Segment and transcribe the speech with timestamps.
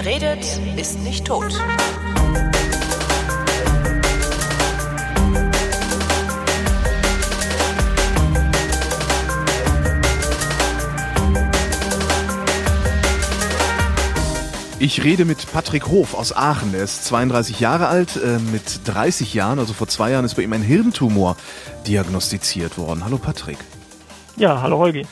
[0.00, 1.52] Wer redet, ist nicht tot.
[14.78, 16.74] Ich rede mit Patrick Hof aus Aachen.
[16.74, 18.14] Er ist 32 Jahre alt.
[18.14, 21.36] Äh, mit 30 Jahren, also vor zwei Jahren, ist bei ihm ein Hirntumor
[21.88, 23.04] diagnostiziert worden.
[23.04, 23.58] Hallo Patrick.
[24.36, 25.04] Ja, hallo Holgi.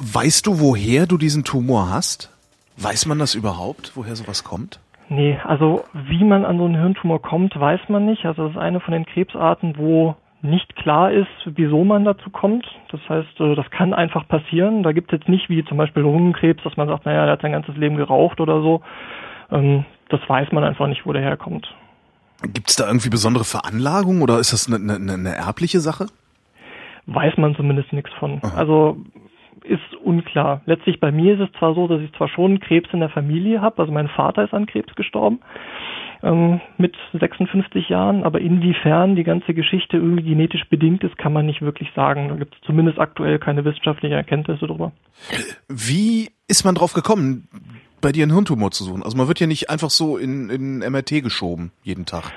[0.00, 2.32] Weißt du, woher du diesen Tumor hast?
[2.76, 4.80] Weiß man das überhaupt, woher sowas kommt?
[5.08, 8.24] Nee, also wie man an so einen Hirntumor kommt, weiß man nicht.
[8.24, 12.66] Also das ist eine von den Krebsarten, wo nicht klar ist, wieso man dazu kommt.
[12.90, 14.82] Das heißt, äh, das kann einfach passieren.
[14.82, 17.42] Da gibt es jetzt nicht wie zum Beispiel Lungenkrebs, dass man sagt, naja, der hat
[17.42, 18.82] sein ganzes Leben geraucht oder so.
[19.50, 21.72] Ähm, das weiß man einfach nicht, wo der herkommt.
[22.42, 26.06] Gibt es da irgendwie besondere Veranlagung oder ist das eine, eine, eine erbliche Sache?
[27.06, 28.40] Weiß man zumindest nichts von.
[28.42, 28.56] Aha.
[28.56, 28.96] Also
[29.64, 30.62] ist unklar.
[30.66, 33.60] Letztlich bei mir ist es zwar so, dass ich zwar schon Krebs in der Familie
[33.60, 35.40] habe, also mein Vater ist an Krebs gestorben
[36.22, 41.46] ähm, mit 56 Jahren, aber inwiefern die ganze Geschichte irgendwie genetisch bedingt ist, kann man
[41.46, 42.28] nicht wirklich sagen.
[42.28, 44.92] Da gibt es zumindest aktuell keine wissenschaftlichen Erkenntnisse darüber.
[45.68, 47.48] Wie ist man drauf gekommen,
[48.00, 49.02] bei dir einen Hirntumor zu suchen?
[49.02, 52.32] Also man wird ja nicht einfach so in, in MRT geschoben jeden Tag.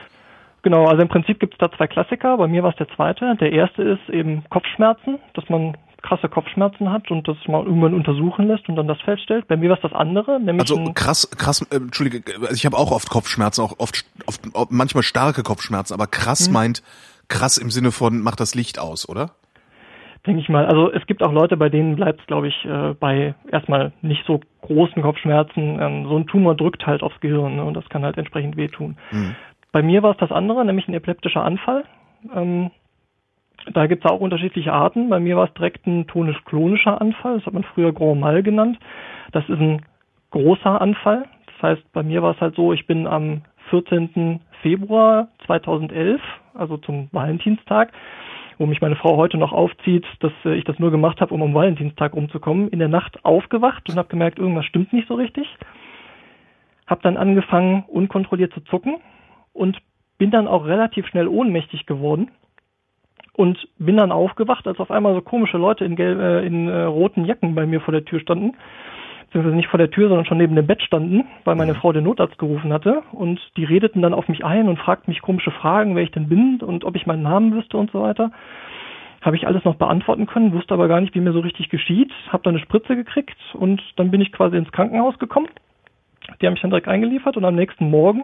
[0.64, 2.38] Genau, also im Prinzip gibt es da zwei Klassiker.
[2.38, 3.36] Bei mir war es der zweite.
[3.36, 8.48] Der erste ist eben Kopfschmerzen, dass man krasse Kopfschmerzen hat und das mal irgendwann untersuchen
[8.48, 9.48] lässt und dann das feststellt.
[9.48, 12.78] Bei mir war es das andere, nämlich also krass, krass, äh, entschuldige, also ich habe
[12.78, 16.54] auch oft Kopfschmerzen, auch oft, oft, manchmal starke Kopfschmerzen, aber krass hm.
[16.54, 16.84] meint
[17.28, 19.32] krass im Sinne von macht das Licht aus, oder?
[20.26, 20.66] Denke ich mal.
[20.66, 24.24] Also es gibt auch Leute, bei denen bleibt es, glaube ich, äh, bei erstmal nicht
[24.26, 25.80] so großen Kopfschmerzen.
[25.80, 28.98] Ähm, so ein Tumor drückt halt aufs Gehirn ne, und das kann halt entsprechend wehtun.
[29.10, 29.36] Hm.
[29.72, 31.84] Bei mir war es das andere, nämlich ein epileptischer Anfall.
[32.34, 32.72] Ähm,
[33.74, 35.10] da gibt es auch unterschiedliche Arten.
[35.10, 37.38] Bei mir war es direkt ein tonisch-klonischer Anfall.
[37.38, 38.78] Das hat man früher Grand Mal genannt.
[39.32, 39.82] Das ist ein
[40.32, 41.26] großer Anfall.
[41.48, 44.42] Das heißt, bei mir war es halt so, ich bin am 14.
[44.62, 46.22] Februar 2011,
[46.54, 47.92] also zum Valentinstag,
[48.58, 51.42] wo mich meine Frau heute noch aufzieht, dass äh, ich das nur gemacht habe, um
[51.42, 55.48] am Valentinstag rumzukommen, in der Nacht aufgewacht und habe gemerkt, irgendwas stimmt nicht so richtig.
[56.88, 58.98] Habe dann angefangen, unkontrolliert zu zucken
[59.54, 59.78] und
[60.18, 62.32] bin dann auch relativ schnell ohnmächtig geworden
[63.34, 66.84] und bin dann aufgewacht, als auf einmal so komische Leute in, gelb, äh, in äh,
[66.84, 68.54] roten Jacken bei mir vor der Tür standen.
[69.26, 71.78] Beziehungsweise nicht vor der Tür, sondern schon neben dem Bett standen, weil meine mhm.
[71.78, 73.04] Frau den Notarzt gerufen hatte.
[73.12, 76.30] Und die redeten dann auf mich ein und fragten mich komische Fragen, wer ich denn
[76.30, 78.32] bin und ob ich meinen Namen wüsste und so weiter.
[79.22, 82.14] Habe ich alles noch beantworten können, wusste aber gar nicht, wie mir so richtig geschieht.
[82.30, 85.48] Habe dann eine Spritze gekriegt und dann bin ich quasi ins Krankenhaus gekommen.
[86.40, 88.24] Die haben mich dann direkt eingeliefert und am nächsten Morgen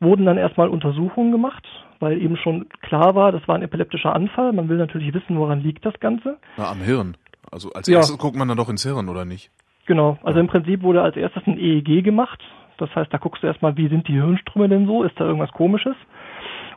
[0.00, 1.66] wurden dann erstmal Untersuchungen gemacht
[2.00, 4.52] weil eben schon klar war, das war ein epileptischer Anfall.
[4.52, 6.38] Man will natürlich wissen, woran liegt das Ganze.
[6.56, 7.16] Na, am Hirn.
[7.50, 7.98] Also als ja.
[7.98, 9.50] erstes guckt man dann doch ins Hirn, oder nicht?
[9.86, 10.18] Genau.
[10.22, 10.40] Also ja.
[10.40, 12.42] im Prinzip wurde als erstes ein EEG gemacht.
[12.78, 15.02] Das heißt, da guckst du erstmal, wie sind die Hirnströme denn so?
[15.02, 15.94] Ist da irgendwas komisches?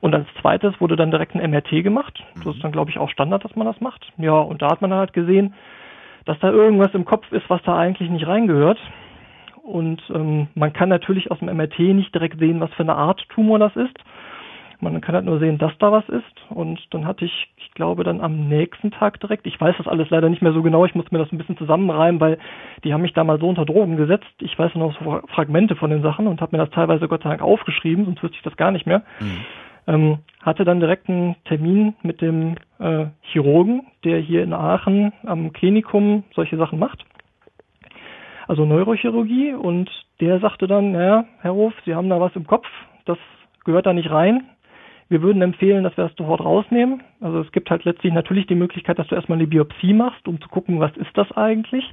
[0.01, 2.21] Und als zweites wurde dann direkt ein MRT gemacht.
[2.35, 2.51] Das mhm.
[2.51, 4.11] ist dann, glaube ich, auch Standard, dass man das macht.
[4.17, 5.53] Ja, und da hat man dann halt gesehen,
[6.25, 8.79] dass da irgendwas im Kopf ist, was da eigentlich nicht reingehört.
[9.63, 13.25] Und ähm, man kann natürlich aus dem MRT nicht direkt sehen, was für eine Art
[13.29, 13.97] Tumor das ist.
[14.81, 16.23] Man kann halt nur sehen, dass da was ist.
[16.49, 20.09] Und dann hatte ich, ich glaube, dann am nächsten Tag direkt, ich weiß das alles
[20.09, 22.37] leider nicht mehr so genau, ich muss mir das ein bisschen zusammenreimen, weil
[22.83, 24.27] die haben mich da mal so unter Drogen gesetzt.
[24.39, 27.29] Ich weiß noch so Fragmente von den Sachen und habe mir das teilweise Gott sei
[27.29, 29.03] Dank aufgeschrieben, sonst wüsste ich das gar nicht mehr.
[29.21, 29.45] Mhm.
[29.85, 35.53] Ähm, hatte dann direkt einen Termin mit dem äh, Chirurgen, der hier in Aachen am
[35.53, 37.05] Klinikum solche Sachen macht.
[38.47, 39.89] Also Neurochirurgie und
[40.19, 42.67] der sagte dann, naja, Herr Hof, Sie haben da was im Kopf,
[43.05, 43.17] das
[43.63, 44.49] gehört da nicht rein.
[45.09, 47.03] Wir würden empfehlen, dass wir das sofort rausnehmen.
[47.21, 50.41] Also es gibt halt letztlich natürlich die Möglichkeit, dass du erstmal eine Biopsie machst, um
[50.41, 51.85] zu gucken, was ist das eigentlich.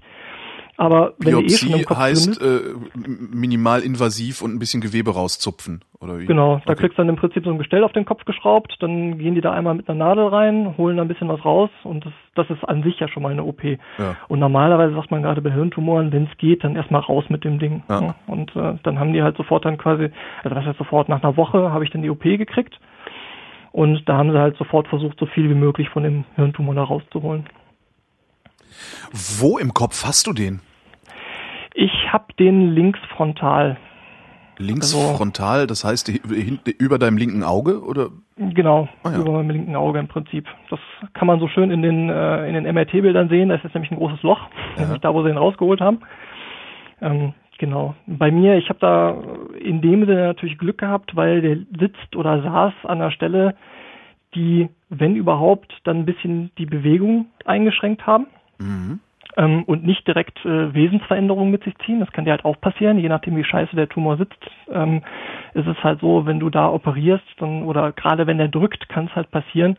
[0.80, 2.60] Aber wenn Biopsie eh schon im Kopf heißt äh,
[2.94, 6.24] minimal invasiv und ein bisschen Gewebe rauszupfen, oder wie?
[6.24, 6.80] Genau, da okay.
[6.80, 9.42] kriegst du dann im Prinzip so ein Gestell auf den Kopf geschraubt, dann gehen die
[9.42, 12.48] da einmal mit einer Nadel rein, holen da ein bisschen was raus und das, das
[12.48, 13.62] ist an sich ja schon mal eine OP.
[13.62, 14.16] Ja.
[14.28, 17.58] Und normalerweise sagt man gerade bei Hirntumoren, wenn es geht, dann erstmal raus mit dem
[17.58, 17.82] Ding.
[17.90, 18.14] Ja.
[18.26, 20.08] Und äh, dann haben die halt sofort dann quasi,
[20.42, 22.80] also das heißt sofort nach einer Woche habe ich dann die OP gekriegt
[23.72, 26.84] und da haben sie halt sofort versucht, so viel wie möglich von dem Hirntumor da
[26.84, 27.44] rauszuholen.
[29.12, 30.62] Wo im Kopf hast du den?
[32.10, 33.76] Ich habe den links frontal.
[34.58, 38.08] Links also, frontal, das heißt über deinem linken Auge oder?
[38.36, 39.20] Genau, ah, ja.
[39.20, 40.48] über meinem linken Auge im Prinzip.
[40.70, 40.80] Das
[41.14, 43.50] kann man so schön in den äh, in den MRT-Bildern sehen.
[43.50, 44.40] Da ist jetzt nämlich ein großes Loch,
[44.76, 44.82] ja.
[44.82, 46.00] nämlich da, wo sie ihn rausgeholt haben.
[47.00, 47.94] Ähm, Genau.
[48.06, 49.18] Bei mir, ich habe da
[49.58, 53.54] in dem Sinne natürlich Glück gehabt, weil der sitzt oder saß an einer Stelle,
[54.34, 58.28] die, wenn überhaupt, dann ein bisschen die Bewegung eingeschränkt haben.
[58.58, 59.00] Mhm.
[59.36, 62.00] Ähm, und nicht direkt äh, Wesensveränderungen mit sich ziehen.
[62.00, 64.38] Das kann dir halt auch passieren, je nachdem wie scheiße der Tumor sitzt.
[64.70, 65.02] Ähm,
[65.54, 69.06] ist es halt so, wenn du da operierst dann, oder gerade wenn der drückt, kann
[69.06, 69.76] es halt passieren,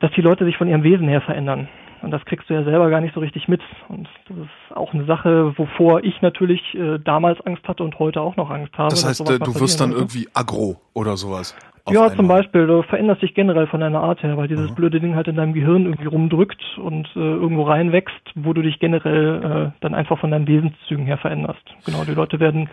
[0.00, 1.68] dass die Leute sich von ihrem Wesen her verändern.
[2.02, 3.62] Und das kriegst du ja selber gar nicht so richtig mit.
[3.88, 8.20] Und das ist auch eine Sache, wovor ich natürlich äh, damals Angst hatte und heute
[8.20, 8.90] auch noch Angst habe.
[8.90, 11.56] Das heißt, äh, du wirst dann irgendwie aggro oder sowas.
[11.88, 14.74] Ja, zum Beispiel, du veränderst dich generell von deiner Art her, weil dieses mhm.
[14.74, 18.80] blöde Ding halt in deinem Gehirn irgendwie rumdrückt und äh, irgendwo reinwächst, wo du dich
[18.80, 21.62] generell äh, dann einfach von deinen Wesenszügen her veränderst.
[21.84, 22.68] Genau, die Leute werden,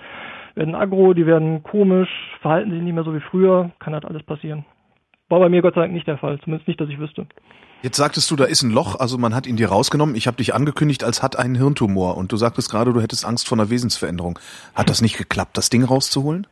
[0.56, 2.10] werden aggro, die werden komisch,
[2.42, 4.66] verhalten sich nicht mehr so wie früher, kann halt alles passieren.
[5.30, 7.28] War bei mir Gott sei Dank nicht der Fall, zumindest nicht, dass ich wüsste.
[7.84, 10.16] Jetzt sagtest du, da ist ein Loch, also man hat ihn dir rausgenommen.
[10.16, 13.48] Ich habe dich angekündigt als hat einen Hirntumor und du sagtest gerade, du hättest Angst
[13.48, 14.40] vor einer Wesensveränderung.
[14.74, 16.48] Hat das nicht geklappt, das Ding rauszuholen?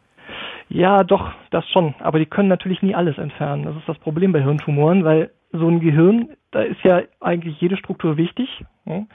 [0.73, 1.95] Ja, doch, das schon.
[1.99, 3.63] Aber die können natürlich nie alles entfernen.
[3.63, 7.75] Das ist das Problem bei Hirntumoren, weil so ein Gehirn, da ist ja eigentlich jede
[7.75, 8.47] Struktur wichtig.
[8.85, 9.07] Mhm.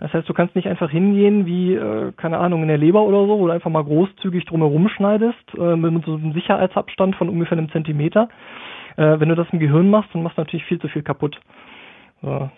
[0.00, 3.26] Das heißt, du kannst nicht einfach hingehen wie, äh, keine Ahnung, in der Leber oder
[3.26, 7.58] so, wo du einfach mal großzügig drumherum schneidest, äh, mit so einem Sicherheitsabstand von ungefähr
[7.58, 8.30] einem Zentimeter.
[8.96, 11.38] Äh, wenn du das im Gehirn machst, dann machst du natürlich viel zu viel kaputt.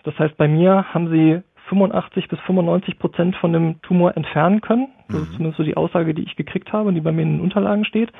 [0.03, 4.87] Das heißt, bei mir haben sie 85 bis 95 Prozent von dem Tumor entfernen können.
[5.07, 5.23] Das mhm.
[5.23, 7.85] ist zumindest so die Aussage, die ich gekriegt habe, die bei mir in den Unterlagen
[7.85, 8.11] steht.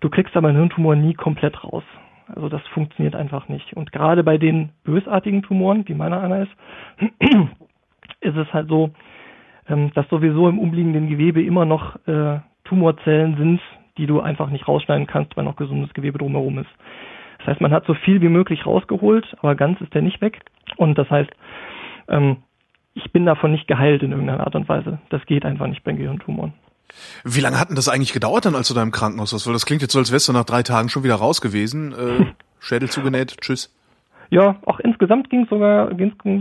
[0.00, 1.84] Du kriegst aber einen Hirntumor nie komplett raus.
[2.34, 3.72] Also das funktioniert einfach nicht.
[3.72, 6.52] Und gerade bei den bösartigen Tumoren, wie meiner einer ist,
[8.20, 8.90] ist es halt so,
[9.68, 13.60] ähm, dass sowieso im umliegenden Gewebe immer noch äh, Tumorzellen sind,
[13.96, 16.70] die du einfach nicht rausschneiden kannst, weil noch gesundes Gewebe drumherum ist.
[17.38, 20.40] Das heißt, man hat so viel wie möglich rausgeholt, aber ganz ist der nicht weg.
[20.76, 21.30] Und das heißt,
[22.08, 22.38] ähm,
[22.98, 24.98] ich bin davon nicht geheilt in irgendeiner Art und Weise.
[25.10, 26.52] Das geht einfach nicht bei Gehirntumoren.
[27.24, 29.46] Wie lange hat denn das eigentlich gedauert dann, als du da im Krankenhaus warst?
[29.46, 31.92] Weil das klingt jetzt so, als wärst du nach drei Tagen schon wieder raus gewesen.
[31.92, 32.26] Äh,
[32.60, 33.74] Schädel zugenäht, tschüss.
[34.30, 35.90] Ja, auch insgesamt ging es sogar,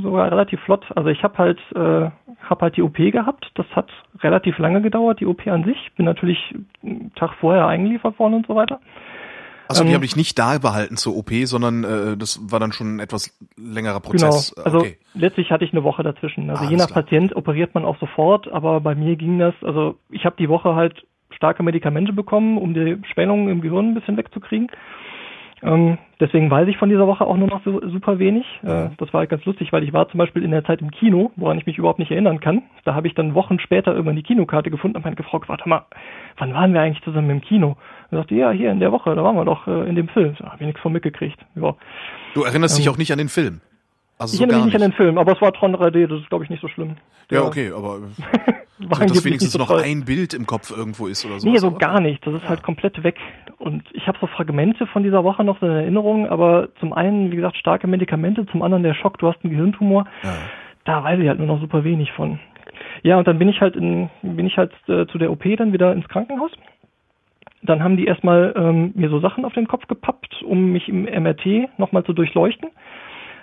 [0.02, 0.86] sogar relativ flott.
[0.96, 2.10] Also ich habe halt, äh,
[2.50, 3.52] hab halt die OP gehabt.
[3.56, 3.90] Das hat
[4.22, 5.78] relativ lange gedauert, die OP an sich.
[5.96, 8.80] Bin natürlich einen Tag vorher eingeliefert worden und so weiter.
[9.70, 12.72] Also die ähm, habe ich nicht da behalten zur OP, sondern äh, das war dann
[12.72, 14.54] schon ein etwas längerer Prozess.
[14.56, 14.98] Genau, also okay.
[15.14, 16.50] letztlich hatte ich eine Woche dazwischen.
[16.50, 17.04] Also ah, je nach klar.
[17.04, 20.76] Patient operiert man auch sofort, aber bei mir ging das, also ich habe die Woche
[20.76, 24.70] halt starke Medikamente bekommen, um die Schwellungen im Gehirn ein bisschen wegzukriegen.
[25.64, 28.46] Ähm, deswegen weiß ich von dieser Woche auch nur noch so, super wenig.
[28.64, 30.92] Äh, das war halt ganz lustig, weil ich war zum Beispiel in der Zeit im
[30.92, 32.64] Kino, woran ich mich überhaupt nicht erinnern kann.
[32.86, 35.86] Da habe ich dann Wochen später irgendwann die Kinokarte gefunden und meine gefragt, warte mal,
[36.38, 37.76] wann waren wir eigentlich zusammen im Kino?
[38.12, 40.36] Und sagte, ja, hier in der Woche, da waren wir doch äh, in dem Film.
[40.38, 41.40] Da habe ich nichts von mitgekriegt.
[41.56, 41.76] Ja.
[42.36, 43.62] Du erinnerst ähm, dich auch nicht an den Film?
[44.20, 46.22] Also ich so erinnere mich nicht an den Film, aber es war Tron 3D, das
[46.22, 46.98] ist glaube ich nicht so schlimm.
[47.30, 48.00] Ja, ja okay, aber
[48.80, 49.82] so, dass wenigstens so noch toll.
[49.84, 51.50] ein Bild im Kopf irgendwo ist oder so.
[51.50, 52.26] Nee, so gar nicht.
[52.26, 52.50] Das ist ja.
[52.50, 53.18] halt komplett weg.
[53.58, 57.32] Und ich habe so Fragmente von dieser Woche noch so in Erinnerung, aber zum einen,
[57.32, 60.06] wie gesagt, starke Medikamente, zum anderen der Schock, du hast einen Gehirntumor.
[60.24, 60.34] Ja.
[60.86, 62.40] Da weiß ich halt nur noch super wenig von.
[63.04, 65.74] Ja, und dann bin ich halt in, bin ich halt äh, zu der OP dann
[65.74, 66.52] wieder ins Krankenhaus.
[67.64, 71.04] Dann haben die erstmal ähm, mir so Sachen auf den Kopf gepappt, um mich im
[71.04, 72.70] MRT nochmal zu durchleuchten.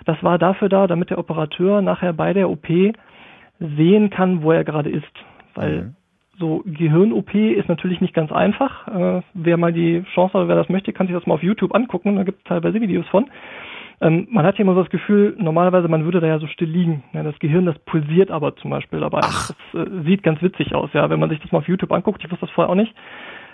[0.05, 2.67] Das war dafür da, damit der Operateur nachher bei der OP
[3.59, 5.05] sehen kann, wo er gerade ist.
[5.53, 5.95] Weil mhm.
[6.37, 8.87] so Gehirn-OP ist natürlich nicht ganz einfach.
[8.87, 11.73] Äh, wer mal die Chance hat, wer das möchte, kann sich das mal auf YouTube
[11.73, 12.15] angucken.
[12.15, 13.29] Da gibt es teilweise Videos von.
[14.01, 16.69] Ähm, man hat ja immer so das Gefühl, normalerweise man würde da ja so still
[16.69, 17.03] liegen.
[17.13, 19.21] Ja, das Gehirn, das pulsiert aber zum Beispiel dabei.
[19.23, 19.51] Ach.
[19.71, 21.09] Das äh, sieht ganz witzig aus, ja.
[21.09, 22.93] Wenn man sich das mal auf YouTube anguckt, ich wusste das vorher auch nicht,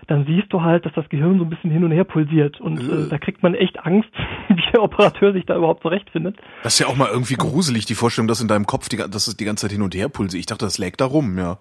[0.07, 2.59] dann siehst du halt, dass das Gehirn so ein bisschen hin und her pulsiert.
[2.59, 4.09] Und äh, da kriegt man echt Angst,
[4.49, 6.37] wie der Operateur sich da überhaupt zurechtfindet.
[6.63, 9.27] Das ist ja auch mal irgendwie gruselig, die Vorstellung, dass in deinem Kopf, die, dass
[9.27, 10.39] es die ganze Zeit hin und her pulsiert.
[10.39, 11.57] Ich dachte, das lägt da rum, ja.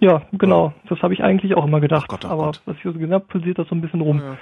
[0.00, 0.72] Ja, genau.
[0.88, 2.06] Das habe ich eigentlich auch immer gedacht.
[2.06, 2.62] Ach Gott, ach Aber Gott.
[2.64, 4.20] was ich so genau pulsiert das so ein bisschen rum.
[4.20, 4.36] Ja.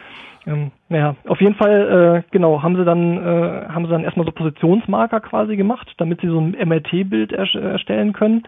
[0.47, 4.25] Ähm, naja, auf jeden Fall, äh, genau, haben sie dann, äh, haben sie dann erstmal
[4.25, 8.45] so Positionsmarker quasi gemacht, damit sie so ein MRT-Bild erstellen können,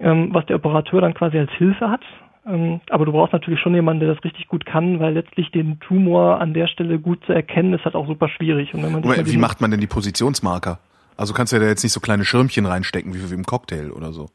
[0.00, 2.02] ähm, was der Operateur dann quasi als Hilfe hat.
[2.50, 5.78] Ähm, aber du brauchst natürlich schon jemanden, der das richtig gut kann, weil letztlich den
[5.80, 8.74] Tumor an der Stelle gut zu erkennen, ist halt auch super schwierig.
[8.74, 10.78] Und wenn man wie macht man denn die Positionsmarker?
[11.16, 13.90] Also kannst du ja da jetzt nicht so kleine Schirmchen reinstecken wie, wie im Cocktail
[13.90, 14.28] oder so.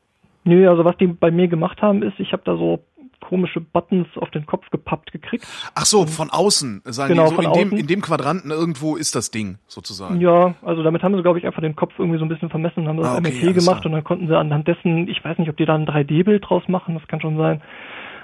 [0.44, 2.84] Nö, also was die bei mir gemacht haben, ist, ich habe da so
[3.28, 5.46] komische Buttons auf den Kopf gepappt gekriegt.
[5.74, 6.82] Ach so, von außen.
[6.86, 7.70] Sagen genau, die so in, außen.
[7.70, 10.22] Dem, in dem Quadranten irgendwo ist das Ding, sozusagen.
[10.22, 12.82] Ja, also damit haben sie, glaube ich, einfach den Kopf irgendwie so ein bisschen vermessen
[12.82, 13.86] und haben das ah, okay, MRT gemacht klar.
[13.88, 16.64] und dann konnten sie anhand dessen, ich weiß nicht, ob die da ein 3D-Bild draus
[16.68, 17.62] machen, das kann schon sein,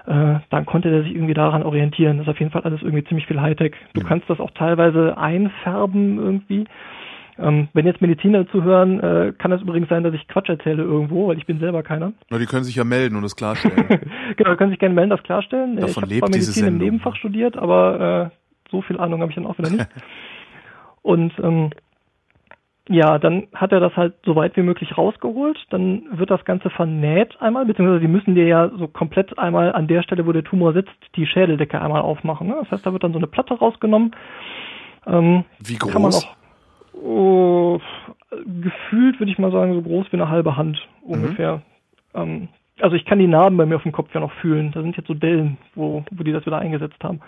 [0.07, 2.17] äh, dann konnte der sich irgendwie daran orientieren.
[2.17, 3.73] Das ist auf jeden Fall alles irgendwie ziemlich viel Hightech.
[3.93, 4.07] Du ja.
[4.07, 6.65] kannst das auch teilweise einfärben irgendwie.
[7.37, 11.27] Ähm, wenn jetzt Mediziner zuhören, äh, kann es übrigens sein, dass ich Quatsch erzähle irgendwo,
[11.27, 12.13] weil ich bin selber keiner.
[12.29, 13.87] Na, die können sich ja melden und das klarstellen.
[14.37, 15.77] genau, können sich gerne melden, das klarstellen.
[15.77, 19.35] Davon ich habe zwar Medizin im Nebenfach studiert, aber äh, so viel Ahnung habe ich
[19.35, 19.87] dann auch wieder nicht.
[21.01, 21.71] und ähm,
[22.89, 25.57] Ja, dann hat er das halt so weit wie möglich rausgeholt.
[25.69, 29.87] Dann wird das Ganze vernäht einmal, beziehungsweise die müssen dir ja so komplett einmal an
[29.87, 32.47] der Stelle, wo der Tumor sitzt, die Schädeldecke einmal aufmachen.
[32.47, 32.55] Ne?
[32.59, 34.15] Das heißt, da wird dann so eine Platte rausgenommen.
[35.05, 35.91] Ähm, wie groß?
[35.91, 36.35] Kann man auch,
[36.93, 37.79] oh,
[38.45, 41.61] gefühlt würde ich mal sagen, so groß wie eine halbe Hand ungefähr.
[42.13, 42.21] Mhm.
[42.21, 42.47] Ähm,
[42.79, 44.71] also ich kann die Narben bei mir auf dem Kopf ja noch fühlen.
[44.71, 47.21] Da sind jetzt so Dellen, wo, wo die das wieder eingesetzt haben.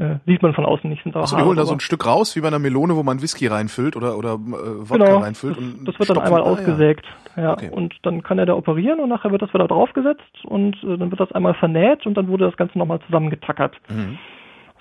[0.00, 1.02] Äh, sieht man von außen nicht.
[1.02, 3.20] Sind also die holen da so ein Stück raus, wie bei einer Melone, wo man
[3.20, 5.58] Whisky reinfüllt oder, oder äh, Wodka genau, reinfüllt.
[5.58, 7.04] Das, das wird dann einmal ah, ausgesägt.
[7.36, 7.42] Ja.
[7.42, 7.52] ja.
[7.52, 7.68] Okay.
[7.70, 11.10] Und dann kann er da operieren und nachher wird das wieder draufgesetzt und äh, dann
[11.10, 13.76] wird das einmal vernäht und dann wurde das Ganze nochmal zusammengetackert.
[13.90, 14.18] Mhm.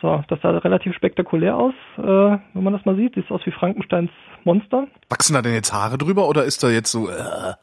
[0.01, 3.15] So, das sah relativ spektakulär aus, äh, wenn man das mal sieht.
[3.15, 4.11] Sieht aus wie Frankensteins
[4.45, 4.87] Monster.
[5.09, 7.09] Wachsen da denn jetzt Haare drüber oder ist da jetzt so?
[7.09, 7.55] Äh,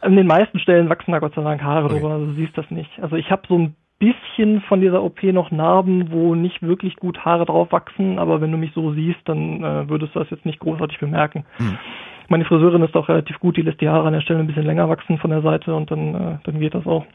[0.00, 1.94] An den meisten Stellen wachsen da Gott sei Dank Haare okay.
[1.94, 2.90] drüber, also du siehst das nicht.
[3.00, 7.24] Also ich habe so ein bisschen von dieser OP noch Narben, wo nicht wirklich gut
[7.24, 10.44] Haare drauf wachsen, aber wenn du mich so siehst, dann äh, würdest du das jetzt
[10.44, 11.44] nicht großartig bemerken.
[11.58, 11.78] Hm.
[12.28, 14.66] Meine Friseurin ist auch relativ gut, die lässt die Haare an der Stelle ein bisschen
[14.66, 17.06] länger wachsen von der Seite und dann, äh, dann geht das auch.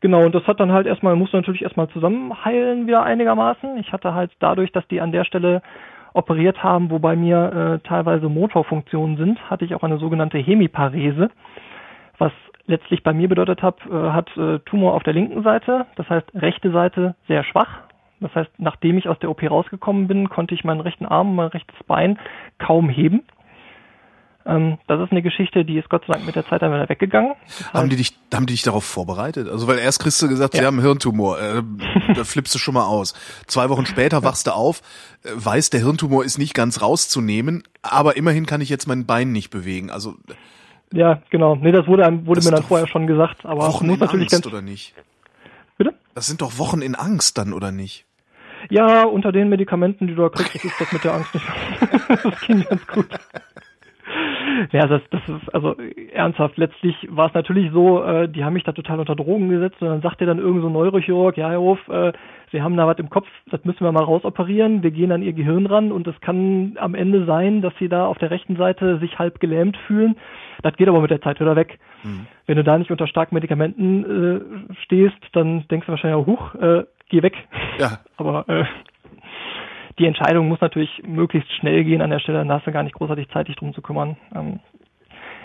[0.00, 3.78] Genau, und das hat dann halt erstmal, musste natürlich erstmal zusammenheilen wieder einigermaßen.
[3.78, 5.62] Ich hatte halt dadurch, dass die an der Stelle
[6.12, 11.30] operiert haben, wo bei mir äh, teilweise Motorfunktionen sind, hatte ich auch eine sogenannte Hemiparese,
[12.18, 12.32] was
[12.70, 16.28] letztlich bei mir bedeutet hat, äh, hat äh, Tumor auf der linken Seite, das heißt
[16.34, 17.68] rechte Seite sehr schwach.
[18.20, 21.48] Das heißt, nachdem ich aus der OP rausgekommen bin, konnte ich meinen rechten Arm, mein
[21.48, 22.18] rechtes Bein
[22.58, 23.22] kaum heben.
[24.46, 26.88] Ähm, das ist eine Geschichte, die ist Gott sei Dank mit der Zeit dann wieder
[26.88, 27.32] weggegangen.
[27.46, 29.48] Das haben die dich, haben die dich darauf vorbereitet?
[29.48, 30.60] Also weil erst kriegst du gesagt, ja.
[30.60, 31.62] sie haben einen Hirntumor, äh,
[32.14, 33.14] da flippst du schon mal aus.
[33.46, 34.82] Zwei Wochen später wachst du auf,
[35.24, 39.32] äh, weißt, der Hirntumor ist nicht ganz rauszunehmen, aber immerhin kann ich jetzt mein Bein
[39.32, 39.90] nicht bewegen.
[39.90, 40.14] Also
[40.92, 41.56] ja, genau.
[41.56, 44.32] Nee, das wurde, einem, wurde mir dann vorher schon gesagt, aber Wochen muss in natürlich
[44.32, 44.94] Angst, ganz oder nicht?
[45.78, 45.94] Bitte?
[46.14, 48.06] Das sind doch Wochen in Angst dann, oder nicht?
[48.68, 51.46] Ja, unter den Medikamenten, die du da kriegst, ist das mit der Angst nicht.
[52.24, 53.08] das ging ganz gut.
[54.72, 55.74] Ja, das, das ist also
[56.12, 56.56] ernsthaft.
[56.58, 59.88] Letztlich war es natürlich so, äh, die haben mich da total unter Drogen gesetzt und
[59.88, 62.12] dann sagt dir dann irgend so ein Neurochirurg, ja, Herr Hof, äh,
[62.52, 64.82] Sie haben da was im Kopf, das müssen wir mal rausoperieren.
[64.82, 68.06] Wir gehen an Ihr Gehirn ran und es kann am Ende sein, dass Sie da
[68.06, 70.16] auf der rechten Seite sich halb gelähmt fühlen.
[70.62, 71.78] Das geht aber mit der Zeit wieder weg.
[72.02, 72.26] Mhm.
[72.46, 76.54] Wenn du da nicht unter starken Medikamenten äh, stehst, dann denkst du wahrscheinlich auch, huch,
[76.56, 77.34] äh, geh weg.
[77.78, 77.98] Ja.
[78.16, 78.64] aber äh,
[80.00, 82.94] die Entscheidung muss natürlich möglichst schnell gehen an der Stelle, dann hast du gar nicht
[82.94, 84.16] großartig Zeit, dich drum zu kümmern.
[84.34, 84.60] Ähm,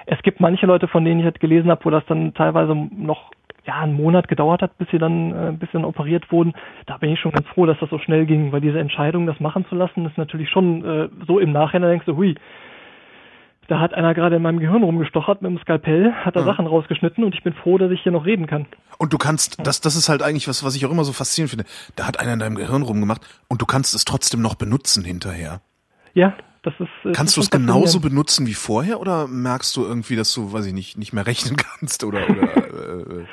[0.05, 3.31] es gibt manche Leute, von denen ich halt gelesen habe, wo das dann teilweise noch
[3.65, 6.53] ja, einen Monat gedauert hat, bis sie dann äh, bis sie dann operiert wurden.
[6.85, 9.39] Da bin ich schon ganz froh, dass das so schnell ging, weil diese Entscheidung, das
[9.39, 12.35] machen zu lassen, ist natürlich schon äh, so im Nachhinein denkst du, hui,
[13.67, 16.45] da hat einer gerade in meinem Gehirn rumgestochert mit dem Skalpell, hat da ja.
[16.45, 18.67] Sachen rausgeschnitten und ich bin froh, dass ich hier noch reden kann.
[18.97, 21.51] Und du kannst, das, das ist halt eigentlich was, was ich auch immer so faszinierend
[21.51, 21.65] finde.
[21.95, 25.61] Da hat einer in deinem Gehirn rumgemacht und du kannst es trotzdem noch benutzen hinterher.
[26.13, 26.89] Ja, das ist.
[27.03, 30.65] Äh, kannst du es genauso benutzen wie vorher oder merkst du irgendwie, dass du, weiß
[30.65, 33.25] ich nicht, nicht mehr rechnen kannst oder, oder äh, äh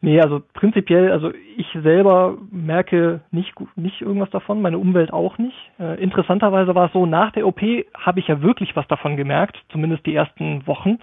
[0.00, 5.56] Nee, also prinzipiell, also ich selber merke nicht, nicht irgendwas davon, meine Umwelt auch nicht.
[5.78, 7.60] Äh, interessanterweise war es so, nach der OP
[7.94, 10.98] habe ich ja wirklich was davon gemerkt, zumindest die ersten Wochen,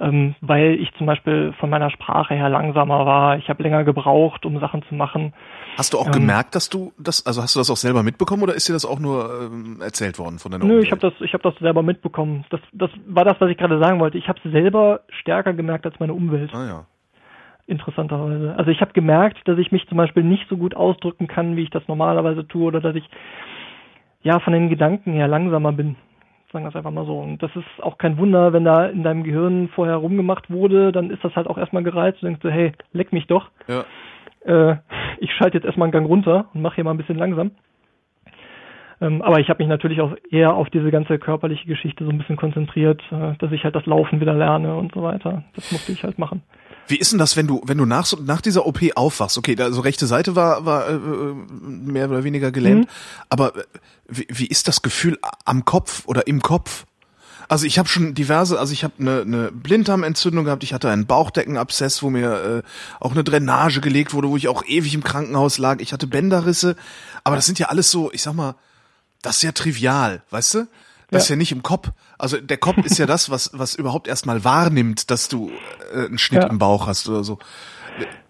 [0.00, 3.36] ähm, weil ich zum Beispiel von meiner Sprache her langsamer war.
[3.38, 5.32] Ich habe länger gebraucht, um Sachen zu machen.
[5.76, 8.42] Hast du auch ähm, gemerkt, dass du das, also hast du das auch selber mitbekommen
[8.42, 10.86] oder ist dir das auch nur ähm, erzählt worden von deiner Nö, Umwelt?
[10.86, 12.44] ich habe das, ich habe das selber mitbekommen.
[12.50, 14.18] Das, das war das, was ich gerade sagen wollte.
[14.18, 16.54] Ich habe es selber stärker gemerkt als meine Umwelt.
[16.54, 16.86] Ah ja
[17.70, 18.54] interessanterweise.
[18.56, 21.62] Also ich habe gemerkt, dass ich mich zum Beispiel nicht so gut ausdrücken kann, wie
[21.62, 23.08] ich das normalerweise tue, oder dass ich
[24.22, 25.96] ja von den Gedanken her langsamer bin.
[26.52, 27.18] Sagen wir es einfach mal so.
[27.18, 31.10] Und das ist auch kein Wunder, wenn da in deinem Gehirn vorher rumgemacht wurde, dann
[31.10, 33.50] ist das halt auch erstmal gereizt und denkst du, hey, leck mich doch.
[33.68, 33.84] Ja.
[34.44, 34.76] Äh,
[35.18, 37.52] ich schalte jetzt erstmal einen Gang runter und mache hier mal ein bisschen langsam.
[39.00, 42.18] Ähm, aber ich habe mich natürlich auch eher auf diese ganze körperliche Geschichte so ein
[42.18, 45.44] bisschen konzentriert, äh, dass ich halt das Laufen wieder lerne und so weiter.
[45.54, 46.42] Das musste ich halt machen.
[46.90, 49.38] Wie ist denn das, wenn du, wenn du nach, nach dieser OP aufwachst?
[49.38, 53.24] Okay, also rechte Seite war, war äh, mehr oder weniger gelähmt, mhm.
[53.28, 53.64] aber äh,
[54.08, 56.86] wie, wie ist das Gefühl am Kopf oder im Kopf?
[57.48, 61.06] Also ich habe schon diverse, also ich habe eine, eine Blinddarmentzündung gehabt, ich hatte einen
[61.06, 65.58] Bauchdeckenabszess, wo mir äh, auch eine Drainage gelegt wurde, wo ich auch ewig im Krankenhaus
[65.58, 65.80] lag.
[65.80, 66.76] Ich hatte Bänderrisse,
[67.24, 68.54] aber das sind ja alles so, ich sag mal,
[69.22, 70.68] das ist ja trivial, weißt du?
[71.10, 71.24] Das ja.
[71.24, 71.90] ist ja nicht im Kopf.
[72.18, 75.50] Also der Kopf ist ja das, was, was überhaupt erstmal wahrnimmt, dass du
[75.94, 76.48] äh, einen Schnitt ja.
[76.50, 77.38] im Bauch hast oder so.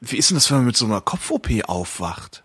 [0.00, 2.44] Wie ist denn das, wenn man mit so einer Kopf-OP aufwacht?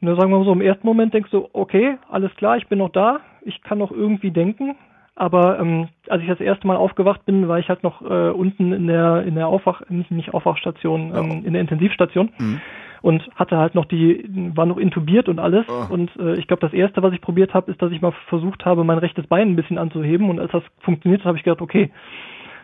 [0.00, 2.78] Na, sagen wir mal so, im ersten Moment denkst du, okay, alles klar, ich bin
[2.78, 4.76] noch da, ich kann noch irgendwie denken.
[5.16, 8.72] Aber ähm, als ich das erste Mal aufgewacht bin, war ich halt noch äh, unten
[8.72, 12.30] in der in der Aufwach nicht, nicht Aufwachstation, ähm, in der Intensivstation.
[12.38, 12.60] Mhm.
[13.02, 14.24] Und hatte halt noch die,
[14.54, 15.66] war noch intubiert und alles.
[15.68, 15.92] Oh.
[15.92, 18.64] Und äh, ich glaube, das erste, was ich probiert habe, ist, dass ich mal versucht
[18.64, 20.30] habe, mein rechtes Bein ein bisschen anzuheben.
[20.30, 21.90] Und als das funktioniert hat, habe ich gedacht, okay,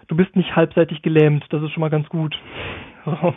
[0.08, 2.38] du bist nicht halbseitig gelähmt, das ist schon mal ganz gut.
[3.04, 3.34] So.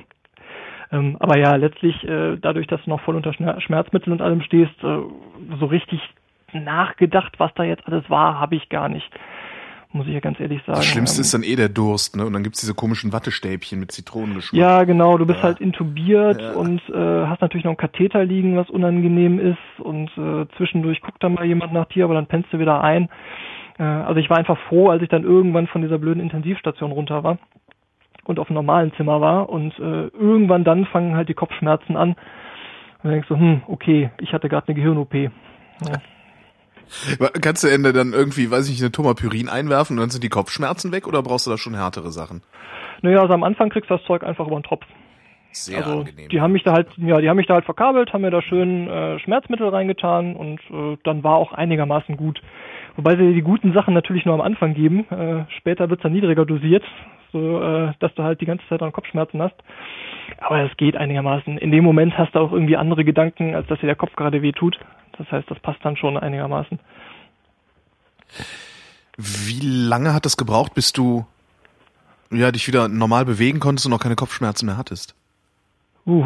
[0.89, 4.39] Ähm, aber ja, letztlich, äh, dadurch, dass du noch voll unter Schmer- Schmerzmitteln und allem
[4.42, 5.00] stehst, äh,
[5.60, 6.00] so richtig
[6.54, 9.10] nachgedacht, was da jetzt alles war, habe ich gar nicht.
[9.98, 10.77] Muss ich ja ganz ehrlich sagen.
[10.77, 12.25] Das Schlimmste Ähm, ist dann eh der Durst, ne?
[12.25, 14.60] Und dann gibt's diese komischen Wattestäbchen mit Zitronengeschmack.
[14.60, 15.44] Ja, genau, du bist Ja.
[15.46, 16.51] halt intubiert Ja.
[16.54, 21.24] und äh, hast natürlich noch einen Katheter liegen, was unangenehm ist und äh, zwischendurch guckt
[21.24, 23.10] dann mal jemand nach dir, aber dann pennst du wieder ein.
[23.80, 27.24] Äh, also ich war einfach froh, als ich dann irgendwann von dieser blöden Intensivstation runter
[27.24, 27.39] war
[28.25, 32.10] und auf einem normalen Zimmer war und äh, irgendwann dann fangen halt die Kopfschmerzen an.
[32.10, 32.18] Und
[33.04, 35.13] dann denkst du, hm, okay, ich hatte gerade eine Gehirn-OP.
[35.16, 35.30] Ja.
[37.41, 40.29] Kannst du Ende dann irgendwie, weiß ich nicht, eine Tomapyrin einwerfen und dann sind die
[40.29, 42.41] Kopfschmerzen weg oder brauchst du da schon härtere Sachen?
[43.01, 44.86] Naja, also am Anfang kriegst du das Zeug einfach über den Tropf.
[45.51, 46.29] Sehr also angenehm.
[46.29, 48.41] die haben mich da halt, ja, die haben mich da halt verkabelt, haben mir da
[48.41, 52.41] schön äh, Schmerzmittel reingetan und äh, dann war auch einigermaßen gut.
[52.96, 55.06] Wobei sie die guten Sachen natürlich nur am Anfang geben.
[55.10, 56.84] Äh, später wird's dann niedriger dosiert,
[57.32, 59.56] so äh, dass du halt die ganze Zeit dann Kopfschmerzen hast.
[60.39, 61.58] Aber es geht einigermaßen.
[61.58, 64.41] In dem Moment hast du auch irgendwie andere Gedanken, als dass dir der Kopf gerade
[64.41, 64.77] weh tut.
[65.17, 66.79] Das heißt, das passt dann schon einigermaßen.
[69.17, 71.25] Wie lange hat das gebraucht, bis du
[72.31, 75.15] ja dich wieder normal bewegen konntest und noch keine Kopfschmerzen mehr hattest?
[76.05, 76.25] Uh,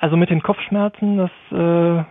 [0.00, 2.04] also mit den Kopfschmerzen, das äh,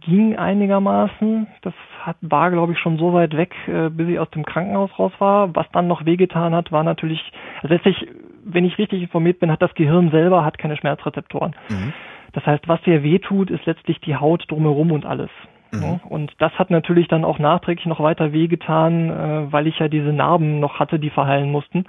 [0.00, 1.46] ging einigermaßen.
[1.62, 4.90] Das hat, war, glaube ich, schon so weit weg, äh, bis ich aus dem Krankenhaus
[4.98, 5.54] raus war.
[5.54, 7.20] Was dann noch wehgetan hat, war natürlich,
[7.62, 8.08] also letztlich,
[8.44, 11.54] wenn ich richtig informiert bin, hat das Gehirn selber hat keine Schmerzrezeptoren.
[11.68, 11.92] Mhm.
[12.32, 15.30] Das heißt, was dir wehtut, ist letztlich die Haut drumherum und alles.
[15.72, 19.88] Ja, und das hat natürlich dann auch nachträglich noch weiter wehgetan, äh, weil ich ja
[19.88, 21.84] diese Narben noch hatte, die verheilen mussten.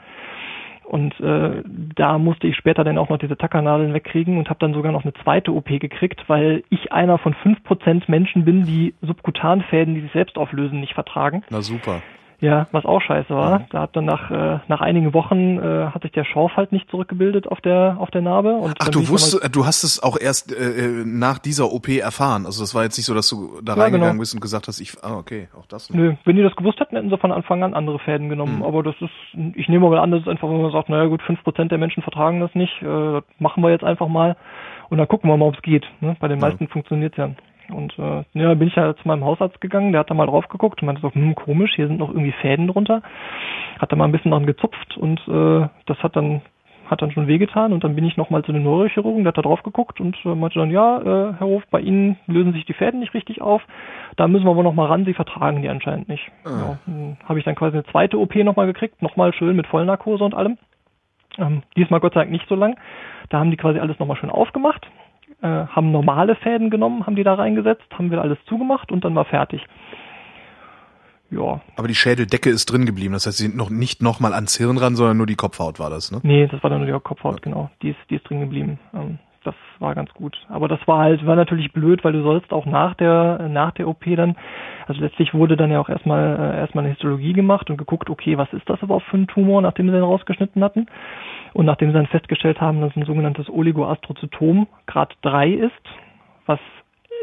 [0.87, 1.63] Und äh,
[1.95, 5.03] da musste ich später dann auch noch diese Tackernadeln wegkriegen und habe dann sogar noch
[5.03, 10.01] eine zweite OP gekriegt, weil ich einer von fünf Prozent Menschen bin, die Subkutanfäden, die
[10.01, 11.43] sich selbst auflösen, nicht vertragen.
[11.49, 12.01] Na super.
[12.39, 13.65] Ja, was auch scheiße war.
[13.71, 16.87] Da hat dann nach, äh, nach einigen Wochen äh, hat sich der Schorf halt nicht
[16.91, 18.53] zurückgebildet auf der auf der Narbe.
[18.53, 22.45] Und Ach, du wusstest, äh, du hast es auch erst äh, nach dieser OP erfahren.
[22.45, 24.19] Also das war jetzt nicht so, dass du da Ja, reingegangen genau.
[24.21, 25.89] bist und gesagt hast, ich, ah, okay, auch das.
[25.89, 28.57] Nö, wenn die das gewusst hätten, hätten sie von Anfang an andere Fäden genommen.
[28.57, 28.63] Mhm.
[28.63, 31.23] Aber das ist, ich nehme mal an, das ist einfach, wenn man sagt, naja gut,
[31.23, 34.35] fünf Prozent der Menschen vertragen das nicht, äh, das machen wir jetzt einfach mal
[34.89, 35.87] und dann gucken wir mal, ob es geht.
[36.01, 36.15] Ne?
[36.19, 36.47] Bei den Ja.
[36.49, 37.31] meisten funktioniert's ja.
[37.69, 40.47] Und äh, ja, bin ich ja zu meinem Hausarzt gegangen, der hat da mal drauf
[40.47, 43.01] geguckt und meinte so, hm, komisch, hier sind noch irgendwie Fäden drunter.
[43.79, 46.41] Hat da mal ein bisschen dran gezupft und äh, das hat dann
[46.89, 49.41] hat dann schon wehgetan und dann bin ich nochmal zu den Neurochirurgen, der hat da
[49.41, 52.73] drauf geguckt und äh, meinte dann, ja, äh, Herr Hof, bei Ihnen lösen sich die
[52.73, 53.61] Fäden nicht richtig auf,
[54.15, 56.31] da müssen wir wohl nochmal ran, Sie vertragen die anscheinend nicht.
[56.45, 60.23] Ja, dann habe ich dann quasi eine zweite OP nochmal gekriegt, nochmal schön mit Vollnarkose
[60.23, 60.57] und allem.
[61.37, 62.77] Ähm, diesmal Gott sei Dank nicht so lang.
[63.29, 64.87] Da haben die quasi alles nochmal schön aufgemacht,
[65.41, 69.15] äh, haben normale Fäden genommen, haben die da reingesetzt, haben wir alles zugemacht und dann
[69.15, 69.65] war fertig.
[71.29, 73.13] Ja, Aber die Schädeldecke ist drin geblieben.
[73.13, 75.89] Das heißt, sie sind noch nicht nochmal ans Hirn ran, sondern nur die Kopfhaut war
[75.89, 76.21] das, ne?
[76.23, 77.69] Nee, das war dann nur die Kopfhaut, genau.
[77.81, 78.79] Die ist, die ist drin geblieben.
[78.93, 80.37] Ähm, das war ganz gut.
[80.49, 83.87] Aber das war halt, war natürlich blöd, weil du sollst auch nach der, nach der
[83.87, 84.35] OP dann,
[84.87, 88.37] also letztlich wurde dann ja auch erstmal, äh, erstmal eine Histologie gemacht und geguckt, okay,
[88.37, 90.87] was ist das überhaupt für ein Tumor, nachdem sie den rausgeschnitten hatten.
[91.53, 95.71] Und nachdem sie dann festgestellt haben, dass ein sogenanntes Oligoastrozytom Grad 3 ist,
[96.45, 96.59] was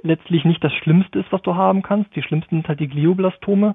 [0.03, 2.15] letztlich nicht das Schlimmste ist, was du haben kannst.
[2.17, 3.75] Die schlimmsten sind halt die Glioblastome,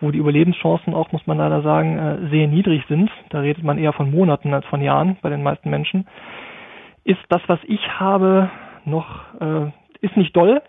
[0.00, 3.10] wo die Überlebenschancen auch, muss man leider sagen, äh, sehr niedrig sind.
[3.30, 6.06] Da redet man eher von Monaten als von Jahren bei den meisten Menschen.
[7.04, 8.50] Ist das, was ich habe,
[8.84, 10.62] noch, äh, ist nicht doll,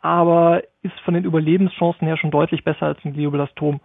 [0.00, 3.80] aber ist von den Überlebenschancen her schon deutlich besser als ein Glioblastom.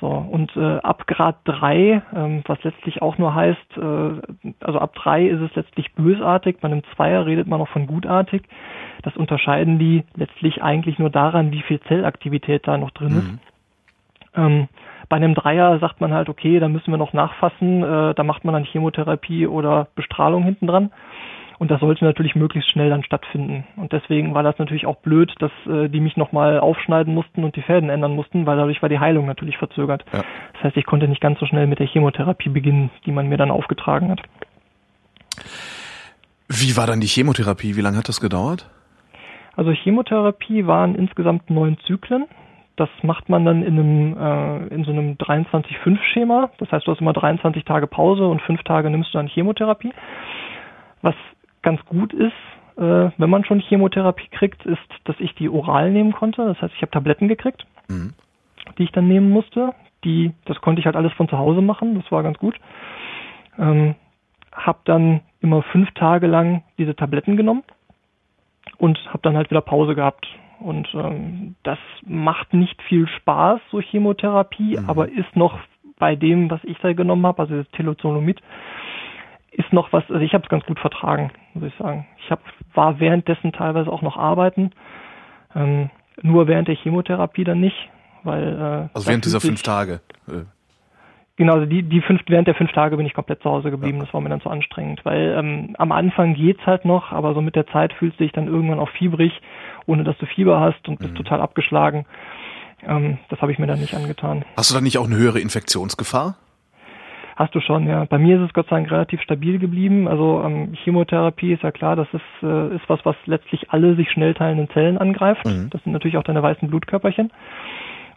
[0.00, 4.94] So, und äh, ab Grad 3, ähm, was letztlich auch nur heißt, äh, also ab
[4.96, 8.42] 3 ist es letztlich bösartig, bei einem Zweier redet man noch von gutartig.
[9.02, 13.53] Das unterscheiden die letztlich eigentlich nur daran, wie viel Zellaktivität da noch drin ist.
[14.36, 14.68] Ähm,
[15.08, 18.44] bei einem Dreier sagt man halt, okay, da müssen wir noch nachfassen, äh, da macht
[18.44, 20.90] man dann Chemotherapie oder Bestrahlung hinten dran.
[21.58, 23.64] Und das sollte natürlich möglichst schnell dann stattfinden.
[23.76, 27.54] Und deswegen war das natürlich auch blöd, dass äh, die mich nochmal aufschneiden mussten und
[27.54, 30.04] die Fäden ändern mussten, weil dadurch war die Heilung natürlich verzögert.
[30.12, 30.24] Ja.
[30.54, 33.36] Das heißt, ich konnte nicht ganz so schnell mit der Chemotherapie beginnen, die man mir
[33.36, 34.20] dann aufgetragen hat.
[36.48, 37.76] Wie war dann die Chemotherapie?
[37.76, 38.68] Wie lange hat das gedauert?
[39.56, 42.26] Also Chemotherapie waren insgesamt neun Zyklen.
[42.76, 46.50] Das macht man dann in einem äh, in so einem 23-5-Schema.
[46.58, 49.92] Das heißt, du hast immer 23 Tage Pause und fünf Tage nimmst du dann Chemotherapie.
[51.02, 51.14] Was
[51.62, 52.32] ganz gut ist,
[52.76, 56.44] äh, wenn man schon Chemotherapie kriegt, ist, dass ich die oral nehmen konnte.
[56.44, 58.14] Das heißt, ich habe Tabletten gekriegt, Mhm.
[58.78, 59.72] die ich dann nehmen musste.
[60.02, 61.94] Die, das konnte ich halt alles von zu Hause machen.
[61.94, 62.56] Das war ganz gut.
[63.58, 63.94] Ähm,
[64.52, 67.62] hab dann immer fünf Tage lang diese Tabletten genommen
[68.78, 70.26] und habe dann halt wieder Pause gehabt.
[70.60, 74.88] Und ähm, das macht nicht viel Spaß, so Chemotherapie, mhm.
[74.88, 75.58] aber ist noch
[75.98, 78.40] bei dem, was ich da genommen habe, also das Telozolomid,
[79.52, 82.06] ist noch was, also ich habe es ganz gut vertragen, muss ich sagen.
[82.24, 82.40] Ich hab,
[82.74, 84.72] war währenddessen teilweise auch noch arbeiten,
[85.54, 85.90] ähm,
[86.22, 87.76] nur während der Chemotherapie dann nicht,
[88.24, 90.00] weil äh, also während dieser fünf Tage.
[90.28, 90.44] Äh.
[91.36, 93.98] Genau, also die, die fünf, während der fünf Tage bin ich komplett zu Hause geblieben.
[93.98, 94.04] Ja.
[94.04, 97.40] Das war mir dann zu anstrengend, weil ähm, am Anfang geht's halt noch, aber so
[97.40, 99.32] mit der Zeit fühlst du dich dann irgendwann auch fiebrig,
[99.86, 101.16] ohne dass du Fieber hast und bist mhm.
[101.16, 102.06] total abgeschlagen.
[102.86, 104.44] Ähm, das habe ich mir dann nicht angetan.
[104.56, 106.36] Hast du dann nicht auch eine höhere Infektionsgefahr?
[107.36, 108.04] Hast du schon, ja.
[108.04, 110.06] Bei mir ist es Gott sei Dank relativ stabil geblieben.
[110.06, 114.08] Also ähm, Chemotherapie ist ja klar, das ist, äh, ist was, was letztlich alle sich
[114.10, 115.44] schnell teilenden Zellen angreift.
[115.44, 115.68] Mhm.
[115.70, 117.32] Das sind natürlich auch deine weißen Blutkörperchen.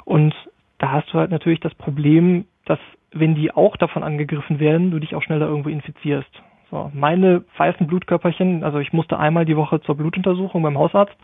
[0.05, 0.35] Und
[0.77, 2.79] da hast du halt natürlich das Problem, dass
[3.11, 6.29] wenn die auch davon angegriffen werden, du dich auch schneller irgendwo infizierst.
[6.69, 11.15] So, meine weißen Blutkörperchen, also ich musste einmal die Woche zur Blutuntersuchung beim Hausarzt.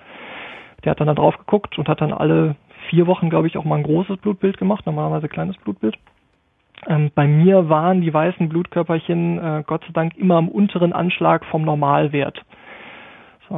[0.84, 2.56] Der hat dann da drauf geguckt und hat dann alle
[2.90, 5.98] vier Wochen, glaube ich, auch mal ein großes Blutbild gemacht, normalerweise kleines Blutbild.
[6.88, 11.46] Ähm, bei mir waren die weißen Blutkörperchen äh, Gott sei Dank immer am unteren Anschlag
[11.46, 12.42] vom Normalwert.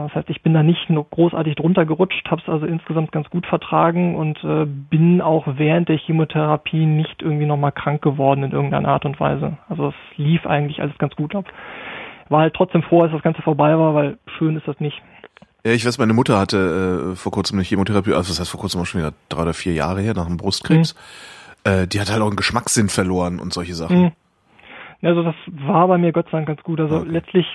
[0.04, 3.30] Das heißt, ich bin da nicht nur großartig drunter gerutscht, habe es also insgesamt ganz
[3.30, 8.52] gut vertragen und äh, bin auch während der Chemotherapie nicht irgendwie nochmal krank geworden in
[8.52, 9.58] irgendeiner Art und Weise.
[9.70, 11.46] Also es lief eigentlich alles ganz gut ab.
[12.28, 15.02] War halt trotzdem froh, als das Ganze vorbei war, weil schön ist das nicht.
[15.66, 18.60] Ja, ich weiß, meine Mutter hatte äh, vor kurzem eine Chemotherapie, also das heißt vor
[18.60, 20.94] kurzem auch schon wieder drei oder vier Jahre her, nach einem Brustkrebs.
[21.64, 21.72] Mhm.
[21.72, 24.02] Äh, die hat halt auch einen Geschmackssinn verloren und solche Sachen.
[24.02, 24.12] Mhm.
[25.02, 26.82] Also das war bei mir Gott sei Dank ganz gut.
[26.82, 27.10] Also okay.
[27.10, 27.46] letztlich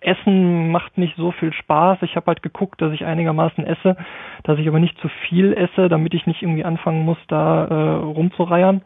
[0.00, 1.98] Essen macht nicht so viel Spaß.
[2.02, 3.96] Ich habe halt geguckt, dass ich einigermaßen esse,
[4.44, 7.94] dass ich aber nicht zu viel esse, damit ich nicht irgendwie anfangen muss, da äh,
[8.04, 8.82] rumzureiern.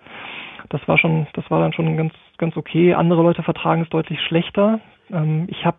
[0.68, 2.94] Das war schon, das war dann schon ganz, ganz okay.
[2.94, 4.80] Andere Leute vertragen es deutlich schlechter.
[5.12, 5.78] Ähm, ich habe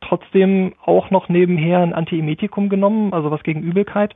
[0.00, 4.14] trotzdem auch noch nebenher ein Antiemetikum genommen, also was gegen Übelkeit,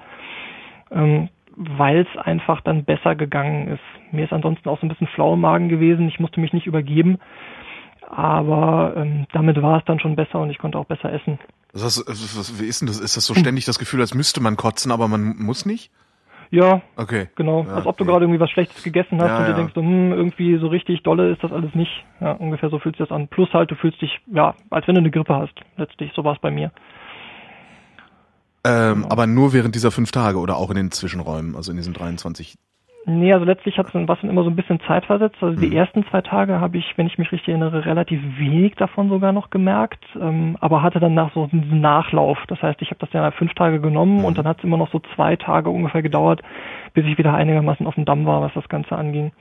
[0.90, 4.12] ähm, weil es einfach dann besser gegangen ist.
[4.12, 6.09] Mir ist ansonsten auch so ein bisschen flau im Magen gewesen.
[6.09, 7.18] Ich musste mich nicht übergeben
[8.11, 11.38] aber ähm, damit war es dann schon besser und ich konnte auch besser essen.
[11.73, 12.99] Das heißt, wie ist denn das?
[12.99, 15.90] Ist das so ständig das Gefühl, als müsste man kotzen, aber man muss nicht?
[16.51, 17.29] Ja, okay.
[17.35, 17.64] genau.
[17.64, 19.57] Ja, als ob du gerade irgendwie was Schlechtes gegessen hast ja, und dir ja.
[19.57, 22.07] denkst, hm, irgendwie so richtig dolle ist das alles nicht.
[22.21, 23.29] Ja, ungefähr so fühlt sich das an.
[23.29, 25.55] Plus halt, du fühlst dich, ja, als wenn du eine Grippe hast.
[25.77, 26.73] Letztlich, so war es bei mir.
[28.64, 29.09] Ähm, genau.
[29.11, 32.57] Aber nur während dieser fünf Tage oder auch in den Zwischenräumen, also in diesen 23
[33.11, 35.37] Nee, also letztlich hat es was immer so ein bisschen Zeit versetzt.
[35.40, 35.77] Also die mhm.
[35.77, 39.49] ersten zwei Tage habe ich, wenn ich mich richtig erinnere, relativ wenig davon sogar noch
[39.49, 42.37] gemerkt, ähm, aber hatte dann nach so einen Nachlauf.
[42.49, 44.25] Das heißt, ich habe das ja fünf Tage genommen mhm.
[44.27, 46.42] und dann hat es immer noch so zwei Tage ungefähr gedauert,
[46.92, 49.33] bis ich wieder einigermaßen auf dem Damm war, was das Ganze anging.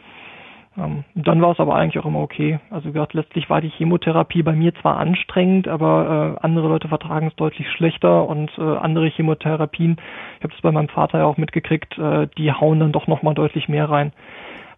[0.77, 2.59] Ähm, dann war es aber eigentlich auch immer okay.
[2.69, 7.27] Also gesagt, letztlich war die Chemotherapie bei mir zwar anstrengend, aber äh, andere Leute vertragen
[7.27, 9.97] es deutlich schlechter und äh, andere Chemotherapien,
[10.37, 13.33] ich habe das bei meinem Vater ja auch mitgekriegt, äh, die hauen dann doch nochmal
[13.33, 14.13] deutlich mehr rein.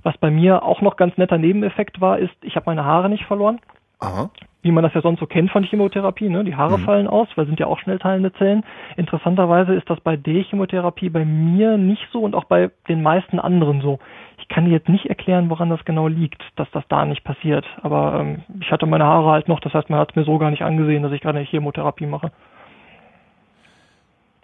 [0.01, 3.25] Was bei mir auch noch ganz netter Nebeneffekt war, ist, ich habe meine Haare nicht
[3.25, 3.59] verloren.
[3.99, 4.29] Aha.
[4.61, 6.45] Wie man das ja sonst so kennt von Chemotherapie, ne?
[6.45, 6.83] Die Haare mhm.
[6.83, 8.63] fallen aus, weil sind ja auch schnellteilende Zellen.
[8.95, 13.39] Interessanterweise ist das bei der Chemotherapie bei mir nicht so und auch bei den meisten
[13.39, 13.99] anderen so.
[14.39, 17.65] Ich kann dir jetzt nicht erklären, woran das genau liegt, dass das da nicht passiert.
[17.81, 20.37] Aber ähm, ich hatte meine Haare halt noch, das heißt, man hat es mir so
[20.37, 22.31] gar nicht angesehen, dass ich gerade eine Chemotherapie mache.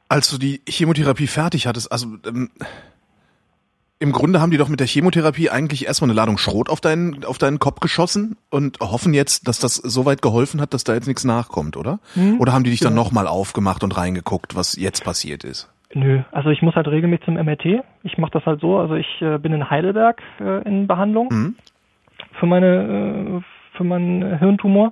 [0.07, 2.49] Als du die Chemotherapie fertig hattest, also ähm,
[3.97, 7.23] im Grunde haben die doch mit der Chemotherapie eigentlich erstmal eine Ladung Schrot auf deinen,
[7.23, 10.93] auf deinen Kopf geschossen und hoffen jetzt, dass das so weit geholfen hat, dass da
[10.93, 11.99] jetzt nichts nachkommt, oder?
[12.13, 12.39] Hm?
[12.39, 12.97] Oder haben die dich dann ja.
[12.97, 15.69] nochmal aufgemacht und reingeguckt, was jetzt passiert ist?
[15.95, 17.81] Nö, also ich muss halt regelmäßig zum MRT.
[18.03, 21.55] Ich mache das halt so, also ich äh, bin in Heidelberg äh, in Behandlung mhm.
[22.33, 23.41] für meine äh,
[23.77, 24.91] für meinen Hirntumor,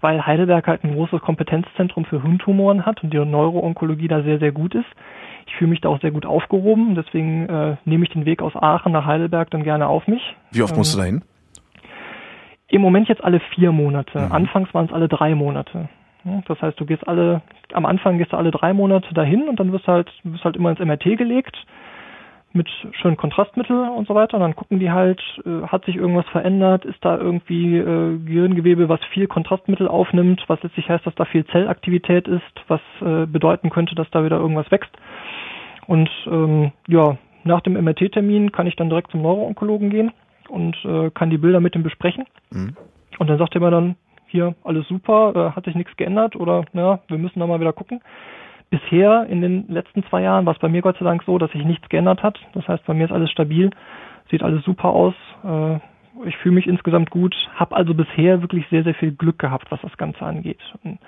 [0.00, 4.52] weil Heidelberg halt ein großes Kompetenzzentrum für Hirntumoren hat und die Neuroonkologie da sehr sehr
[4.52, 4.86] gut ist.
[5.46, 8.54] Ich fühle mich da auch sehr gut aufgehoben, deswegen äh, nehme ich den Weg aus
[8.54, 10.22] Aachen nach Heidelberg dann gerne auf mich.
[10.52, 11.22] Wie oft musst du ähm, da hin?
[12.68, 14.20] Im Moment jetzt alle vier Monate.
[14.20, 14.32] Mhm.
[14.32, 15.88] Anfangs waren es alle drei Monate.
[16.46, 19.72] Das heißt, du gehst alle, am Anfang gehst du alle drei Monate dahin und dann
[19.72, 21.56] wirst du halt, wirst halt immer ins MRT gelegt
[22.54, 22.68] mit
[23.02, 24.34] schönen Kontrastmittel und so weiter.
[24.34, 28.88] Und dann gucken die halt, äh, hat sich irgendwas verändert, ist da irgendwie äh, Gehirngewebe,
[28.88, 33.70] was viel Kontrastmittel aufnimmt, was letztlich heißt, dass da viel Zellaktivität ist, was äh, bedeuten
[33.70, 34.92] könnte, dass da wieder irgendwas wächst.
[35.86, 40.12] Und ähm, ja, nach dem MRT-Termin kann ich dann direkt zum Neuroonkologen gehen
[40.48, 42.24] und äh, kann die Bilder mit ihm besprechen.
[42.50, 42.76] Mhm.
[43.18, 43.96] Und dann sagt er mir dann,
[44.34, 47.72] hier alles super, äh, hat sich nichts geändert oder ja, wir müssen da mal wieder
[47.72, 48.00] gucken.
[48.68, 51.52] Bisher in den letzten zwei Jahren war es bei mir Gott sei Dank so, dass
[51.52, 52.36] sich nichts geändert hat.
[52.52, 53.70] Das heißt, bei mir ist alles stabil,
[54.32, 55.14] sieht alles super aus.
[55.44, 55.76] Äh,
[56.26, 59.80] ich fühle mich insgesamt gut, habe also bisher wirklich sehr, sehr viel Glück gehabt, was
[59.82, 60.60] das Ganze angeht.
[60.82, 60.98] Und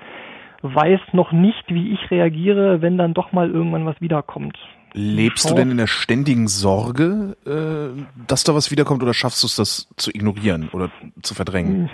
[0.63, 4.57] weiß noch nicht, wie ich reagiere, wenn dann doch mal irgendwann was wiederkommt.
[4.93, 9.49] Lebst du denn in der ständigen Sorge, äh, dass da was wiederkommt oder schaffst du
[9.49, 10.91] es, das zu ignorieren oder
[11.23, 11.91] zu verdrängen?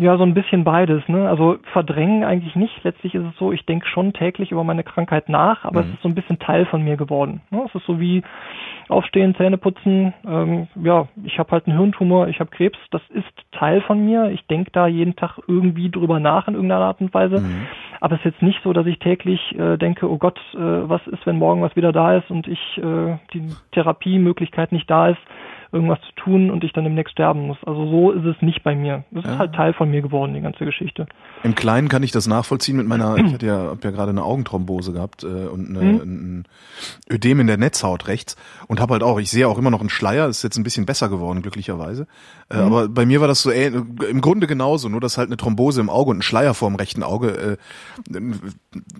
[0.00, 1.06] Ja, so ein bisschen beides.
[1.08, 1.28] Ne?
[1.28, 2.82] Also verdrängen eigentlich nicht.
[2.84, 5.88] Letztlich ist es so, ich denke schon täglich über meine Krankheit nach, aber mhm.
[5.88, 7.42] es ist so ein bisschen Teil von mir geworden.
[7.50, 7.64] Ne?
[7.66, 8.22] Es ist so wie
[8.88, 10.14] aufstehen, Zähne putzen.
[10.26, 12.78] Ähm, ja, ich habe halt einen Hirntumor, ich habe Krebs.
[12.90, 14.30] Das ist Teil von mir.
[14.30, 17.40] Ich denke da jeden Tag irgendwie drüber nach in irgendeiner Art und Weise.
[17.40, 17.66] Mhm.
[18.00, 21.06] Aber es ist jetzt nicht so, dass ich täglich äh, denke, oh Gott, äh, was
[21.06, 25.20] ist, wenn morgen was wieder da ist und ich äh, die Therapiemöglichkeit nicht da ist
[25.74, 27.58] irgendwas zu tun und ich dann demnächst sterben muss.
[27.66, 29.04] Also so ist es nicht bei mir.
[29.10, 29.32] Das ja.
[29.32, 31.06] ist halt Teil von mir geworden, die ganze Geschichte.
[31.42, 34.22] Im Kleinen kann ich das nachvollziehen mit meiner, ich hatte ja, hab ja gerade eine
[34.22, 36.00] Augenthrombose gehabt äh, und eine, mhm.
[36.00, 36.44] ein
[37.10, 38.36] Ödem in der Netzhaut rechts
[38.68, 40.86] und habe halt auch, ich sehe auch immer noch einen Schleier, ist jetzt ein bisschen
[40.86, 42.06] besser geworden, glücklicherweise.
[42.50, 42.62] Äh, mhm.
[42.62, 45.80] Aber bei mir war das so äh, im Grunde genauso, nur dass halt eine Thrombose
[45.80, 47.58] im Auge und ein Schleier vor dem rechten Auge
[48.10, 48.20] äh,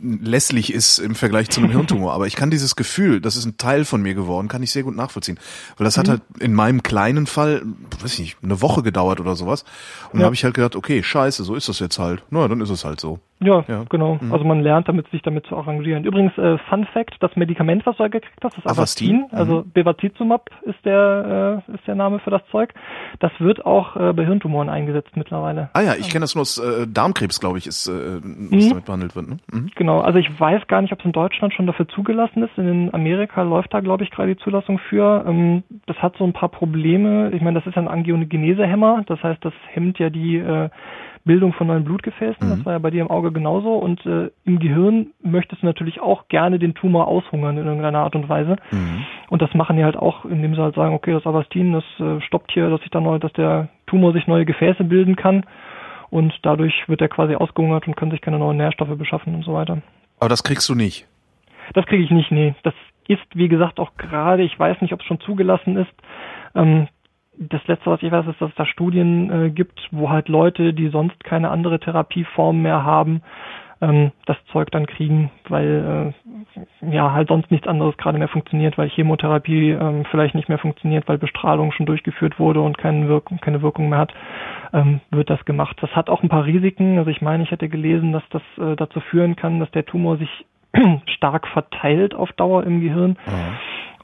[0.02, 2.12] lässlich ist im Vergleich zu einem Hirntumor.
[2.12, 4.82] Aber ich kann dieses Gefühl, das ist ein Teil von mir geworden, kann ich sehr
[4.82, 5.38] gut nachvollziehen.
[5.76, 6.00] Weil das mhm.
[6.00, 7.62] hat halt in meinem kleinen Fall,
[8.00, 9.64] weiß ich nicht, eine Woche gedauert oder sowas.
[10.12, 10.20] Und ja.
[10.20, 12.22] da habe ich halt gedacht, okay, scheiße, so ist das jetzt halt.
[12.30, 13.20] Na, dann ist es halt so.
[13.40, 13.84] Ja, ja.
[13.88, 14.18] genau.
[14.20, 14.32] Mhm.
[14.32, 16.04] Also man lernt damit, sich damit zu arrangieren.
[16.04, 19.38] Übrigens, äh, Fun Fact, das Medikament, was du da gekriegt hast, das Avastin, Avastin.
[19.38, 19.72] also mhm.
[19.72, 22.72] Bevacizumab ist der, äh, ist der Name für das Zeug.
[23.20, 25.68] Das wird auch äh, bei Hirntumoren eingesetzt mittlerweile.
[25.72, 28.68] Ah ja, ich kenne das nur aus äh, Darmkrebs, glaube ich, ist, äh, was mhm.
[28.68, 29.28] damit behandelt wird.
[29.28, 29.36] Ne?
[29.52, 29.70] Mhm.
[29.74, 32.56] Genau, also ich weiß gar nicht, ob es in Deutschland schon dafür zugelassen ist.
[32.56, 35.24] In Amerika läuft da, glaube ich, gerade die Zulassung für.
[35.26, 37.30] Ähm, das hat so ein paar Probleme.
[37.34, 40.68] Ich meine, das ist ein Angiogenesehemmer, das heißt, das hemmt ja die äh,
[41.24, 42.46] Bildung von neuen Blutgefäßen.
[42.46, 42.50] Mhm.
[42.50, 43.74] Das war ja bei dir im Auge genauso.
[43.74, 48.14] Und äh, im Gehirn möchtest du natürlich auch gerne den Tumor aushungern in irgendeiner Art
[48.14, 48.56] und Weise.
[48.70, 49.04] Mhm.
[49.30, 52.20] Und das machen die halt auch, indem sie halt sagen, okay, das Avastin, das äh,
[52.20, 55.44] stoppt hier, dass sich dann neu, dass der Tumor sich neue Gefäße bilden kann.
[56.10, 59.54] Und dadurch wird er quasi ausgehungert und kann sich keine neuen Nährstoffe beschaffen und so
[59.54, 59.78] weiter.
[60.20, 61.08] Aber das kriegst du nicht.
[61.72, 62.54] Das kriege ich nicht, nee.
[62.62, 62.74] Das
[63.08, 65.92] ist, wie gesagt, auch gerade, ich weiß nicht, ob es schon zugelassen ist.
[66.54, 66.88] Ähm,
[67.36, 70.72] das letzte, was ich weiß, ist, dass es da Studien äh, gibt, wo halt Leute,
[70.72, 73.22] die sonst keine andere Therapieform mehr haben,
[73.80, 76.12] ähm, das Zeug dann kriegen, weil
[76.84, 80.58] äh, ja halt sonst nichts anderes gerade mehr funktioniert, weil Chemotherapie ähm, vielleicht nicht mehr
[80.58, 84.14] funktioniert, weil Bestrahlung schon durchgeführt wurde und keine Wirkung, keine Wirkung mehr hat,
[84.72, 85.76] ähm, wird das gemacht.
[85.80, 86.98] Das hat auch ein paar Risiken.
[86.98, 90.18] Also ich meine, ich hätte gelesen, dass das äh, dazu führen kann, dass der Tumor
[90.18, 90.46] sich
[91.06, 93.16] stark verteilt auf Dauer im Gehirn.
[93.26, 93.56] Mhm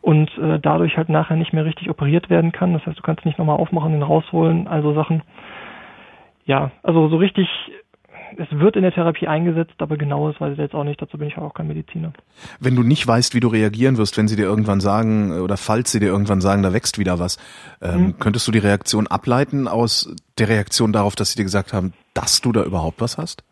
[0.02, 2.72] und äh, dadurch halt nachher nicht mehr richtig operiert werden kann.
[2.72, 5.22] Das heißt, du kannst nicht nochmal aufmachen, den rausholen, also Sachen.
[6.46, 7.48] Ja, also so richtig,
[8.36, 11.28] es wird in der Therapie eingesetzt, aber genaues weiß ich jetzt auch nicht, dazu bin
[11.28, 12.12] ich auch kein Mediziner.
[12.60, 15.92] Wenn du nicht weißt, wie du reagieren wirst, wenn sie dir irgendwann sagen, oder falls
[15.92, 17.38] sie dir irgendwann sagen, da wächst wieder was,
[17.82, 18.18] ähm, mhm.
[18.18, 22.40] könntest du die Reaktion ableiten aus der Reaktion darauf, dass sie dir gesagt haben, dass
[22.40, 23.44] du da überhaupt was hast?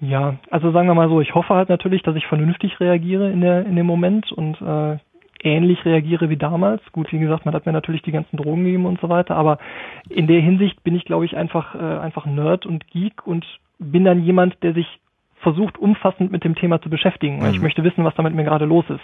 [0.00, 3.42] Ja, also sagen wir mal so, ich hoffe halt natürlich, dass ich vernünftig reagiere in
[3.42, 4.98] der in dem Moment und äh,
[5.42, 6.82] ähnlich reagiere wie damals.
[6.92, 9.58] Gut, wie gesagt, man hat mir natürlich die ganzen Drogen gegeben und so weiter, aber
[10.08, 13.46] in der Hinsicht bin ich, glaube ich, einfach, äh, einfach Nerd und Geek und
[13.78, 14.86] bin dann jemand, der sich
[15.40, 17.40] versucht, umfassend mit dem Thema zu beschäftigen.
[17.40, 17.50] Mhm.
[17.50, 19.00] Ich möchte wissen, was damit mir gerade los ist.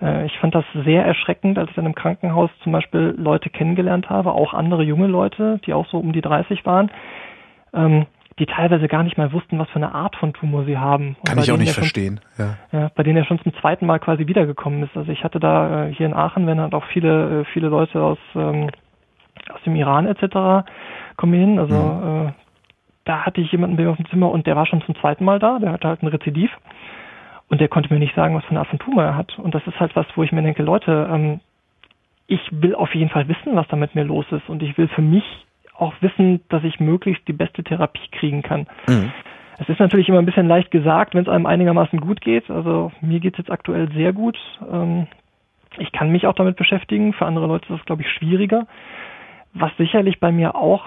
[0.00, 4.10] Äh, ich fand das sehr erschreckend, als ich dann im Krankenhaus zum Beispiel Leute kennengelernt
[4.10, 6.90] habe, auch andere junge Leute, die auch so um die 30 waren.
[7.74, 8.06] Ähm,
[8.38, 11.16] die teilweise gar nicht mal wussten, was für eine Art von Tumor sie haben.
[11.18, 12.20] Und Kann ich auch nicht verstehen.
[12.36, 12.80] Schon, ja.
[12.80, 12.90] ja.
[12.94, 14.96] bei denen er schon zum zweiten Mal quasi wiedergekommen ist.
[14.96, 18.00] Also ich hatte da äh, hier in Aachen, wenn halt auch viele, äh, viele Leute
[18.00, 18.70] aus, ähm,
[19.52, 20.68] aus dem Iran etc.
[21.16, 21.58] kommen hin.
[21.58, 22.28] Also mhm.
[22.28, 22.32] äh,
[23.04, 25.24] da hatte ich jemanden bei mir auf dem Zimmer und der war schon zum zweiten
[25.24, 25.58] Mal da.
[25.58, 26.50] Der hatte halt ein Rezidiv.
[27.48, 29.38] Und der konnte mir nicht sagen, was für eine Art von Tumor er hat.
[29.38, 31.40] Und das ist halt was, wo ich mir denke, Leute, ähm,
[32.26, 34.48] ich will auf jeden Fall wissen, was da mit mir los ist.
[34.50, 35.24] Und ich will für mich
[35.78, 38.66] auch wissen, dass ich möglichst die beste Therapie kriegen kann.
[38.88, 39.12] Mhm.
[39.58, 42.48] Es ist natürlich immer ein bisschen leicht gesagt, wenn es einem einigermaßen gut geht.
[42.50, 44.36] Also mir geht es jetzt aktuell sehr gut.
[44.72, 45.08] Ähm,
[45.78, 47.12] ich kann mich auch damit beschäftigen.
[47.12, 48.66] Für andere Leute ist das, glaube ich, schwieriger.
[49.54, 50.86] Was sicherlich bei mir auch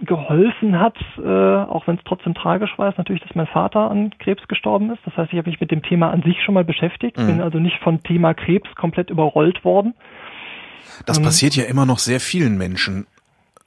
[0.00, 4.10] geholfen hat, äh, auch wenn es trotzdem tragisch war, ist natürlich, dass mein Vater an
[4.18, 5.00] Krebs gestorben ist.
[5.04, 7.26] Das heißt, ich habe mich mit dem Thema an sich schon mal beschäftigt, mhm.
[7.26, 9.94] bin also nicht von Thema Krebs komplett überrollt worden.
[11.06, 13.06] Das ähm, passiert ja immer noch sehr vielen Menschen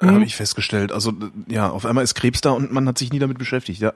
[0.10, 0.16] mhm.
[0.16, 0.92] habe ich festgestellt.
[0.92, 1.12] Also
[1.48, 3.94] ja, auf einmal ist Krebs da und man hat sich nie damit beschäftigt, ja.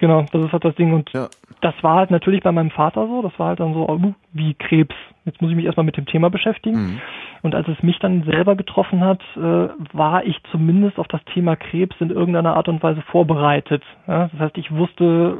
[0.00, 0.92] Genau, das ist halt das Ding.
[0.92, 1.28] Und ja.
[1.60, 3.22] das war halt natürlich bei meinem Vater so.
[3.22, 4.94] Das war halt dann so, oh, wie Krebs.
[5.24, 6.76] Jetzt muss ich mich erstmal mit dem Thema beschäftigen.
[6.76, 7.00] Mhm.
[7.42, 11.56] Und als es mich dann selber getroffen hat, äh, war ich zumindest auf das Thema
[11.56, 13.82] Krebs in irgendeiner Art und Weise vorbereitet.
[14.06, 14.28] Ja?
[14.28, 15.38] Das heißt, ich wusste,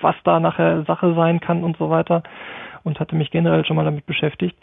[0.00, 2.22] was da nachher Sache sein kann und so weiter
[2.84, 4.56] und hatte mich generell schon mal damit beschäftigt.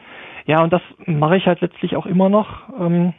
[0.46, 2.70] Ja, und das mache ich halt letztlich auch immer noch.
[2.80, 3.14] Ähm,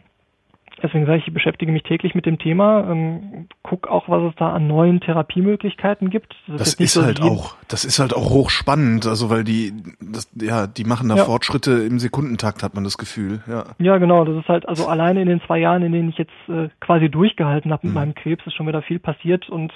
[0.83, 4.35] deswegen sage ich, ich beschäftige mich täglich mit dem Thema, ähm, guck auch, was es
[4.37, 6.35] da an neuen Therapiemöglichkeiten gibt.
[6.47, 9.73] Das, das ist, ist so halt auch, das ist halt auch hochspannend, also weil die,
[10.01, 11.25] das, ja, die machen da ja.
[11.25, 13.65] Fortschritte im Sekundentakt, hat man das Gefühl, ja.
[13.79, 16.33] Ja, genau, das ist halt, also alleine in den zwei Jahren, in denen ich jetzt
[16.49, 18.01] äh, quasi durchgehalten habe mit mhm.
[18.01, 19.73] meinem Krebs, ist schon wieder viel passiert und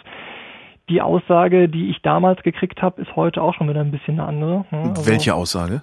[0.91, 4.29] die Aussage, die ich damals gekriegt habe, ist heute auch schon wieder ein bisschen eine
[4.29, 4.65] andere.
[4.71, 4.91] Ne?
[4.91, 5.83] Also, Welche Aussage?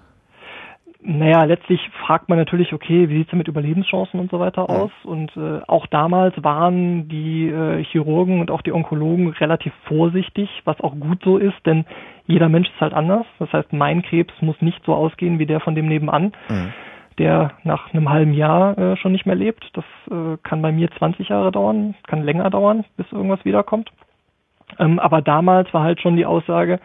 [1.00, 4.92] Naja, letztlich fragt man natürlich, okay, wie sieht's denn mit Überlebenschancen und so weiter aus?
[5.04, 10.82] Und äh, auch damals waren die äh, Chirurgen und auch die Onkologen relativ vorsichtig, was
[10.82, 11.86] auch gut so ist, denn
[12.26, 13.26] jeder Mensch ist halt anders.
[13.38, 16.74] Das heißt, mein Krebs muss nicht so ausgehen wie der von dem nebenan, mhm.
[17.20, 19.70] der nach einem halben Jahr äh, schon nicht mehr lebt.
[19.74, 23.92] Das äh, kann bei mir 20 Jahre dauern, kann länger dauern, bis irgendwas wiederkommt.
[24.80, 26.80] Ähm, aber damals war halt schon die Aussage,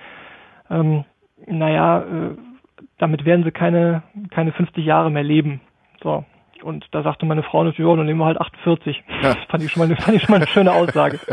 [0.70, 1.04] ähm,
[1.46, 2.36] naja, äh,
[2.98, 5.60] damit werden sie keine, keine 50 Jahre mehr leben.
[6.02, 6.24] So.
[6.62, 9.02] Und da sagte meine Frau natürlich, ja, dann nehmen wir halt 48.
[9.22, 9.34] Ja.
[9.34, 11.18] Das fand ich schon mal, fand ich schon mal eine schöne Aussage.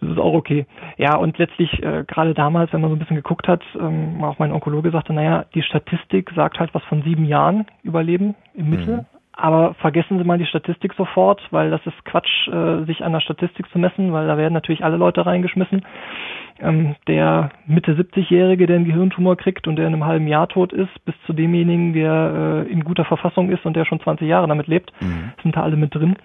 [0.00, 0.66] Das ist auch okay.
[0.98, 4.38] Ja, und letztlich, äh, gerade damals, wenn man so ein bisschen geguckt hat, ähm, auch
[4.38, 8.96] mein Onkologe sagte, naja, die Statistik sagt halt was von sieben Jahren Überleben im Mittel.
[8.98, 9.06] Mhm.
[9.36, 13.20] Aber vergessen Sie mal die Statistik sofort, weil das ist Quatsch, äh, sich an der
[13.20, 15.84] Statistik zu messen, weil da werden natürlich alle Leute reingeschmissen.
[16.60, 20.72] Ähm, der Mitte 70-Jährige, der einen Gehirntumor kriegt und der in einem halben Jahr tot
[20.72, 24.46] ist, bis zu demjenigen, der äh, in guter Verfassung ist und der schon 20 Jahre
[24.46, 25.32] damit lebt, mhm.
[25.42, 26.16] sind da alle mit drin.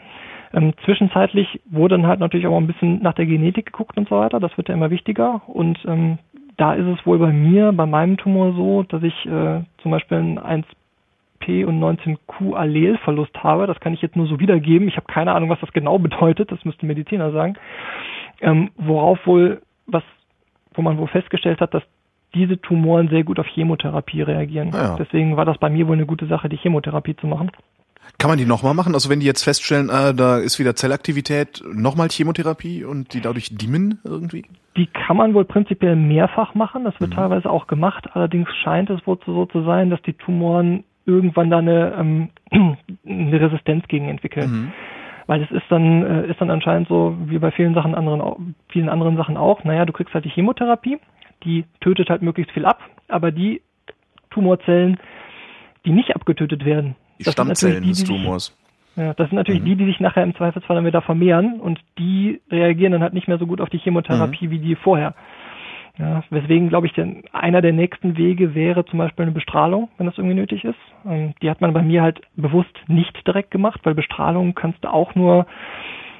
[0.53, 4.19] Ähm, zwischenzeitlich wurde dann halt natürlich auch ein bisschen nach der Genetik geguckt und so
[4.19, 4.39] weiter.
[4.39, 5.41] Das wird ja immer wichtiger.
[5.47, 6.19] Und ähm,
[6.57, 10.17] da ist es wohl bei mir, bei meinem Tumor so, dass ich äh, zum Beispiel
[10.17, 10.65] ein 1
[11.39, 13.67] P und 19Q Allelverlust habe.
[13.67, 14.87] Das kann ich jetzt nur so wiedergeben.
[14.87, 16.51] Ich habe keine Ahnung, was das genau bedeutet.
[16.51, 17.55] Das müsste Mediziner sagen.
[18.41, 20.03] Ähm, worauf wohl, was,
[20.73, 21.83] wo man wohl festgestellt hat, dass
[22.33, 24.71] diese Tumoren sehr gut auf Chemotherapie reagieren.
[24.73, 24.95] Ja.
[24.97, 27.51] Deswegen war das bei mir wohl eine gute Sache, die Chemotherapie zu machen.
[28.17, 28.95] Kann man die nochmal machen?
[28.95, 33.55] Also wenn die jetzt feststellen, äh, da ist wieder Zellaktivität, nochmal Chemotherapie und die dadurch
[33.55, 34.45] dimmen irgendwie?
[34.77, 36.83] Die kann man wohl prinzipiell mehrfach machen.
[36.83, 37.15] Das wird mhm.
[37.15, 38.07] teilweise auch gemacht.
[38.13, 42.29] Allerdings scheint es wohl so zu sein, dass die Tumoren irgendwann da eine, ähm,
[43.05, 44.51] eine Resistenz gegen entwickeln.
[44.51, 44.71] Mhm.
[45.27, 48.89] Weil es ist dann, äh, ist dann anscheinend so, wie bei vielen Sachen anderen, vielen
[48.89, 50.97] anderen Sachen auch, naja, du kriegst halt die Chemotherapie,
[51.43, 53.61] die tötet halt möglichst viel ab, aber die
[54.31, 54.97] Tumorzellen,
[55.85, 58.57] die nicht abgetötet werden, die Stammzellen die, des Tumors.
[58.95, 59.65] ja, das sind natürlich mhm.
[59.65, 63.27] die, die sich nachher im Zweifelsfall dann wieder vermehren und die reagieren dann halt nicht
[63.27, 64.51] mehr so gut auf die Chemotherapie mhm.
[64.51, 65.13] wie die vorher.
[65.99, 70.05] Ja, weswegen, glaube ich, denn einer der nächsten Wege wäre zum Beispiel eine Bestrahlung, wenn
[70.05, 70.79] das irgendwie nötig ist.
[71.05, 74.93] Ähm, die hat man bei mir halt bewusst nicht direkt gemacht, weil Bestrahlung kannst du
[74.93, 75.45] auch nur,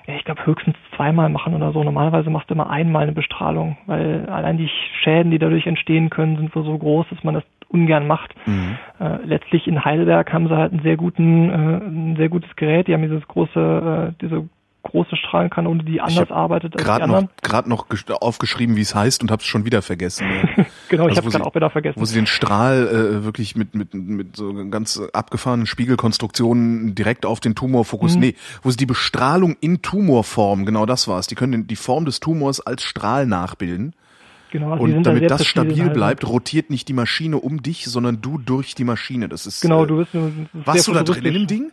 [0.05, 1.81] ich glaube, höchstens zweimal machen oder so.
[1.81, 4.69] Normalerweise machst du immer einmal eine Bestrahlung, weil allein die
[5.01, 8.35] Schäden, die dadurch entstehen können, sind wohl so groß, dass man das ungern macht.
[8.47, 8.77] Mhm.
[8.99, 12.87] Äh, letztlich in Heidelberg haben sie halt einen sehr guten, äh, ein sehr gutes Gerät.
[12.87, 14.49] Die haben dieses große, äh, diese
[14.83, 17.29] große Strahlenkanone, die anders arbeitet als die anderen.
[17.41, 17.85] Gerade noch
[18.21, 20.25] aufgeschrieben, wie es heißt und habe es schon wieder vergessen.
[20.89, 21.99] genau, also, ich habe es gerade auch wieder vergessen.
[21.99, 27.39] Wo sie den Strahl äh, wirklich mit mit mit so ganz abgefahrenen Spiegelkonstruktionen direkt auf
[27.39, 28.21] den Tumor fokussieren.
[28.21, 28.27] Mhm.
[28.31, 31.27] Nee, wo sie die Bestrahlung in Tumorform, genau das war's.
[31.27, 33.93] Die können die Form des Tumors als Strahl nachbilden.
[34.51, 35.93] Genau, also und damit da das stabil halt.
[35.93, 39.29] bleibt, rotiert nicht die Maschine um dich, sondern du durch die Maschine.
[39.29, 39.85] Das ist genau.
[39.85, 40.11] Du bist,
[40.53, 41.71] warst du da drin in dem Ding?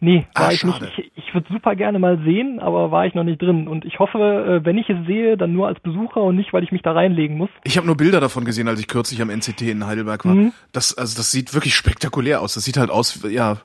[0.00, 0.84] Nee, war ah, ich schade.
[0.84, 0.98] nicht.
[0.98, 3.68] Ich, ich würde super gerne mal sehen, aber war ich noch nicht drin.
[3.68, 6.62] Und ich hoffe, äh, wenn ich es sehe, dann nur als Besucher und nicht, weil
[6.64, 7.50] ich mich da reinlegen muss.
[7.64, 10.34] Ich habe nur Bilder davon gesehen, als ich kürzlich am NCT in Heidelberg war.
[10.34, 10.52] Mhm.
[10.72, 12.54] Das, also das sieht wirklich spektakulär aus.
[12.54, 13.58] Das sieht halt aus, ja,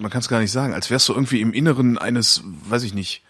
[0.00, 2.94] man kann es gar nicht sagen, als wärst du irgendwie im Inneren eines, weiß ich
[2.94, 3.22] nicht.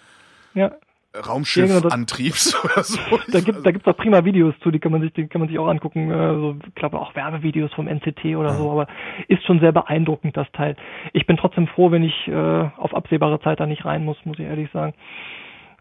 [0.54, 0.72] Ja.
[1.14, 2.98] Raumschiffantriebs genau, oder so.
[3.30, 5.48] Da gibt da gibt's auch prima Videos zu, die kann man sich die kann man
[5.48, 8.54] sich auch angucken, also ich glaube auch Werbevideos vom NCT oder ja.
[8.54, 8.86] so, aber
[9.28, 10.76] ist schon sehr beeindruckend das Teil.
[11.12, 14.38] Ich bin trotzdem froh, wenn ich äh, auf absehbare Zeit da nicht rein muss, muss
[14.38, 14.94] ich ehrlich sagen.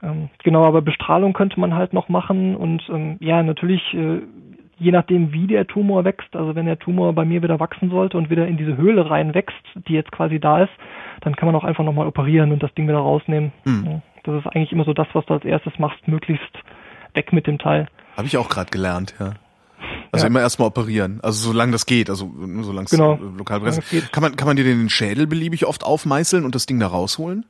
[0.03, 4.21] Ähm, genau, aber Bestrahlung könnte man halt noch machen und ähm, ja, natürlich äh,
[4.77, 8.17] je nachdem, wie der Tumor wächst, also wenn der Tumor bei mir wieder wachsen sollte
[8.17, 10.73] und wieder in diese Höhle rein wächst, die jetzt quasi da ist,
[11.21, 13.51] dann kann man auch einfach nochmal operieren und das Ding wieder rausnehmen.
[13.65, 13.85] Mhm.
[13.85, 14.01] Ja.
[14.23, 16.51] Das ist eigentlich immer so das, was du als erstes machst, möglichst
[17.13, 17.87] weg mit dem Teil.
[18.15, 19.33] Habe ich auch gerade gelernt, ja.
[20.11, 20.29] Also ja.
[20.29, 22.31] immer erstmal operieren, also solange das geht, also
[22.61, 23.15] solange es genau.
[23.37, 24.11] lokal geht.
[24.11, 27.45] Kann man, kann man dir den Schädel beliebig oft aufmeißeln und das Ding da rausholen?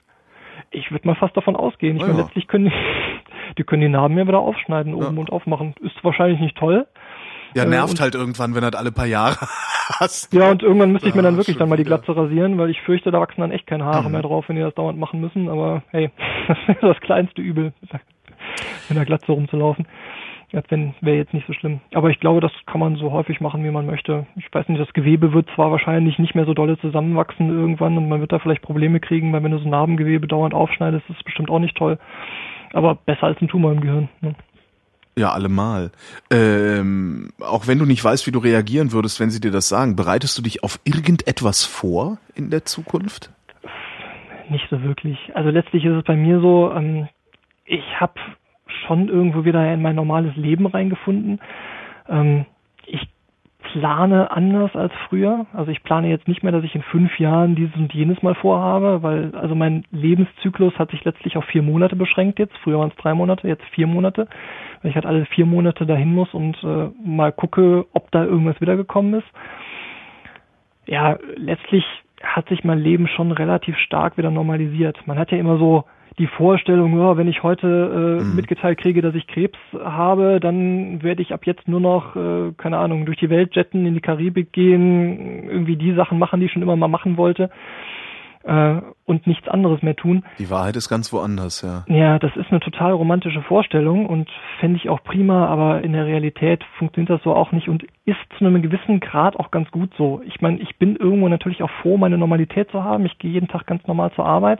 [0.72, 1.98] Ich würde mal fast davon ausgehen.
[1.98, 2.24] Ich oh, meine, ja.
[2.26, 2.72] letztlich können die,
[3.58, 5.20] die können die Narben ja wieder aufschneiden, oben ja.
[5.20, 5.76] und aufmachen.
[5.82, 6.88] Ist wahrscheinlich nicht toll.
[7.56, 9.38] Ja, äh, nervt halt irgendwann, wenn du halt alle paar Jahre
[10.00, 10.34] hast.
[10.34, 12.82] Ja, und irgendwann müsste ich mir dann wirklich dann mal die Glatze rasieren, weil ich
[12.82, 14.12] fürchte, da wachsen dann echt keine Haare mhm.
[14.12, 15.50] mehr drauf, wenn die das dauernd machen müssen.
[15.50, 16.12] Aber hey,
[16.48, 17.74] das ist das kleinste Übel,
[18.90, 19.88] mit der Glatze rumzulaufen.
[20.54, 21.80] Als wenn wäre jetzt nicht so schlimm.
[21.96, 24.28] Aber ich glaube, das kann man so häufig machen, wie man möchte.
[24.36, 28.08] Ich weiß nicht, das Gewebe wird zwar wahrscheinlich nicht mehr so dolle zusammenwachsen irgendwann und
[28.08, 31.24] man wird da vielleicht Probleme kriegen, weil wenn du so Narbengewebe dauernd aufschneidest, ist es
[31.24, 31.98] bestimmt auch nicht toll.
[32.72, 34.10] Aber besser als ein Tumor im Gehirn.
[34.22, 34.36] Ne?
[35.16, 35.92] Ja, allemal.
[36.32, 39.96] Ähm, auch wenn du nicht weißt, wie du reagieren würdest, wenn sie dir das sagen,
[39.96, 43.32] bereitest du dich auf irgendetwas vor in der Zukunft?
[44.50, 45.18] Nicht so wirklich.
[45.36, 47.08] Also letztlich ist es bei mir so, ähm,
[47.66, 48.14] ich habe
[48.88, 51.40] schon irgendwo wieder in mein normales Leben reingefunden.
[52.10, 52.46] Ähm,
[53.84, 55.46] plane anders als früher.
[55.52, 58.34] Also ich plane jetzt nicht mehr, dass ich in fünf Jahren dieses und jenes mal
[58.34, 62.58] vorhabe, weil also mein Lebenszyklus hat sich letztlich auf vier Monate beschränkt jetzt.
[62.60, 64.30] Früher waren es drei Monate, jetzt vier Monate,
[64.82, 68.62] weil ich halt alle vier Monate dahin muss und äh, mal gucke, ob da irgendwas
[68.62, 69.28] wiedergekommen ist.
[70.86, 71.84] Ja, letztlich
[72.24, 74.98] hat sich mein Leben schon relativ stark wieder normalisiert.
[75.08, 75.84] Man hat ja immer so
[76.20, 78.36] die Vorstellung, ja, wenn ich heute äh, mhm.
[78.36, 82.78] mitgeteilt kriege, dass ich Krebs habe, dann werde ich ab jetzt nur noch, äh, keine
[82.78, 86.52] Ahnung, durch die Welt jetten, in die Karibik gehen, irgendwie die Sachen machen, die ich
[86.52, 87.50] schon immer mal machen wollte
[88.44, 90.24] äh, und nichts anderes mehr tun.
[90.38, 91.84] Die Wahrheit ist ganz woanders, ja.
[91.88, 96.06] Ja, das ist eine total romantische Vorstellung und fände ich auch prima, aber in der
[96.06, 99.92] Realität funktioniert das so auch nicht und ist zu einem gewissen Grad auch ganz gut
[99.98, 100.22] so.
[100.26, 103.06] Ich meine, ich bin irgendwo natürlich auch froh, meine Normalität zu haben.
[103.06, 104.60] Ich gehe jeden Tag ganz normal zur Arbeit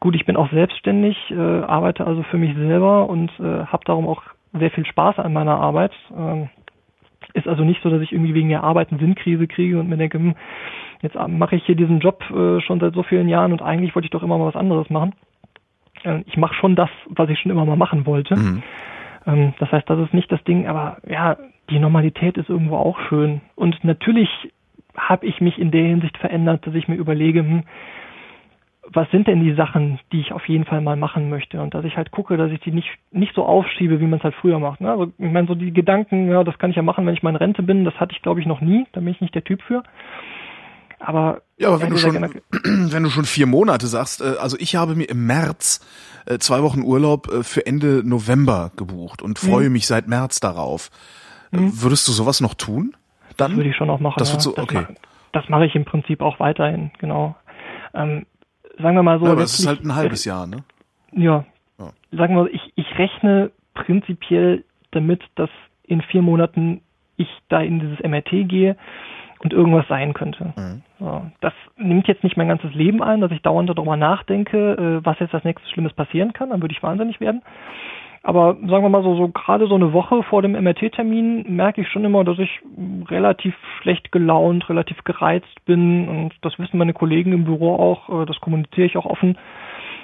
[0.00, 4.08] Gut, ich bin auch selbstständig, äh, arbeite also für mich selber und äh, habe darum
[4.08, 4.22] auch
[4.52, 5.92] sehr viel Spaß an meiner Arbeit.
[6.16, 6.48] Ähm,
[7.34, 9.98] ist also nicht so, dass ich irgendwie wegen der Arbeit eine Sinnkrise kriege und mir
[9.98, 10.34] denke, hm,
[11.02, 14.06] jetzt mache ich hier diesen Job äh, schon seit so vielen Jahren und eigentlich wollte
[14.06, 15.14] ich doch immer mal was anderes machen.
[16.02, 18.36] Äh, ich mache schon das, was ich schon immer mal machen wollte.
[18.36, 18.62] Mhm.
[19.26, 21.36] Ähm, das heißt, das ist nicht das Ding, aber ja,
[21.68, 23.42] die Normalität ist irgendwo auch schön.
[23.54, 24.30] Und natürlich
[24.96, 27.64] habe ich mich in der Hinsicht verändert, dass ich mir überlege, hm,
[28.92, 31.84] was sind denn die Sachen, die ich auf jeden Fall mal machen möchte und dass
[31.84, 34.58] ich halt gucke, dass ich die nicht nicht so aufschiebe, wie man es halt früher
[34.58, 34.80] macht.
[34.80, 34.90] Ne?
[34.90, 37.30] Also ich meine so die Gedanken, ja, das kann ich ja machen, wenn ich mal
[37.30, 39.44] in Rente bin, das hatte ich glaube ich noch nie, da bin ich nicht der
[39.44, 39.82] Typ für.
[40.98, 42.14] Aber ja, aber wenn du schon
[42.64, 45.80] wenn du schon vier Monate sagst, äh, also ich habe mir im März
[46.26, 49.74] äh, zwei Wochen Urlaub äh, für Ende November gebucht und freue mhm.
[49.74, 50.90] mich seit März darauf.
[51.52, 51.82] Mhm.
[51.82, 52.96] Würdest du sowas noch tun?
[53.36, 54.16] Dann das würde ich schon noch machen.
[54.18, 54.40] Das ja.
[54.40, 54.86] so, okay.
[54.88, 54.96] Das,
[55.32, 57.36] das mache ich im Prinzip auch weiterhin, genau.
[57.94, 58.26] Ähm,
[58.80, 59.26] sagen wir mal so.
[59.26, 60.58] Ja, aber es ist halt ein halbes Jahr, ne?
[61.12, 61.44] Ja.
[61.78, 61.90] ja.
[62.12, 65.50] Sagen wir, ich, ich rechne prinzipiell damit, dass
[65.84, 66.82] in vier Monaten
[67.16, 68.76] ich da in dieses MRT gehe
[69.40, 70.52] und irgendwas sein könnte.
[70.56, 70.82] Mhm.
[70.98, 75.04] So, das nimmt jetzt nicht mein ganzes Leben ein, dass ich dauernd darüber nachdenke, äh,
[75.04, 77.42] was jetzt das nächste Schlimmes passieren kann, dann würde ich wahnsinnig werden.
[78.22, 81.88] Aber sagen wir mal so, so gerade so eine Woche vor dem MRT-Termin merke ich
[81.88, 82.60] schon immer, dass ich
[83.08, 86.06] relativ schlecht gelaunt, relativ gereizt bin.
[86.06, 89.38] Und das wissen meine Kollegen im Büro auch, äh, das kommuniziere ich auch offen.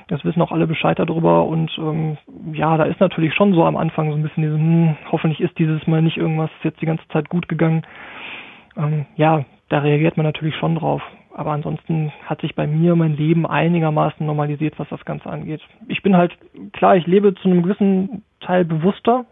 [0.08, 1.44] Das wissen auch alle Bescheid darüber.
[1.44, 2.16] Und ähm,
[2.52, 5.58] ja, da ist natürlich schon so am Anfang so ein bisschen diese, hm, hoffentlich ist
[5.58, 7.82] dieses Mal nicht irgendwas jetzt die ganze Zeit gut gegangen.
[8.78, 11.02] Ähm, ja, da reagiert man natürlich schon drauf.
[11.36, 15.60] Aber ansonsten hat sich bei mir mein Leben einigermaßen normalisiert, was das Ganze angeht.
[15.86, 16.34] Ich bin halt,
[16.72, 19.26] klar, ich lebe zu einem gewissen Teil bewusster.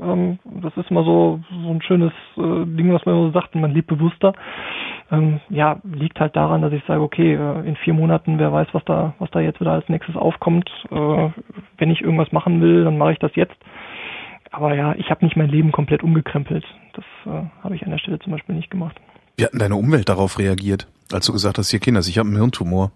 [0.00, 3.54] Ähm, das ist immer so, so ein schönes äh, Ding, was man immer so sagt,
[3.56, 4.32] man lebt bewusster.
[5.12, 8.68] Ähm, ja, liegt halt daran, dass ich sage, okay, äh, in vier Monaten, wer weiß,
[8.72, 10.70] was da, was da jetzt wieder als nächstes aufkommt.
[10.90, 11.28] Äh,
[11.76, 13.56] wenn ich irgendwas machen will, dann mache ich das jetzt.
[14.50, 16.64] Aber ja, ich habe nicht mein Leben komplett umgekrempelt.
[16.94, 18.98] Das äh, habe ich an der Stelle zum Beispiel nicht gemacht.
[19.36, 20.86] Wie hat denn deine Umwelt darauf reagiert?
[21.12, 22.92] Als du gesagt hast, hier Kinder, ich habe einen Hirntumor.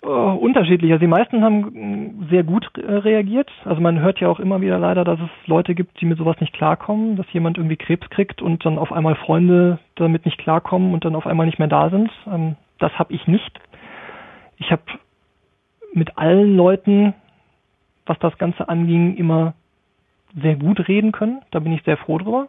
[0.00, 0.92] Uh, unterschiedlich.
[0.92, 3.50] Also die meisten haben mm, sehr gut äh, reagiert.
[3.64, 6.36] Also man hört ja auch immer wieder leider, dass es Leute gibt, die mit sowas
[6.40, 10.94] nicht klarkommen, dass jemand irgendwie Krebs kriegt und dann auf einmal Freunde damit nicht klarkommen
[10.94, 12.10] und dann auf einmal nicht mehr da sind.
[12.26, 13.58] Ähm, das habe ich nicht.
[14.58, 14.82] Ich habe
[15.92, 17.14] mit allen Leuten,
[18.06, 19.54] was das Ganze anging, immer
[20.40, 21.42] sehr gut reden können.
[21.50, 22.48] Da bin ich sehr froh drüber.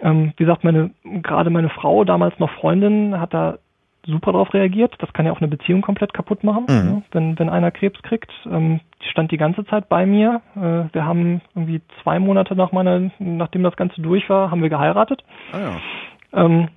[0.00, 3.58] Ähm, wie gesagt, meine, gerade meine Frau, damals noch Freundin, hat da
[4.06, 4.94] super drauf reagiert.
[4.98, 6.90] Das kann ja auch eine Beziehung komplett kaputt machen, mhm.
[6.90, 7.02] ne?
[7.12, 8.30] wenn, wenn einer Krebs kriegt.
[8.46, 10.40] Ähm, die stand die ganze Zeit bei mir.
[10.54, 14.70] Äh, wir haben irgendwie zwei Monate nach meiner, nachdem das Ganze durch war, haben wir
[14.70, 15.24] geheiratet.
[15.52, 16.44] Ah ja.
[16.44, 16.68] Ähm,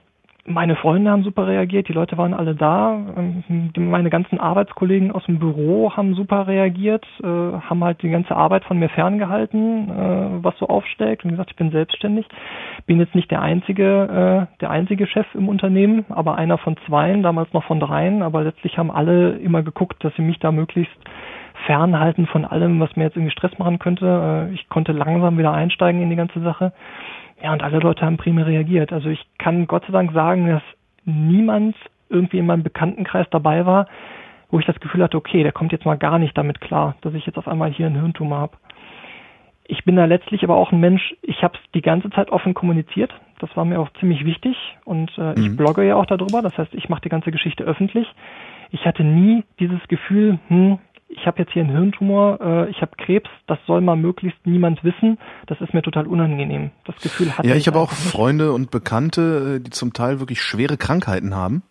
[0.49, 2.99] meine Freunde haben super reagiert, die Leute waren alle da.
[3.15, 8.35] Ähm, meine ganzen Arbeitskollegen aus dem Büro haben super reagiert, äh, haben halt die ganze
[8.35, 11.23] Arbeit von mir ferngehalten, äh, was so aufsteckt.
[11.23, 12.25] Und gesagt, ich bin selbstständig,
[12.87, 17.21] bin jetzt nicht der einzige, äh, der einzige Chef im Unternehmen, aber einer von zweien,
[17.21, 18.23] damals noch von dreien.
[18.23, 20.97] Aber letztlich haben alle immer geguckt, dass sie mich da möglichst
[21.67, 24.49] fernhalten von allem, was mir jetzt irgendwie Stress machen könnte.
[24.53, 26.71] ich konnte langsam wieder einsteigen in die ganze Sache.
[27.41, 28.91] Ja, und alle Leute haben prima reagiert.
[28.91, 30.63] Also ich kann Gott sei Dank sagen, dass
[31.05, 31.75] niemand
[32.09, 33.87] irgendwie in meinem Bekanntenkreis dabei war,
[34.51, 37.13] wo ich das Gefühl hatte, okay, der kommt jetzt mal gar nicht damit klar, dass
[37.13, 38.57] ich jetzt auf einmal hier einen Hirntumor habe.
[39.71, 42.55] ich bin da letztlich aber auch ein Mensch, ich habe es die ganze Zeit offen
[42.55, 43.13] kommuniziert.
[43.37, 45.57] Das war mir auch ziemlich wichtig und äh, ich Mhm.
[45.57, 46.41] blogge ja auch darüber.
[46.41, 48.07] Das heißt, ich mache die ganze Geschichte öffentlich.
[48.71, 50.79] Ich hatte nie dieses Gefühl, hm,
[51.09, 54.83] ich habe jetzt hier einen Hirntumor, äh, ich habe Krebs, das soll mal möglichst niemand
[54.83, 55.17] wissen.
[55.47, 56.71] Das ist mir total unangenehm.
[56.85, 58.01] Das Gefühl hatte Ja, ich habe auch nicht.
[58.01, 61.63] Freunde und Bekannte, äh, die zum Teil wirklich schwere Krankheiten haben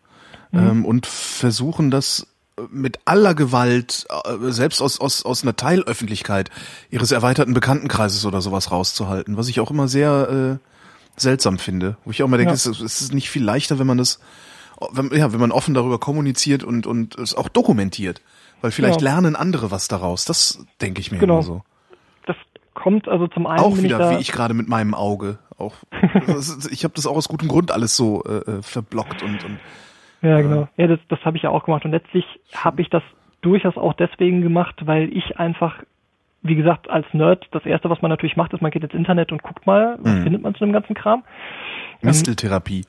[0.50, 0.58] Mhm.
[0.58, 2.26] ähm, und versuchen das
[2.58, 6.50] äh, mit aller Gewalt, äh, selbst aus, aus, aus einer Teilöffentlichkeit
[6.90, 11.96] ihres erweiterten Bekanntenkreises oder sowas rauszuhalten, was ich auch immer sehr äh, seltsam finde.
[12.04, 12.54] Wo ich auch immer denke, Ja.
[12.54, 14.20] es, ist- es ist nicht viel leichter, wenn man das,
[14.90, 18.22] wenn, ja, wenn man offen darüber kommuniziert und, und es auch dokumentiert.
[18.60, 19.12] Weil vielleicht Ja.
[19.12, 20.24] lernen andere was daraus.
[20.24, 21.34] Das denke ich mir Genau.
[21.34, 21.62] immer so.
[22.26, 22.36] Das
[22.74, 25.38] kommt also zum einen Auch wieder, ich wie ich gerade mit meinem Auge.
[25.58, 25.74] Auch,
[26.70, 29.58] ich habe das auch aus gutem Grund alles so äh, äh, verblockt und, und
[30.22, 30.68] Ja, genau.
[30.76, 31.84] Ja, das, das habe ich ja auch gemacht.
[31.84, 33.02] Und letztlich habe ich das
[33.40, 35.74] durchaus auch deswegen gemacht, weil ich einfach,
[36.42, 39.30] wie gesagt, als Nerd, das Erste, was man natürlich macht, ist, man geht ins Internet
[39.32, 40.22] und guckt mal, was Mhm.
[40.24, 41.22] findet man zu dem ganzen Kram.
[42.02, 42.84] Misteltherapie.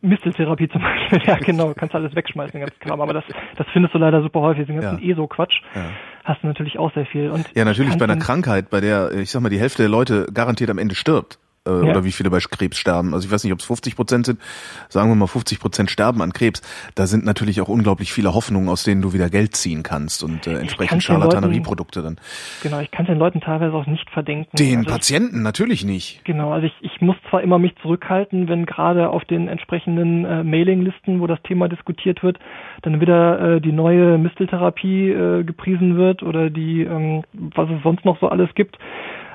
[0.00, 0.80] Misteltherapie zum
[1.10, 3.00] Beispiel, ja genau, kannst alles wegschmeißen, den ganzen Kram.
[3.00, 3.24] Aber das,
[3.56, 5.12] das findest du leider super häufig, den ganzen Ja.
[5.14, 5.60] ESO-Quatsch.
[5.74, 5.90] Ja.
[6.24, 7.30] Hast du natürlich auch sehr viel.
[7.30, 10.26] Und Ja, natürlich bei einer Krankheit, bei der, ich sag mal, die Hälfte der Leute
[10.32, 11.38] garantiert am Ende stirbt.
[11.68, 11.90] Äh, Ja.
[11.92, 13.14] Oder wie viele bei Krebs sterben.
[13.14, 14.40] Also ich weiß nicht, ob es 50 Prozent sind.
[14.88, 16.62] Sagen wir mal 50 Prozent sterben an Krebs.
[16.94, 20.46] Da sind natürlich auch unglaublich viele Hoffnungen, aus denen du wieder Geld ziehen kannst und
[20.46, 22.16] äh, entsprechend Charlatanerieprodukte dann.
[22.62, 24.56] Genau, ich kann den Leuten teilweise auch nicht verdenken.
[24.56, 26.24] Den Also ich- Patienten natürlich nicht.
[26.24, 30.42] Genau, also ich, ich muss zwar immer mich zurückhalten, wenn gerade auf den entsprechenden äh,
[30.44, 32.38] Mailinglisten, wo das Thema diskutiert wird,
[32.82, 38.04] dann wieder äh, die neue Misteltherapie äh, gepriesen wird oder die, ähm, was es sonst
[38.04, 38.78] noch so alles gibt,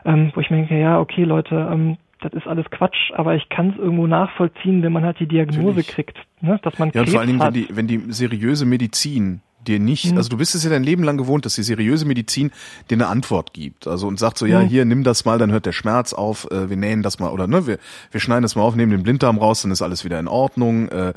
[0.05, 3.49] ähm, wo ich mir denke, ja, okay, Leute, ähm, das ist alles Quatsch, aber ich
[3.49, 5.87] kann es irgendwo nachvollziehen, wenn man halt die Diagnose Natürlich.
[5.87, 6.59] kriegt, ne?
[6.63, 9.79] dass man Ja, und Krebs vor allen Dingen, wenn die, wenn die seriöse Medizin dir
[9.79, 10.17] nicht, Mhm.
[10.17, 12.51] also du bist es ja dein Leben lang gewohnt, dass die seriöse Medizin
[12.89, 13.87] dir eine Antwort gibt.
[13.87, 14.67] Also und sagt so, ja, Mhm.
[14.67, 17.47] hier, nimm das mal, dann hört der Schmerz auf, äh, wir nähen das mal, oder
[17.47, 17.77] ne, wir,
[18.11, 20.89] wir schneiden das mal auf, nehmen den Blinddarm raus, dann ist alles wieder in Ordnung.
[20.89, 21.13] Äh,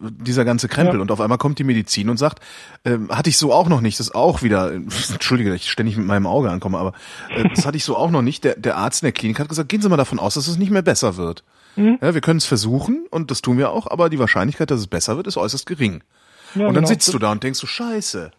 [0.00, 0.96] dieser ganze Krempel.
[0.96, 1.02] Ja.
[1.02, 2.42] Und auf einmal kommt die Medizin und sagt,
[2.84, 4.72] äh, hatte ich so auch noch nicht, das ist auch wieder,
[5.12, 6.92] entschuldige, dass ich ständig mit meinem Auge ankomme, aber
[7.36, 8.44] äh, das hatte ich so auch noch nicht.
[8.44, 10.58] Der, der Arzt in der Klinik hat gesagt, gehen Sie mal davon aus, dass es
[10.58, 11.44] nicht mehr besser wird.
[11.76, 11.98] Mhm.
[12.02, 14.86] Ja, wir können es versuchen und das tun wir auch, aber die Wahrscheinlichkeit, dass es
[14.86, 16.02] besser wird, ist äußerst gering.
[16.54, 16.86] Ja, und dann genau.
[16.86, 18.30] sitzt du da und denkst so, scheiße.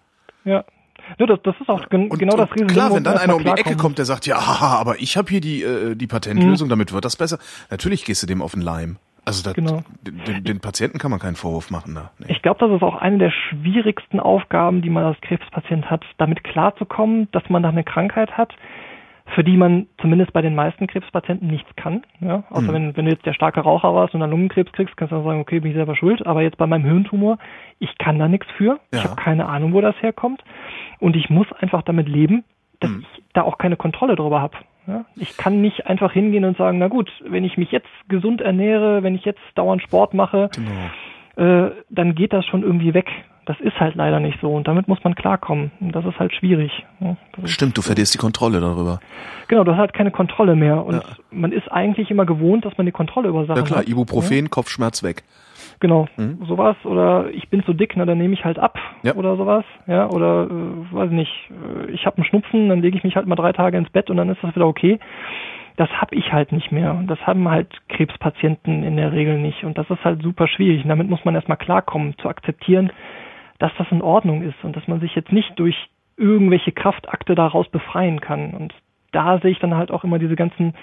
[0.45, 0.63] Ja.
[1.19, 2.75] Ja, das, das ist auch gen Und, genau das und Riesending.
[2.75, 5.17] klar, wo wenn dann einer um die Ecke kommt, der sagt, ja, haha, aber ich
[5.17, 6.09] habe hier die, äh, die Mhm.
[6.09, 7.39] Patentlösung, damit wird das besser.
[7.69, 8.97] Natürlich gehst du dem auf den Leim.
[9.25, 9.83] Also das, Genau.
[10.01, 12.11] den, den Patienten kann man keinen Vorwurf machen da.
[12.19, 12.27] Nee.
[12.29, 16.43] Ich glaube, das ist auch eine der schwierigsten Aufgaben, die man als Krebspatient hat, damit
[16.43, 18.53] klarzukommen, dass man da eine Krankheit hat,
[19.27, 22.03] für die man zumindest bei den meisten Krebspatienten nichts kann.
[22.19, 22.43] Ja?
[22.49, 22.73] Außer Mhm.
[22.73, 25.23] wenn, wenn du jetzt der starke Raucher warst und dann Lungenkrebs kriegst, kannst du dann
[25.25, 26.25] sagen, okay, bin ich selber schuld.
[26.27, 27.37] Aber jetzt bei meinem Hirntumor,
[27.79, 28.79] ich kann da nichts für.
[28.91, 29.05] Ich Ja.
[29.09, 30.43] habe keine Ahnung, wo das herkommt.
[30.99, 32.43] Und ich muss einfach damit leben,
[32.79, 33.05] dass Mhm.
[33.17, 34.57] ich da auch keine Kontrolle drüber habe.
[34.87, 35.05] Ja?
[35.15, 39.03] Ich kann nicht einfach hingehen und sagen, na gut, wenn ich mich jetzt gesund ernähre,
[39.03, 41.47] wenn ich jetzt dauernd Sport mache, Genau.
[41.67, 43.09] äh, dann geht das schon irgendwie weg.
[43.45, 45.71] Das ist halt leider nicht so und damit muss man klarkommen.
[45.81, 46.85] Und das ist halt schwierig.
[47.43, 48.99] Ist, Stimmt, du verlierst die Kontrolle darüber.
[49.49, 51.01] genau, du hast halt keine Kontrolle mehr und Ja.
[51.31, 53.89] man ist eigentlich immer gewohnt, dass man die Kontrolle über Sachen Ja klar, hat.
[53.89, 55.23] Ibuprofen, Kopfschmerz weg.
[55.79, 56.39] Genau, Mhm.
[56.47, 59.15] sowas oder ich bin zu dick, na dann nehme ich halt ab Ja.
[59.15, 61.31] oder sowas, ja oder äh, weiß nicht,
[61.87, 64.09] äh, ich habe einen Schnupfen, dann lege ich mich halt mal drei Tage ins Bett
[64.09, 64.99] und dann ist das wieder okay.
[65.75, 67.03] Das habe ich halt nicht mehr.
[67.07, 70.83] Das haben halt Krebspatienten in der Regel nicht und das ist halt super schwierig.
[70.83, 72.91] Und damit muss man erstmal klarkommen, zu akzeptieren,
[73.59, 75.75] dass das in Ordnung ist und dass man sich jetzt nicht durch
[76.17, 78.51] irgendwelche Kraftakte daraus befreien kann.
[78.51, 78.73] Und
[79.11, 80.73] da sehe ich dann halt auch immer diese ganzen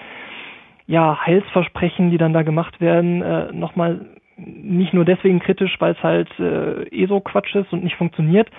[0.87, 4.07] ja, Heilsversprechen, die dann da gemacht werden, äh, nochmal
[4.37, 8.49] nicht nur deswegen kritisch, weil es halt äh, eh so Quatsch ist und nicht funktioniert,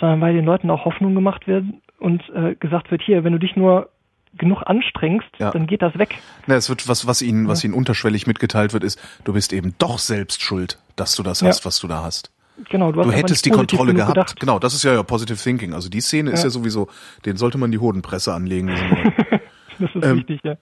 [0.00, 1.64] sondern weil den Leuten auch Hoffnung gemacht wird
[1.98, 3.90] und äh, gesagt wird, hier, wenn du dich nur
[4.36, 5.50] genug anstrengst, Ja.
[5.50, 6.14] dann geht das weg.
[6.46, 9.74] Na, es wird was, was ihnen, was ihnen unterschwellig mitgeteilt wird, ist, du bist eben
[9.78, 11.48] doch selbst schuld, dass du das Ja.
[11.48, 12.30] hast, was du da hast.
[12.70, 14.14] Genau, du, Du hättest die Kontrolle gehabt.
[14.14, 14.40] gedacht.
[14.40, 15.74] Genau, das ist ja, ja Positive Thinking.
[15.74, 16.46] Also die Szene ist Ja.
[16.46, 16.88] ja sowieso,
[17.24, 18.68] den sollte man die Hodenpresse anlegen.
[19.80, 20.56] Das ist Ähm, wichtig, ja.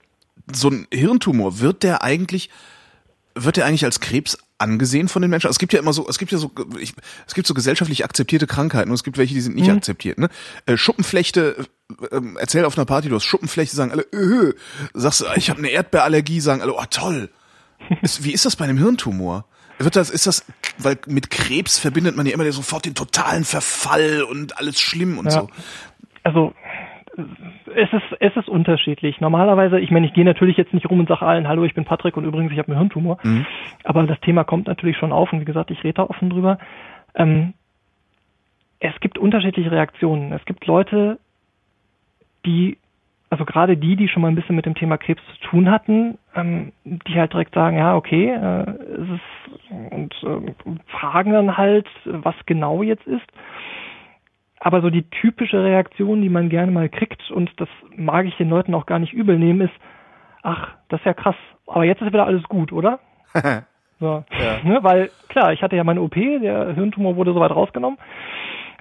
[0.53, 2.51] so ein Hirntumor, wird der eigentlich,
[3.34, 5.47] wird der eigentlich als Krebs angesehen von den Menschen?
[5.47, 6.92] Also es gibt ja immer so, es gibt ja so, ich,
[7.26, 9.76] es gibt so gesellschaftlich akzeptierte Krankheiten und es gibt welche, die sind nicht Mhm.
[9.78, 10.18] akzeptiert.
[10.18, 10.28] Ne?
[10.66, 11.66] Äh, Schuppenflechte,
[12.11, 14.53] äh, ähm, erzähl auf einer Party, du hast Schuppenflechte, sagen alle, öh,
[14.92, 17.30] sagst du, ich habe eine Erdbeerallergie, sagen alle, oh toll.
[18.03, 19.47] Ist, wie ist das bei einem Hirntumor?
[19.79, 20.45] Wird das, ist das,
[20.79, 25.27] weil mit Krebs verbindet man ja immer sofort den totalen Verfall und alles schlimm und
[25.27, 25.31] Ja.
[25.33, 25.49] so.
[26.22, 26.55] Also
[27.74, 29.20] es ist, es ist unterschiedlich.
[29.20, 31.85] Normalerweise, ich meine, ich gehe natürlich jetzt nicht rum und sage allen, hallo, ich bin
[31.85, 33.18] Patrick und übrigens, ich habe einen Hirntumor.
[33.22, 33.47] Mhm.
[33.85, 36.59] Aber das Thema kommt natürlich schon auf und wie gesagt, ich rede da offen drüber.
[37.14, 37.55] Ähm,
[38.81, 40.33] es gibt unterschiedliche Reaktionen.
[40.33, 41.18] Es gibt Leute,
[42.45, 42.79] die
[43.31, 46.18] also gerade die, die schon mal ein bisschen mit dem Thema Krebs zu tun hatten,
[46.35, 51.89] ähm, die halt direkt sagen, ja, okay, äh, es ist und äh, fragen dann halt,
[52.05, 53.27] was genau jetzt ist.
[54.61, 58.49] Aber so die typische Reaktion, die man gerne mal kriegt, und das mag ich den
[58.49, 59.74] Leuten auch gar nicht übel nehmen, ist,
[60.43, 63.01] ach, das ist ja krass, aber jetzt ist wieder alles gut, oder?
[64.01, 64.24] so.
[64.31, 64.59] Ja.
[64.62, 67.99] Ne, weil, klar, ich hatte ja meine OP, der Hirntumor wurde soweit rausgenommen.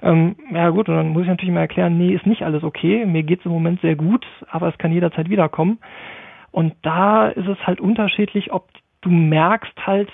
[0.02, 3.06] Ähm, ja gut, und dann muss ich natürlich mal erklären, nee, ist nicht alles okay,
[3.06, 5.78] mir geht's im Moment sehr gut, aber es kann jederzeit wiederkommen.
[6.52, 8.68] Und da ist es halt unterschiedlich, ob
[9.00, 10.10] du merkst halt,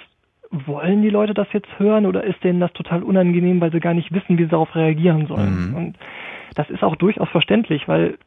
[0.50, 3.94] wollen die Leute das jetzt hören oder ist denen das total unangenehm, weil sie gar
[3.94, 5.70] nicht wissen, wie sie darauf reagieren sollen.
[5.70, 5.76] Mhm.
[5.76, 5.98] Und
[6.54, 8.18] das ist auch durchaus verständlich, weil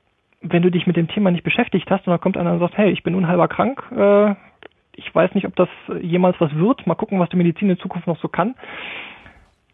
[0.41, 2.77] wenn du dich mit dem Thema nicht beschäftigt hast und dann kommt einer und sagt,
[2.77, 4.35] hey, ich bin unheilbar krank, äh,
[4.95, 5.69] ich weiß nicht, ob das
[6.01, 8.55] jemals was wird, mal gucken, was die Medizin in Zukunft noch so kann,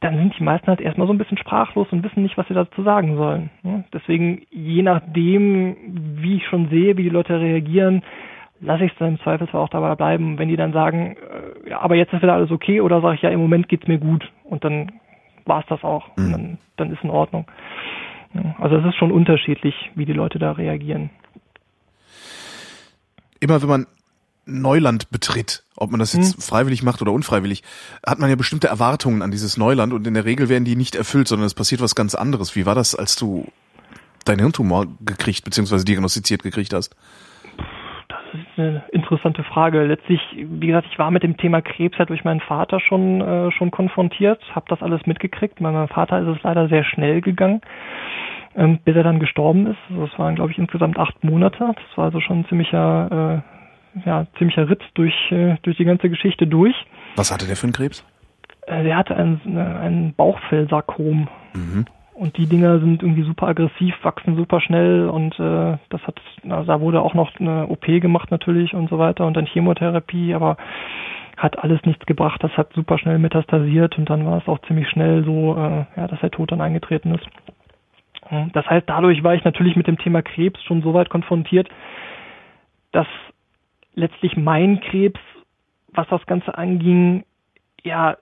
[0.02, 2.56] dann sind die meisten halt erstmal so ein bisschen sprachlos und wissen nicht, was sie
[2.56, 3.52] dazu sagen sollen.
[3.94, 5.76] Deswegen, je nachdem,
[6.18, 8.02] wie ich schon sehe, wie die Leute reagieren,
[8.60, 10.40] lasse ich es dann im Zweifelsfall auch dabei bleiben.
[10.40, 13.22] Wenn die dann sagen, äh, ja, aber jetzt ist wieder alles okay, oder sage ich,
[13.22, 14.92] ja, im Moment geht's mir gut und dann
[15.46, 16.08] war es das auch.
[16.18, 16.32] Mhm.
[16.32, 17.46] Dann, dann ist in Ordnung.
[18.60, 21.10] Also es ist schon unterschiedlich, wie die Leute da reagieren.
[23.40, 23.86] Immer wenn man
[24.52, 26.42] Neuland betritt, ob man das jetzt hm.
[26.42, 27.64] freiwillig macht oder unfreiwillig,
[28.06, 30.96] hat man ja bestimmte Erwartungen an dieses Neuland und in der Regel werden die nicht
[30.96, 32.56] erfüllt, sondern es passiert was ganz anderes.
[32.56, 33.48] Wie war das, als du
[34.26, 35.84] deinen Hirntumor gekriegt bzw.
[35.84, 36.96] diagnostiziert gekriegt hast?
[38.08, 39.84] Das ist eine interessante Frage.
[39.84, 43.52] Letztlich, wie gesagt, ich war mit dem Thema Krebs halt durch meinen Vater schon äh,
[43.52, 45.60] schon konfrontiert, habe das alles mitgekriegt.
[45.60, 47.62] Bei meinem Vater ist es leider sehr schnell gegangen,
[48.56, 49.80] ähm, bis er dann gestorben ist.
[49.90, 51.74] Das waren, glaube ich, insgesamt acht Monate.
[51.76, 53.51] Das war also schon ein ziemlicher äh,
[54.06, 56.76] ja, ziemlicher Ritt durch, äh, durch die ganze Geschichte durch.
[57.16, 58.06] Was hatte der für einen Krebs?
[58.68, 61.28] Äh, der hatte ein, ein Bauchfellsarkom.
[61.54, 61.86] Mhm.
[62.14, 66.66] Und die Dinger sind irgendwie super aggressiv, wachsen super schnell und äh, das hat, also
[66.66, 70.58] da wurde auch noch eine OP gemacht natürlich und so weiter und dann Chemotherapie, aber
[71.36, 72.44] hat alles nichts gebracht.
[72.44, 76.08] Das hat super schnell metastasiert und dann war es auch ziemlich schnell so, äh, ja,
[76.08, 77.26] dass der Tod dann eingetreten ist.
[78.54, 81.68] Das heißt, dadurch war ich natürlich mit dem Thema Krebs schon so weit konfrontiert,
[82.94, 83.08] dass
[83.94, 85.20] letztlich mein Krebs,
[85.94, 87.24] was das Ganze anging,
[87.84, 88.18] ja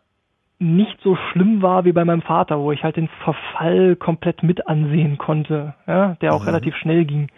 [0.59, 4.67] nicht so schlimm war wie bei meinem Vater, wo ich halt den Verfall komplett mit
[4.67, 6.47] ansehen konnte, ja, der auch mhm.
[6.47, 7.29] relativ schnell ging.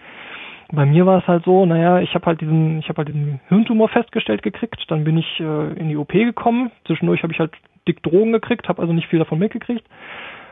[0.71, 3.41] Bei mir war es halt so, naja, ich habe halt diesen, ich habe halt diesen
[3.49, 7.51] Hirntumor festgestellt gekriegt, dann bin ich äh, in die OP gekommen, zwischendurch habe ich halt
[7.87, 9.85] dick Drogen gekriegt, habe also nicht viel davon mitgekriegt,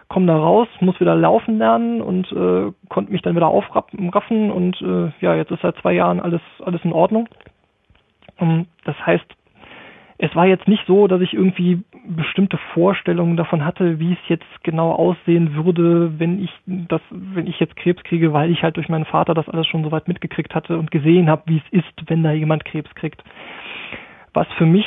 [0.10, 4.80] komme da raus, muss wieder laufen lernen und äh, konnte mich dann wieder aufraffen und
[4.82, 7.28] äh, ja, jetzt ist seit zwei Jahren alles alles in Ordnung.
[8.40, 9.26] Ähm, das heißt,
[10.22, 14.64] es war jetzt nicht so, dass ich irgendwie bestimmte Vorstellungen davon hatte, wie es jetzt
[14.64, 18.90] genau aussehen würde, wenn ich das, wenn ich jetzt Krebs kriege, weil ich halt durch
[18.90, 22.10] meinen Vater das alles schon so weit mitgekriegt hatte und gesehen habe, wie es ist,
[22.10, 23.24] wenn da jemand Krebs kriegt.
[24.34, 24.86] Was für mich,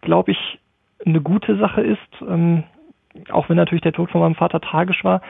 [0.00, 0.58] glaube ich,
[1.04, 2.64] eine gute Sache ist, ähm,
[3.30, 5.20] auch wenn natürlich der Tod von meinem Vater tragisch war,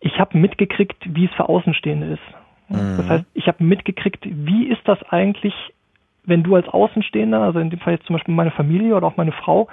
[0.00, 2.68] ich habe mitgekriegt, wie es für Außenstehende ist.
[2.68, 2.96] Mhm.
[2.98, 5.54] Das heißt, ich habe mitgekriegt, wie ist das eigentlich
[6.28, 9.16] wenn du als Außenstehender, also in dem Fall jetzt zum Beispiel meine Familie oder auch
[9.16, 9.68] meine Frau,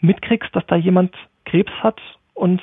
[0.00, 1.14] mitkriegst, dass da jemand
[1.44, 2.00] Krebs hat
[2.34, 2.60] und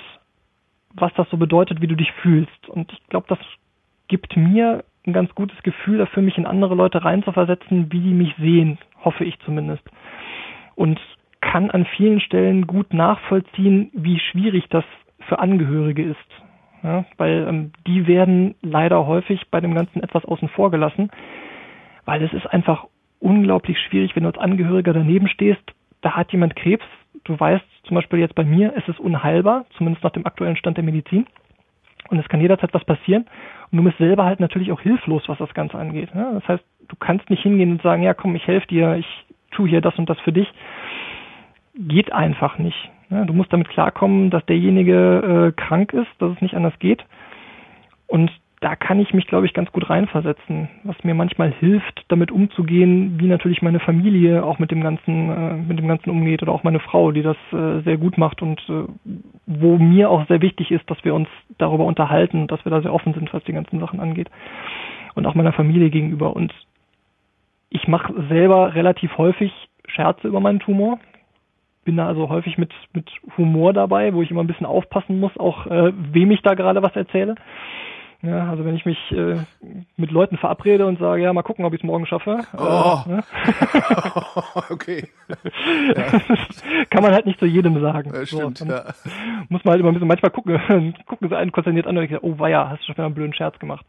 [0.93, 2.69] was das so bedeutet, wie du dich fühlst.
[2.69, 3.39] Und ich glaube, das
[4.07, 8.35] gibt mir ein ganz gutes Gefühl dafür, mich in andere Leute reinzuversetzen, wie die mich
[8.37, 9.83] sehen, hoffe ich zumindest.
[10.75, 10.99] Und
[11.41, 14.85] kann an vielen Stellen gut nachvollziehen, wie schwierig das
[15.27, 16.17] für Angehörige ist.
[16.83, 21.11] Ja, weil ähm, die werden leider häufig bei dem Ganzen etwas außen vor gelassen,
[22.05, 22.87] weil es ist einfach
[23.23, 25.63] unglaublich schwierig, wenn du als Angehöriger daneben stehst,
[26.01, 26.85] da hat jemand Krebs,
[27.23, 30.77] du weißt zum Beispiel jetzt bei mir, es ist unheilbar, zumindest nach dem aktuellen Stand
[30.77, 31.25] der Medizin.
[32.09, 33.25] Und es kann jederzeit was passieren.
[33.71, 36.09] Und du bist selber halt natürlich auch hilflos, was das Ganze angeht.
[36.13, 39.07] Das heißt, du kannst nicht hingehen und sagen, ja komm, ich helfe dir, ich
[39.51, 40.51] tue hier das und das für dich.
[41.75, 42.89] Geht einfach nicht.
[43.09, 47.03] Du musst damit klarkommen, dass derjenige äh, krank ist, dass es nicht anders geht.
[48.07, 48.31] Und
[48.63, 53.19] da kann ich mich, glaube ich, ganz gut reinversetzen, was mir manchmal hilft, damit umzugehen,
[53.19, 56.63] wie natürlich meine Familie auch mit dem Ganzen, äh, mit dem Ganzen umgeht oder auch
[56.63, 58.85] meine Frau, die das äh, sehr gut macht und äh,
[59.47, 62.93] wo mir auch sehr wichtig ist, dass wir uns darüber unterhalten, dass wir da sehr
[62.93, 64.29] offen sind, was die ganzen Sachen angeht
[65.13, 66.33] und auch meiner Familie gegenüber.
[66.33, 66.53] Und
[67.69, 69.51] ich mache selber relativ häufig
[69.87, 70.99] Scherze über meinen Tumor,
[71.83, 75.37] bin da also häufig mit, mit Humor dabei, wo ich immer ein bisschen aufpassen muss,
[75.37, 77.35] auch äh, wem ich da gerade was erzähle.
[78.25, 79.35] Ja, also wenn ich mich äh,
[79.97, 82.39] mit Leuten verabrede und sage, ja, mal gucken, ob ich es morgen schaffe.
[82.53, 82.99] Äh, oh.
[83.05, 83.23] Äh, ne?
[84.69, 85.09] okay.
[86.89, 88.13] Kann man halt nicht zu jedem sagen.
[88.13, 88.85] Ja, stimmt, so, ja.
[89.49, 92.25] Muss man halt immer ein bisschen, manchmal gucken, gucken sie einen konsterniert an und denken,
[92.25, 93.85] oh weia, hast du schon wieder einen blöden Scherz gemacht.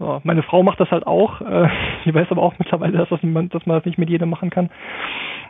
[0.00, 1.40] So, meine Frau macht das halt auch.
[1.40, 1.68] Äh,
[2.04, 4.70] die weiß aber auch mittlerweile, dass, das, dass man das nicht mit jedem machen kann.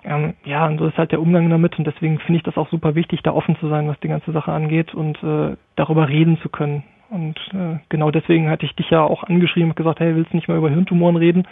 [0.04, 2.68] Ähm, ja, und so ist halt der Umgang damit und deswegen finde ich das auch
[2.68, 6.36] super wichtig, da offen zu sein, was die ganze Sache angeht und äh, darüber reden
[6.42, 6.82] zu können.
[7.14, 10.36] Und äh, genau deswegen hatte ich dich ja auch angeschrieben und gesagt, hey, willst du
[10.36, 11.46] nicht mal über Hirntumoren reden?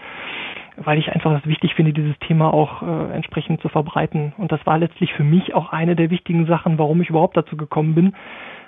[0.76, 4.32] Weil ich einfach das wichtig finde, dieses Thema auch äh, entsprechend zu verbreiten.
[4.38, 7.56] Und das war letztlich für mich auch eine der wichtigen Sachen, warum ich überhaupt dazu
[7.56, 8.14] gekommen bin,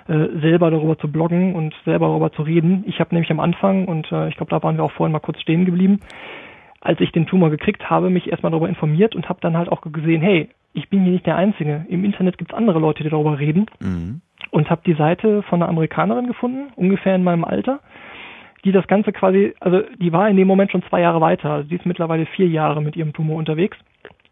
[0.07, 2.85] äh, selber darüber zu bloggen und selber darüber zu reden.
[2.87, 5.19] Ich habe nämlich am Anfang, und äh, ich glaube, da waren wir auch vorhin mal
[5.19, 5.99] kurz stehen geblieben,
[6.79, 9.81] als ich den Tumor gekriegt habe, mich erstmal darüber informiert und habe dann halt auch
[9.81, 11.85] gesehen, hey, ich bin hier nicht der Einzige.
[11.89, 13.65] Im Internet gibt es andere Leute, die darüber reden.
[13.79, 14.21] Mhm.
[14.55, 17.81] Und habe die Seite von einer Amerikanerin gefunden, ungefähr in meinem Alter,
[18.63, 21.49] die das Ganze quasi, also die war in dem Moment schon zwei Jahre weiter.
[21.49, 23.75] Also die ist mittlerweile vier Jahre mit ihrem Tumor unterwegs.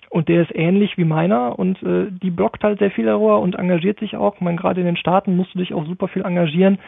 [0.10, 3.56] Und der ist ähnlich wie meiner und äh, die blockt halt sehr viel darüber und
[3.56, 4.36] engagiert sich auch.
[4.36, 6.80] Ich meine, gerade in den Staaten musst du dich auch super viel engagieren,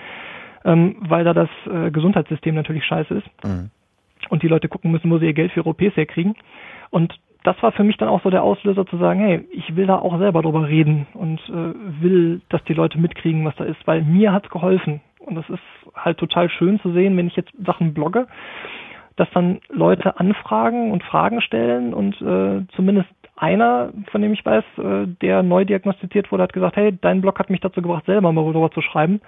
[0.64, 3.28] ähm, weil da das äh, Gesundheitssystem natürlich scheiße ist.
[3.44, 3.70] Mhm.
[4.30, 6.36] Und die Leute gucken müssen, wo sie ihr Geld für OPs herkriegen.
[6.90, 9.88] Und das war für mich dann auch so der Auslöser zu sagen, hey, ich will
[9.88, 13.86] da auch selber drüber reden und äh, will, dass die Leute mitkriegen, was da ist,
[13.86, 15.02] weil mir hat's geholfen.
[15.20, 15.60] Und das ist
[15.96, 18.28] halt total schön zu sehen, wenn ich jetzt Sachen blogge
[19.16, 24.64] dass dann Leute anfragen und Fragen stellen und äh, zumindest einer, von dem ich weiß,
[24.78, 28.32] äh, der neu diagnostiziert wurde, hat gesagt, hey, dein Blog hat mich dazu gebracht, selber
[28.32, 29.22] mal darüber zu schreiben.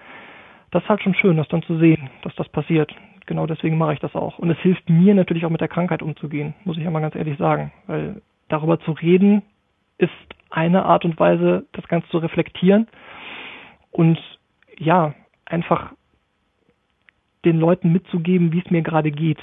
[0.72, 2.94] Das ist halt schon schön, das dann zu sehen, dass das passiert.
[3.26, 4.40] Genau deswegen mache ich das auch.
[4.40, 7.16] Und es hilft mir natürlich auch mit der Krankheit umzugehen, muss ich ja mal ganz
[7.16, 7.72] ehrlich sagen.
[7.88, 9.42] Weil darüber zu reden
[9.98, 10.12] ist
[10.50, 12.88] eine Art und Weise, das Ganze zu reflektieren
[13.92, 14.18] und
[14.78, 15.14] ja,
[15.46, 15.92] einfach
[17.46, 19.40] den Leuten mitzugeben, wie es mir gerade geht.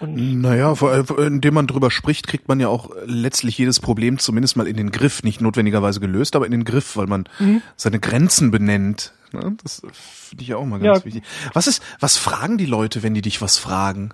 [0.00, 0.74] Und naja,
[1.18, 4.90] indem man drüber spricht, kriegt man ja auch letztlich jedes Problem zumindest mal in den
[4.90, 7.62] Griff, nicht notwendigerweise gelöst, aber in den Griff, weil man mhm.
[7.76, 9.12] seine Grenzen benennt.
[9.34, 9.56] Ne?
[9.62, 11.04] Das finde ich ja auch mal ganz ja.
[11.04, 11.24] wichtig.
[11.54, 14.10] Was ist, was fragen die Leute, wenn die dich was fragen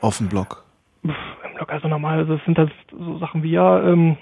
[0.00, 0.64] auf dem Blog?
[1.02, 1.14] Im
[1.54, 4.16] Blog also normal, also es sind halt so Sachen wie ja, ähm,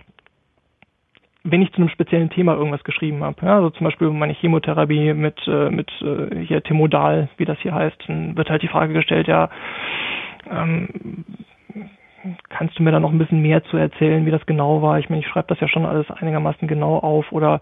[1.44, 5.14] wenn ich zu einem speziellen Thema irgendwas geschrieben habe, ja, also zum Beispiel meine Chemotherapie
[5.14, 8.92] mit äh, mit äh, hier Temodal, wie das hier heißt, dann wird halt die Frage
[8.92, 9.48] gestellt, ja,
[10.50, 11.24] ähm,
[12.48, 14.98] kannst du mir da noch ein bisschen mehr zu erzählen, wie das genau war?
[14.98, 17.60] Ich meine, ich schreibe das ja schon alles einigermaßen genau auf oder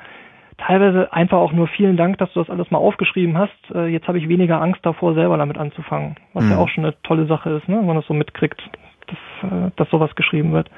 [0.58, 3.52] teilweise einfach auch nur vielen Dank, dass du das alles mal aufgeschrieben hast.
[3.74, 6.50] Äh, jetzt habe ich weniger Angst davor, selber damit anzufangen, was mhm.
[6.50, 7.78] ja auch schon eine tolle Sache ist, ne?
[7.78, 8.60] wenn man das so mitkriegt,
[9.06, 10.70] dass, äh, dass sowas geschrieben wird.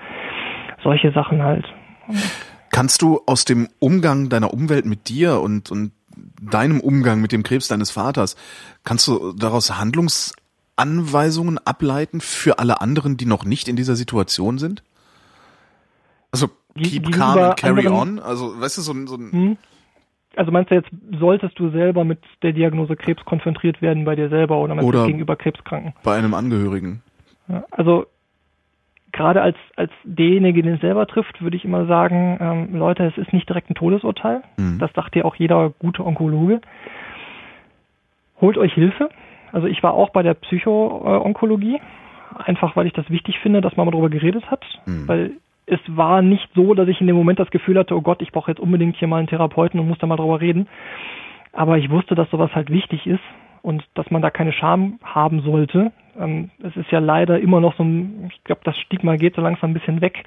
[0.82, 1.66] Solche Sachen halt.
[2.70, 5.92] Kannst du aus dem Umgang deiner Umwelt mit dir und, und
[6.40, 8.36] deinem Umgang mit dem Krebs deines Vaters,
[8.84, 10.34] kannst du daraus Handlungs
[10.76, 14.82] Anweisungen ableiten für alle anderen, die noch nicht in dieser Situation sind?
[16.30, 18.18] Also keep calm and carry on.
[18.18, 19.56] Also weißt du so ein, so ein hm?
[20.36, 24.28] Also meinst du jetzt, solltest du selber mit der Diagnose Krebs konfrontiert werden bei dir
[24.28, 25.94] selber oder, oder gegenüber Krebskranken?
[26.02, 27.02] Bei einem Angehörigen.
[27.48, 28.06] Ja, also
[29.12, 33.16] gerade als, als derjenige, den es selber trifft, würde ich immer sagen, ähm, Leute, es
[33.16, 34.42] ist nicht direkt ein Todesurteil.
[34.58, 34.78] Mhm.
[34.78, 36.60] Das sagt dir auch jeder gute Onkologe.
[38.40, 39.08] Holt euch Hilfe.
[39.52, 41.80] Also ich war auch bei der Psycho-Onkologie,
[42.44, 45.08] einfach weil ich das wichtig finde, dass man mal darüber geredet hat, mhm.
[45.08, 45.32] weil
[45.66, 48.32] es war nicht so, dass ich in dem Moment das Gefühl hatte, oh Gott, ich
[48.32, 50.68] brauche jetzt unbedingt hier mal einen Therapeuten und muss da mal drüber reden.
[51.52, 53.22] Aber ich wusste, dass sowas halt wichtig ist
[53.62, 55.90] und dass man da keine Scham haben sollte.
[56.18, 59.42] Ähm, es ist ja leider immer noch so ein, ich glaube, das Stigma geht so
[59.42, 60.22] langsam ein bisschen weg.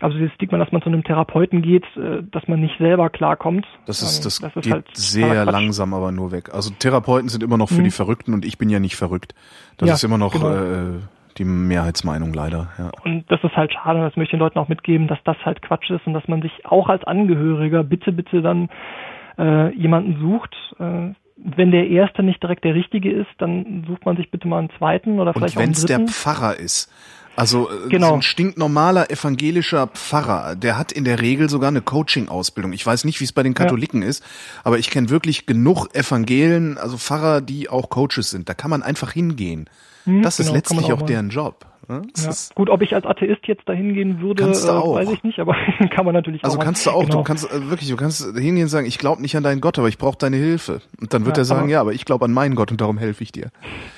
[0.00, 3.66] Also dieses Stigma, dass man zu einem Therapeuten geht, äh, dass man nicht selber klarkommt.
[3.86, 6.54] Das ist, ähm, das, das ist geht halt sehr langsam aber nur weg.
[6.54, 7.84] Also Therapeuten sind immer noch für mhm.
[7.84, 9.34] die Verrückten und ich bin ja nicht verrückt.
[9.78, 10.52] Das ja, ist immer noch genau.
[10.52, 10.98] äh,
[11.38, 12.68] die Mehrheitsmeinung leider.
[12.78, 12.90] Ja.
[13.04, 15.62] Und das ist halt schade, das möchte ich den Leuten auch mitgeben, dass das halt
[15.62, 18.68] Quatsch ist und dass man sich auch als Angehöriger bitte, bitte dann
[19.38, 24.16] äh, jemanden sucht, äh, wenn der erste nicht direkt der richtige ist, dann sucht man
[24.16, 25.88] sich bitte mal einen zweiten oder vielleicht Und auch einen dritten.
[25.88, 26.92] Wenn es der Pfarrer ist.
[27.36, 28.08] Also äh, genau.
[28.08, 32.72] so ein stinknormaler evangelischer Pfarrer, der hat in der Regel sogar eine Coaching-Ausbildung.
[32.72, 34.08] Ich weiß nicht, wie es bei den Katholiken ja.
[34.08, 34.24] ist,
[34.64, 38.48] aber ich kenne wirklich genug Evangelen, also Pfarrer, die auch Coaches sind.
[38.48, 39.70] Da kann man einfach hingehen.
[40.08, 41.66] Hm, das genau, ist letztlich auch, auch deren Job.
[41.88, 42.02] Ne?
[42.16, 42.30] Ja.
[42.54, 45.54] Gut, ob ich als Atheist jetzt dahin gehen würde, äh, weiß ich nicht, aber
[45.90, 46.60] kann man natürlich also auch.
[46.60, 47.18] Also kannst du auch, genau.
[47.18, 49.78] du kannst äh, wirklich, du kannst hingehen und sagen, ich glaube nicht an deinen Gott,
[49.78, 50.80] aber ich brauche deine Hilfe.
[51.00, 52.98] Und dann wird ja, er sagen, ja, aber ich glaube an meinen Gott und darum
[52.98, 53.50] helfe ich dir.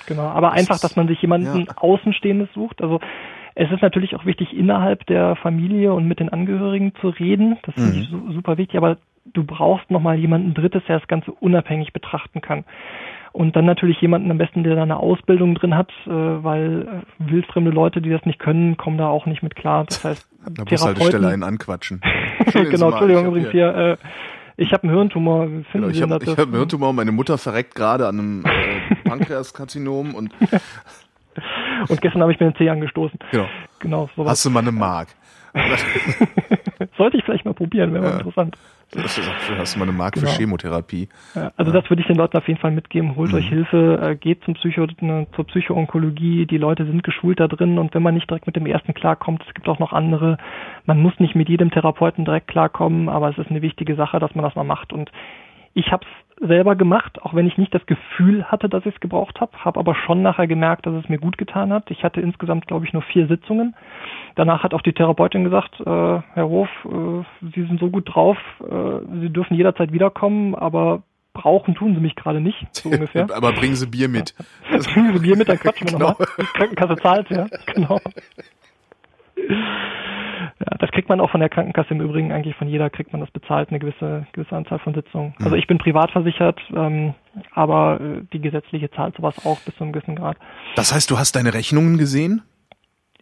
[0.07, 1.77] Genau, aber das einfach, dass man sich jemanden ja.
[1.77, 2.81] Außenstehendes sucht.
[2.81, 3.01] Also
[3.57, 7.59] es ist natürlich auch wichtig, innerhalb der Familie und mit den Angehörigen zu reden.
[7.65, 8.03] Das finde mhm.
[8.29, 12.65] ich super wichtig, aber du brauchst nochmal jemanden Drittes, der das Ganze unabhängig betrachten kann.
[13.33, 17.31] Und dann natürlich jemanden am besten, der da eine Ausbildung drin hat, äh, weil äh,
[17.31, 19.85] wildfremde Leute, die das nicht können, kommen da auch nicht mit klar.
[19.85, 22.01] Das heißt, da muss halt Stelle einen anquatschen.
[22.53, 23.97] genau, Entschuldigung, übrigens hier, äh,
[24.57, 25.47] ich habe einen Hirntumor.
[25.47, 30.15] Finden genau, ich habe hab einen Hirntumor, meine Mutter verreckt gerade an einem äh, Pankreaskarzinom
[30.15, 30.33] und
[31.89, 33.19] Und gestern habe ich mir den Zeh angestoßen.
[33.31, 33.49] Genau.
[33.79, 34.33] Genau, sowas.
[34.33, 35.09] Hast du mal eine Mark?
[36.97, 38.11] Sollte ich vielleicht mal probieren, wäre ja.
[38.11, 38.57] mal interessant.
[39.59, 40.29] Hast du mal eine Mark genau.
[40.29, 41.09] für Chemotherapie.
[41.57, 43.15] Also das würde ich den Leuten auf jeden Fall mitgeben.
[43.15, 43.39] Holt mhm.
[43.39, 46.47] euch Hilfe, äh, geht zum Psycho, ne, zur Psychoonkologie.
[46.47, 49.45] Die Leute sind geschult da drin und wenn man nicht direkt mit dem ersten klarkommt,
[49.47, 50.39] es gibt auch noch andere.
[50.87, 54.35] Man muss nicht mit jedem Therapeuten direkt klarkommen, aber es ist eine wichtige Sache, dass
[54.35, 54.93] man das mal macht.
[54.93, 55.13] Und
[55.75, 59.01] ich habe es selber gemacht, auch wenn ich nicht das Gefühl hatte, dass ich es
[59.01, 61.91] gebraucht habe, habe aber schon nachher gemerkt, dass es mir gut getan hat.
[61.91, 63.75] Ich hatte insgesamt, glaube ich, nur vier Sitzungen.
[64.37, 68.39] Danach hat auch die Therapeutin gesagt, äh, Herr Hof, äh, Sie sind so gut drauf,
[68.61, 71.03] äh, Sie dürfen jederzeit wiederkommen, aber
[71.35, 73.29] brauchen tun Sie mich gerade nicht, so ungefähr.
[73.35, 74.35] aber bringen Sie Bier mit.
[74.69, 76.11] bringen Sie Bier mit, dann quatschen wir genau.
[76.11, 76.29] nochmal.
[76.39, 78.01] Die Krankenkasse zahlt, ja, genau.
[80.59, 83.21] Ja, das kriegt man auch von der Krankenkasse im Übrigen, eigentlich von jeder kriegt man
[83.21, 85.35] das bezahlt, eine gewisse, gewisse Anzahl von Sitzungen.
[85.39, 85.57] Also mhm.
[85.57, 87.15] ich bin privat versichert, ähm,
[87.53, 90.37] aber äh, die gesetzliche zahlt sowas auch bis zu einem gewissen Grad.
[90.77, 92.43] Das heißt, du hast deine Rechnungen gesehen?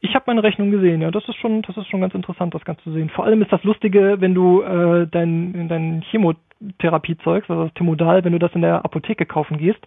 [0.00, 1.10] Ich habe meine Rechnung gesehen, ja.
[1.10, 3.10] Das ist schon, das ist schon ganz interessant, das Ganze zu sehen.
[3.10, 6.04] Vor allem ist das Lustige, wenn du äh, dein, dein
[6.60, 9.80] Chemotherapiezeug, also das Timodal, wenn du das in der Apotheke kaufen gehst,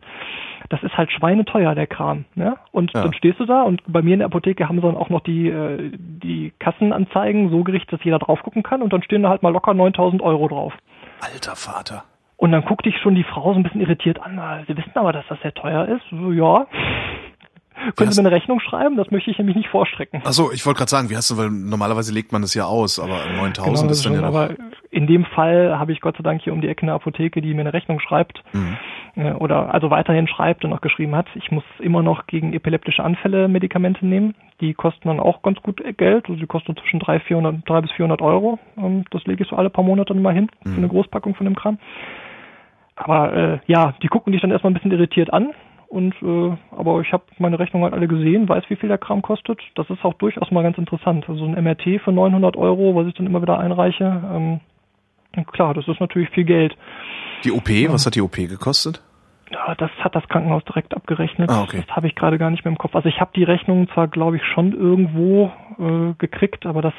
[0.69, 2.25] das ist halt schweineteuer, der Kram.
[2.35, 2.55] Ne?
[2.71, 3.03] Und ja.
[3.03, 5.21] dann stehst du da und bei mir in der Apotheke haben sie dann auch noch
[5.21, 9.29] die, äh, die Kassenanzeigen so gerichtet, dass jeder drauf gucken kann und dann stehen da
[9.29, 10.73] halt mal locker 9000 Euro drauf.
[11.19, 12.03] Alter Vater.
[12.37, 14.63] Und dann guckt dich schon die Frau so ein bisschen irritiert an.
[14.67, 16.03] Sie wissen aber, dass das sehr teuer ist.
[16.09, 16.65] So, ja.
[17.95, 18.95] Können Sie mir eine Rechnung schreiben?
[18.97, 20.21] Das möchte ich nämlich nicht vorstrecken.
[20.23, 22.99] Achso, ich wollte gerade sagen, wie hast du, weil normalerweise legt man das ja aus,
[22.99, 24.35] aber 9000 genau, ist dann schon, ja noch.
[24.35, 24.55] Aber
[24.91, 27.53] in dem Fall habe ich Gott sei Dank hier um die Ecke eine Apotheke, die
[27.53, 28.43] mir eine Rechnung schreibt.
[28.53, 28.77] Mhm.
[29.15, 31.27] Äh, oder also weiterhin schreibt und auch geschrieben hat.
[31.35, 34.35] Ich muss immer noch gegen epileptische Anfälle Medikamente nehmen.
[34.59, 36.25] Die kosten dann auch ganz gut Geld.
[36.27, 38.59] Also die kosten zwischen 300, 400, 300 bis 400 Euro.
[38.77, 40.69] Ähm, das lege ich so alle paar Monate mal hin mhm.
[40.71, 41.79] für eine Großpackung von dem Kram.
[42.95, 45.53] Aber äh, ja, die gucken dich dann erstmal ein bisschen irritiert an
[45.91, 49.21] und äh, aber ich habe meine Rechnung halt alle gesehen, weiß, wie viel der Kram
[49.21, 49.59] kostet.
[49.75, 51.27] Das ist auch durchaus mal ganz interessant.
[51.27, 54.05] Also ein MRT für 900 Euro, was ich dann immer wieder einreiche.
[55.35, 56.77] Ähm, klar, das ist natürlich viel Geld.
[57.43, 57.91] Die OP, ja.
[57.91, 59.03] was hat die OP gekostet?
[59.51, 61.49] Ja, das hat das Krankenhaus direkt abgerechnet.
[61.49, 61.83] Ah, okay.
[61.85, 62.95] Das habe ich gerade gar nicht mehr im Kopf.
[62.95, 66.93] Also ich habe die Rechnung zwar, glaube ich, schon irgendwo äh, gekriegt, aber das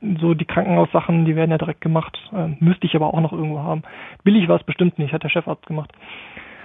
[0.00, 2.16] so die Krankenhaussachen, die werden ja direkt gemacht.
[2.32, 3.82] Äh, müsste ich aber auch noch irgendwo haben.
[4.24, 5.92] Billig war es bestimmt nicht, hat der Chefarzt gemacht.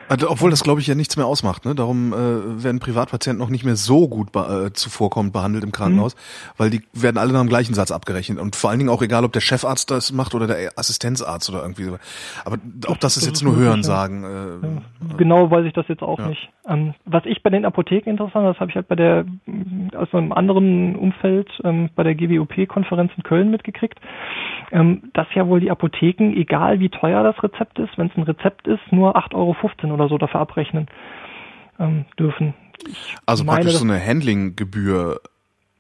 [0.09, 1.65] Also, obwohl das, glaube ich, ja nichts mehr ausmacht.
[1.65, 1.75] Ne?
[1.75, 6.15] Darum äh, werden Privatpatienten noch nicht mehr so gut be äh, zuvorkommend behandelt im Krankenhaus,
[6.15, 6.19] mhm.
[6.57, 8.39] weil die werden alle nach dem gleichen Satz abgerechnet.
[8.39, 11.61] Und vor allen Dingen auch egal, ob der Chefarzt das macht oder der Assistenzarzt oder
[11.61, 11.97] irgendwie so.
[12.45, 14.23] Aber auch das, das ist jetzt nur Hören sagen.
[14.23, 15.17] Äh, ja.
[15.17, 16.27] Genau weiß ich das jetzt auch ja.
[16.27, 16.49] nicht.
[16.67, 19.25] Ähm, was ich bei den Apotheken interessant, das habe ich halt bei der
[19.95, 23.99] aus einem anderen Umfeld ähm, bei der GWOP-Konferenz in Köln mitgekriegt,
[24.71, 28.23] ähm, dass ja wohl die Apotheken, egal wie teuer das Rezept ist, wenn es ein
[28.23, 29.55] Rezept ist, nur 8,15 Euro
[29.93, 30.87] oder so dafür abrechnen
[31.79, 32.53] ähm, dürfen.
[32.87, 35.21] Ich also meine, praktisch so eine Handlinggebühr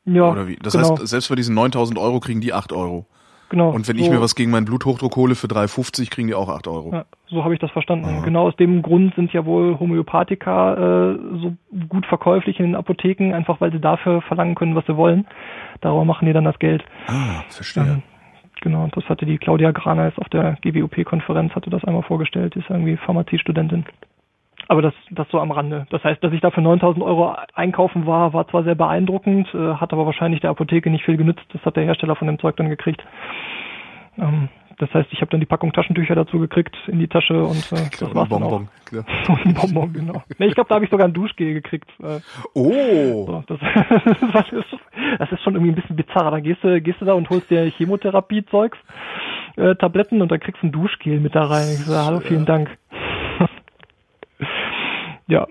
[0.05, 0.57] ja, oder wie?
[0.57, 0.97] Das genau.
[0.97, 3.05] heißt, selbst bei diesen 9000 Euro kriegen die 8 Euro.
[3.49, 3.69] Genau.
[3.69, 6.49] Und wenn so, ich mir was gegen meinen Bluthochdruck hole für 3,50, kriegen die auch
[6.49, 6.91] 8 Euro.
[6.91, 8.05] Ja, so habe ich das verstanden.
[8.05, 8.21] Aha.
[8.25, 10.73] Genau aus dem Grund sind ja wohl Homöopathika
[11.11, 11.53] äh, so
[11.87, 15.27] gut verkäuflich in den Apotheken, einfach weil sie dafür verlangen können, was sie wollen.
[15.81, 16.83] Darauf machen die dann das Geld.
[17.07, 17.83] Ah, verstehe.
[17.83, 18.03] Ähm,
[18.63, 22.69] genau, das hatte die Claudia Graneis auf der GWOP-Konferenz, hatte das einmal vorgestellt, die ist
[22.69, 23.85] irgendwie Pharmaziestudentin.
[24.69, 25.85] Aber das, das so am Rande.
[25.89, 29.75] Das heißt, dass ich da für 9000 Euro einkaufen war, war zwar sehr beeindruckend, äh,
[29.75, 31.45] hat aber wahrscheinlich der Apotheke nicht viel genützt.
[31.51, 33.03] Das hat der Hersteller von dem Zeug dann gekriegt.
[34.17, 34.47] Ähm,
[34.77, 37.89] das heißt, ich habe dann die Packung Taschentücher dazu gekriegt in die Tasche und äh,
[37.99, 39.45] das war's Bonbon, dann auch.
[39.45, 40.23] ein Bonbon, genau.
[40.37, 41.89] Nee, ich glaube, da habe ich sogar ein Duschgel gekriegt.
[42.01, 42.19] Äh,
[42.53, 43.25] oh!
[43.25, 43.59] So, das,
[44.33, 44.65] das, ist,
[45.19, 46.31] das ist schon irgendwie ein bisschen bizarr.
[46.31, 48.77] Da gehst du, gehst du da und holst dir Chemotherapie-Zeugs,
[49.57, 51.67] äh, Tabletten und dann kriegst du ein Duschgel mit da rein.
[51.73, 52.69] Ich sage, hallo, vielen Dank.
[55.27, 55.47] ja,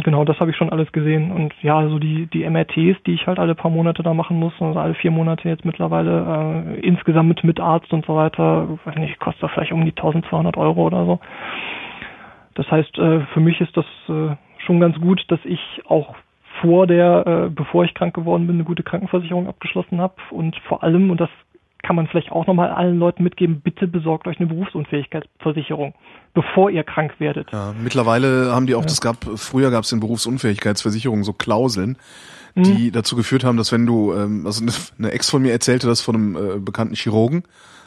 [0.00, 1.30] genau, das habe ich schon alles gesehen.
[1.32, 4.52] Und ja, also die, die MRTs, die ich halt alle paar Monate da machen muss,
[4.60, 8.96] also alle vier Monate jetzt mittlerweile, äh, insgesamt mit, mit Arzt und so weiter, weiß
[8.96, 11.20] nicht, kostet das vielleicht um die 1200 Euro oder so.
[12.54, 16.14] Das heißt, äh, für mich ist das äh, schon ganz gut, dass ich auch
[16.60, 20.82] vor der, äh, bevor ich krank geworden bin, eine gute Krankenversicherung abgeschlossen habe und vor
[20.82, 21.30] allem, und das
[21.82, 25.94] kann man vielleicht auch nochmal allen Leuten mitgeben, bitte besorgt euch eine Berufsunfähigkeitsversicherung,
[26.32, 27.50] bevor ihr krank werdet.
[27.52, 28.86] Ja, mittlerweile haben die auch, ja.
[28.86, 31.98] das gab, früher gab es in Berufsunfähigkeitsversicherungen so Klauseln,
[32.54, 32.92] die mhm.
[32.92, 34.64] dazu geführt haben, dass wenn du, ähm, also
[34.98, 37.42] eine Ex von mir erzählte das von einem äh, bekannten Chirurgen,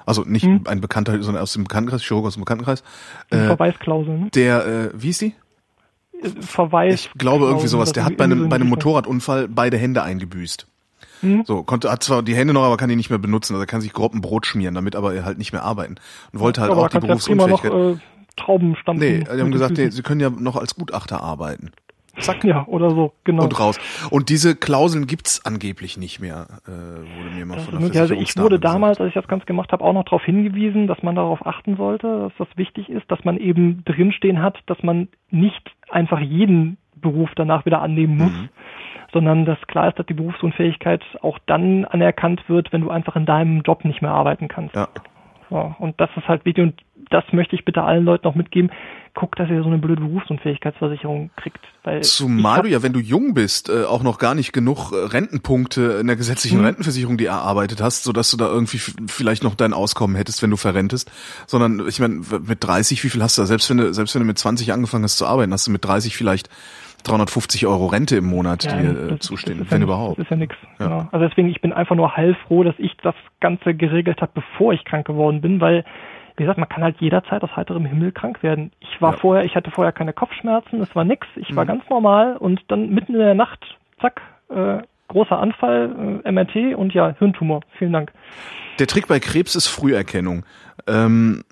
[0.06, 0.62] also nicht mhm.
[0.66, 2.84] ein Bekannter, sondern aus dem Bekanntenkreis, Chirurg aus dem Bekanntenkreis.
[3.30, 4.18] Äh, Verweisklausel.
[4.18, 4.30] Ne?
[4.36, 5.34] Der, äh, wie ist die?
[6.40, 7.06] Verweis.
[7.06, 7.92] Ich glaube irgendwie sowas.
[7.92, 10.68] Der hat bei einem, bei einem Motorradunfall beide Hände eingebüßt.
[11.22, 11.44] Mhm.
[11.46, 13.54] So, konnte, hat zwar die Hände noch, aber kann die nicht mehr benutzen.
[13.54, 15.96] Also er kann sich grob ein Brot schmieren, damit aber er halt nicht mehr arbeiten.
[16.34, 17.72] Und wollte halt aber auch die Berufsunfähigkeit.
[17.72, 17.98] Noch, äh,
[18.38, 19.08] Trauben stampfen.
[19.08, 21.72] Nee, die haben gesagt, nee, sie können ja noch als Gutachter arbeiten.
[22.20, 22.44] zack.
[22.44, 23.44] Ja, oder so, genau.
[23.44, 23.78] Und raus.
[24.10, 28.00] Und diese Klauseln gibt's angeblich nicht mehr, äh, wurde mir mal Das von der möglich.
[28.02, 28.64] also ich wurde gesagt.
[28.66, 31.78] damals, als ich das Ganze gemacht habe, auch noch darauf hingewiesen, dass man darauf achten
[31.78, 36.78] sollte, dass das wichtig ist, dass man eben drinstehen hat, dass man nicht einfach jeden
[36.96, 38.50] Beruf danach wieder annehmen muss, Mhm.
[39.16, 43.26] Sondern dass klar ist, dass die Berufsunfähigkeit auch dann anerkannt wird, wenn du einfach in
[43.26, 44.76] deinem Job nicht mehr arbeiten kannst.
[44.76, 44.90] Ja.
[45.50, 48.72] So, und das ist halt wichtig und das möchte ich bitte allen Leuten auch mitgeben.
[49.14, 51.60] Guckt, dass ihr so eine blöde Berufsunfähigkeitsversicherung kriegt.
[51.84, 54.96] Weil Zumal du ja, wenn du jung bist, äh, auch noch gar nicht genug äh,
[54.96, 56.66] Rentenpunkte in der gesetzlichen Mhm.
[56.66, 60.58] Rentenversicherung die erarbeitet hast, sodass du da irgendwie vielleicht noch dein Auskommen hättest, wenn du
[60.58, 61.10] verrentest.
[61.46, 63.46] Sondern ich meine, mit 30, wie viel hast du da?
[63.46, 65.86] Selbst wenn du, selbst wenn du mit 20 angefangen hast zu arbeiten, hast du mit
[65.86, 66.50] 30 vielleicht
[67.06, 70.18] 350 Euro Rente im Monat, Ja, die äh, zustehen, ja wenn nix, überhaupt.
[70.20, 70.56] Das ist ja nichts.
[70.80, 70.88] Ja.
[70.88, 71.08] Genau.
[71.12, 74.84] Also deswegen, ich bin einfach nur heilfroh, dass ich das Ganze geregelt habe, bevor ich
[74.86, 75.86] krank geworden bin, weil,
[76.38, 78.72] wie gesagt, man kann halt jederzeit aus heiterem Himmel krank werden.
[78.80, 79.18] Ich war Ja.
[79.20, 81.68] vorher, ich hatte vorher keine Kopfschmerzen, es war nix, ich war Mhm.
[81.70, 83.64] ganz normal und dann mitten in der Nacht,
[84.02, 87.62] zack, äh, großer Anfall, äh, MRT und ja, Hirntumor.
[87.78, 88.12] Vielen Dank.
[88.80, 90.44] Der Trick bei Krebs ist Früherkennung.
[90.88, 91.44] Ähm,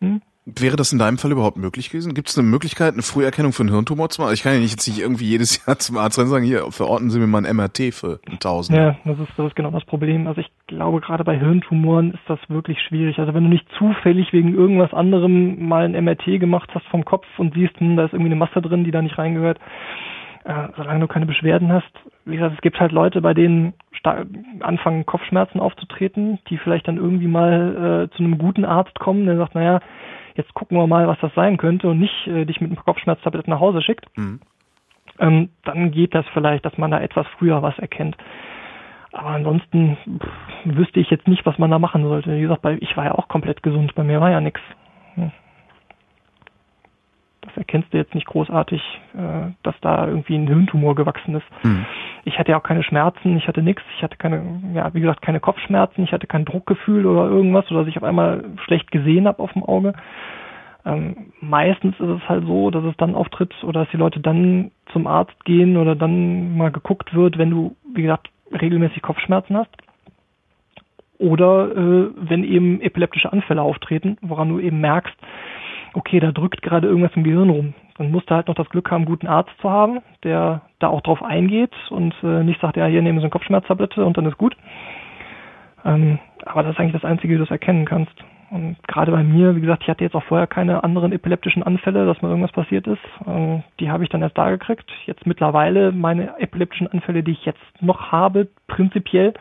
[0.00, 0.20] Hm?
[0.44, 2.14] Wäre das in deinem Fall überhaupt möglich gewesen?
[2.14, 4.34] Gibt es eine Möglichkeit, eine Früherkennung für einen Hirntumor zu machen?
[4.34, 6.66] Ich kann ja nicht jetzt nicht irgendwie jedes Jahr zum Arzt rennen und sagen, hier,
[6.72, 8.76] verorten Sie mir mal ein MRT für einen Tausend.
[8.76, 10.26] Ja, das ist, das ist genau das Problem.
[10.26, 13.20] Also ich glaube, gerade bei Hirntumoren ist das wirklich schwierig.
[13.20, 17.26] Also wenn du nicht zufällig wegen irgendwas anderem mal ein MRT gemacht hast vom Kopf
[17.38, 19.60] und siehst, hm, da ist irgendwie eine Masse drin, die da nicht reingehört,
[20.42, 21.92] äh, solange du keine Beschwerden hast.
[22.24, 23.74] Wie gesagt, es gibt halt Leute, bei denen
[24.58, 29.36] anfangen Kopfschmerzen aufzutreten, die vielleicht dann irgendwie mal äh, zu einem guten Arzt kommen, der
[29.36, 29.78] sagt, naja,
[30.36, 33.48] jetzt gucken wir mal, was das sein könnte und nicht äh, dich mit einem Kopfschmerztablett
[33.48, 34.40] nach Hause schickt Mhm.
[35.18, 38.16] ähm, dann geht das vielleicht, dass man da etwas früher was erkennt.
[39.12, 40.28] Aber ansonsten pff,
[40.64, 42.34] wüsste ich jetzt nicht, was man da machen sollte.
[42.34, 44.60] Wie gesagt, bei, ich war ja auch komplett gesund, bei mir war ja nichts.
[47.54, 48.80] Das erkennst du jetzt nicht großartig,
[49.14, 51.46] äh, dass da irgendwie ein Hirntumor gewachsen ist.
[51.62, 51.84] Mhm.
[52.24, 54.42] Ich hatte ja auch keine Schmerzen, ich hatte nichts, ich hatte keine,
[54.74, 58.04] ja, wie gesagt, keine Kopfschmerzen, ich hatte kein Druckgefühl oder irgendwas, oder dass ich auf
[58.04, 59.92] einmal schlecht gesehen habe auf dem Auge.
[60.86, 64.70] Ähm, meistens ist es halt so, dass es dann auftritt oder dass die Leute dann
[64.92, 69.70] zum Arzt gehen oder dann mal geguckt wird, wenn du, wie gesagt, regelmäßig Kopfschmerzen hast.
[71.18, 75.14] Oder äh, wenn eben epileptische Anfälle auftreten, woran du eben merkst,
[75.94, 77.74] okay, da drückt gerade irgendwas im Gehirn rum.
[77.98, 80.88] Dann musst du halt noch das Glück haben, einen guten Arzt zu haben, der da
[80.88, 84.26] auch drauf eingeht und äh, nicht sagt, ja, hier nehmen Sie eine Kopfschmerztablette und dann
[84.26, 84.56] ist gut.
[85.84, 88.14] Ähm, aber das ist eigentlich das Einzige, wie du es erkennen kannst.
[88.50, 92.04] Und gerade bei mir, wie gesagt, ich hatte jetzt auch vorher keine anderen epileptischen Anfälle,
[92.04, 93.00] dass mir irgendwas passiert ist.
[93.26, 94.90] Ähm, die habe ich dann erst da gekriegt.
[95.06, 99.32] Jetzt mittlerweile meine epileptischen Anfälle, die ich jetzt noch habe, prinzipiell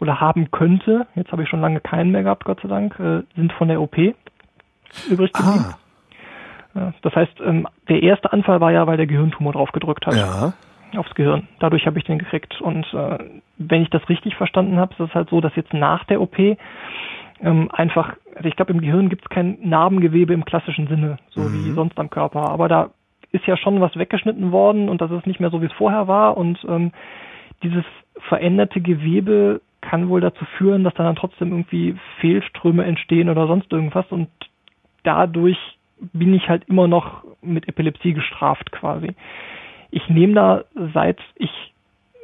[0.00, 3.22] oder haben könnte, jetzt habe ich schon lange keinen mehr gehabt, Gott sei Dank, äh,
[3.36, 3.96] sind von der OP
[5.10, 5.74] übrig geblieben.
[6.74, 10.14] Ah, das heißt, ähm, der erste Anfall war ja, weil der Gehirntumor drauf gedrückt hat
[10.14, 10.52] ja.
[10.96, 11.48] aufs Gehirn.
[11.58, 12.60] Dadurch habe ich den gekriegt.
[12.60, 13.18] Und äh,
[13.58, 16.38] wenn ich das richtig verstanden habe, ist es halt so, dass jetzt nach der OP
[16.38, 21.40] ähm, einfach, also ich glaube, im Gehirn gibt es kein Narbengewebe im klassischen Sinne, so
[21.40, 21.64] Mhm.
[21.64, 22.48] wie sonst am Körper.
[22.50, 22.90] Aber da
[23.32, 26.06] ist ja schon was weggeschnitten worden und das ist nicht mehr so, wie es vorher
[26.08, 26.36] war.
[26.36, 26.92] Und ähm,
[27.62, 27.84] dieses
[28.28, 34.04] veränderte Gewebe kann wohl dazu führen, dass dann trotzdem irgendwie Fehlströme entstehen oder sonst irgendwas.
[34.10, 34.28] Und
[35.02, 35.58] dadurch
[36.12, 39.14] bin ich halt immer noch mit Epilepsie gestraft quasi.
[39.90, 41.50] Ich nehme da, seit ich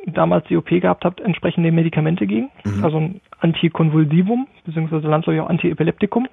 [0.07, 2.85] damals die OP gehabt habe, entsprechende Medikamente gegen, Mhm.
[2.85, 6.29] also ein Antikonvulsivum, beziehungsweise landläufig auch Antiepileptikum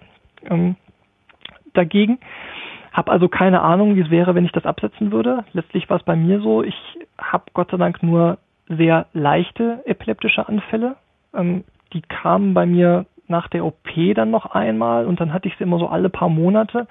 [0.50, 0.76] ähm,
[1.74, 2.20] dagegen.
[2.92, 5.44] Habe also keine Ahnung, wie es wäre, wenn ich das absetzen würde.
[5.54, 6.76] Letztlich war es bei mir so, ich
[7.18, 8.38] habe Gott sei Dank nur
[8.68, 10.96] sehr leichte epileptische Anfälle.
[11.34, 11.64] Ähm,
[11.94, 15.64] die kamen bei mir nach der OP dann noch einmal und dann hatte ich sie
[15.64, 16.88] immer so alle paar Monate.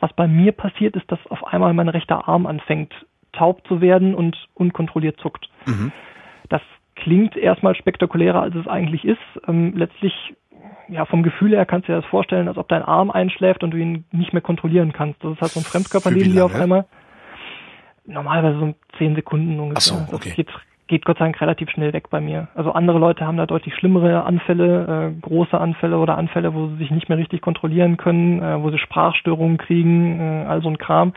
[0.00, 2.92] Was bei mir passiert ist, dass auf einmal mein rechter Arm anfängt
[3.32, 5.48] taub zu werden und unkontrolliert zuckt.
[5.66, 5.92] Mhm.
[6.48, 6.62] Das
[6.96, 9.18] klingt erstmal spektakulärer, als es eigentlich ist.
[9.46, 10.12] Ähm, letztlich,
[10.88, 13.72] ja, vom Gefühl her kannst du dir das vorstellen, als ob dein Arm einschläft und
[13.72, 15.22] du ihn nicht mehr kontrollieren kannst.
[15.22, 16.86] Das ist halt so ein Fremdkörper Für wie neben dir auf einmal.
[18.06, 19.98] Normalerweise so zehn Sekunden ungefähr.
[20.02, 20.28] Ach so, okay.
[20.28, 20.48] Das geht,
[20.86, 22.48] geht Gott sei Dank relativ schnell weg bei mir.
[22.54, 26.76] Also andere Leute haben da deutlich schlimmere Anfälle, äh, große Anfälle oder Anfälle, wo sie
[26.76, 30.78] sich nicht mehr richtig kontrollieren können, äh, wo sie Sprachstörungen kriegen, äh, all so ein
[30.78, 31.14] Kram.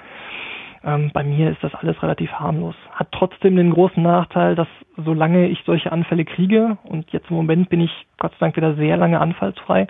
[0.84, 2.76] Ähm, bei mir ist das alles relativ harmlos.
[2.92, 7.70] Hat trotzdem den großen Nachteil, dass solange ich solche Anfälle kriege, und jetzt im Moment
[7.70, 9.88] bin ich Gott sei Dank wieder sehr lange anfallsfrei,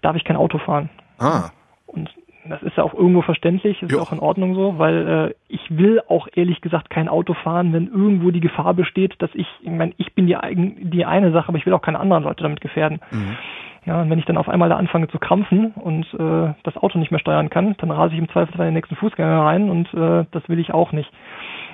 [0.00, 0.90] darf ich kein Auto fahren.
[1.18, 1.50] Ah,
[1.86, 2.10] Und
[2.48, 4.00] das ist ja auch irgendwo verständlich, ist Ja.
[4.00, 7.86] auch in Ordnung so, weil äh, ich will auch ehrlich gesagt kein Auto fahren, wenn
[7.88, 11.48] irgendwo die Gefahr besteht, dass ich, ich meine, ich bin die, eigen, die eine Sache,
[11.48, 13.00] aber ich will auch keine anderen Leute damit gefährden.
[13.10, 13.36] Mhm.
[13.84, 16.98] Ja, und wenn ich dann auf einmal da anfange zu krampfen und äh, das Auto
[16.98, 19.92] nicht mehr steuern kann, dann rase ich im Zweifelsfall in den nächsten Fußgänger rein und
[19.92, 21.10] äh, das will ich auch nicht.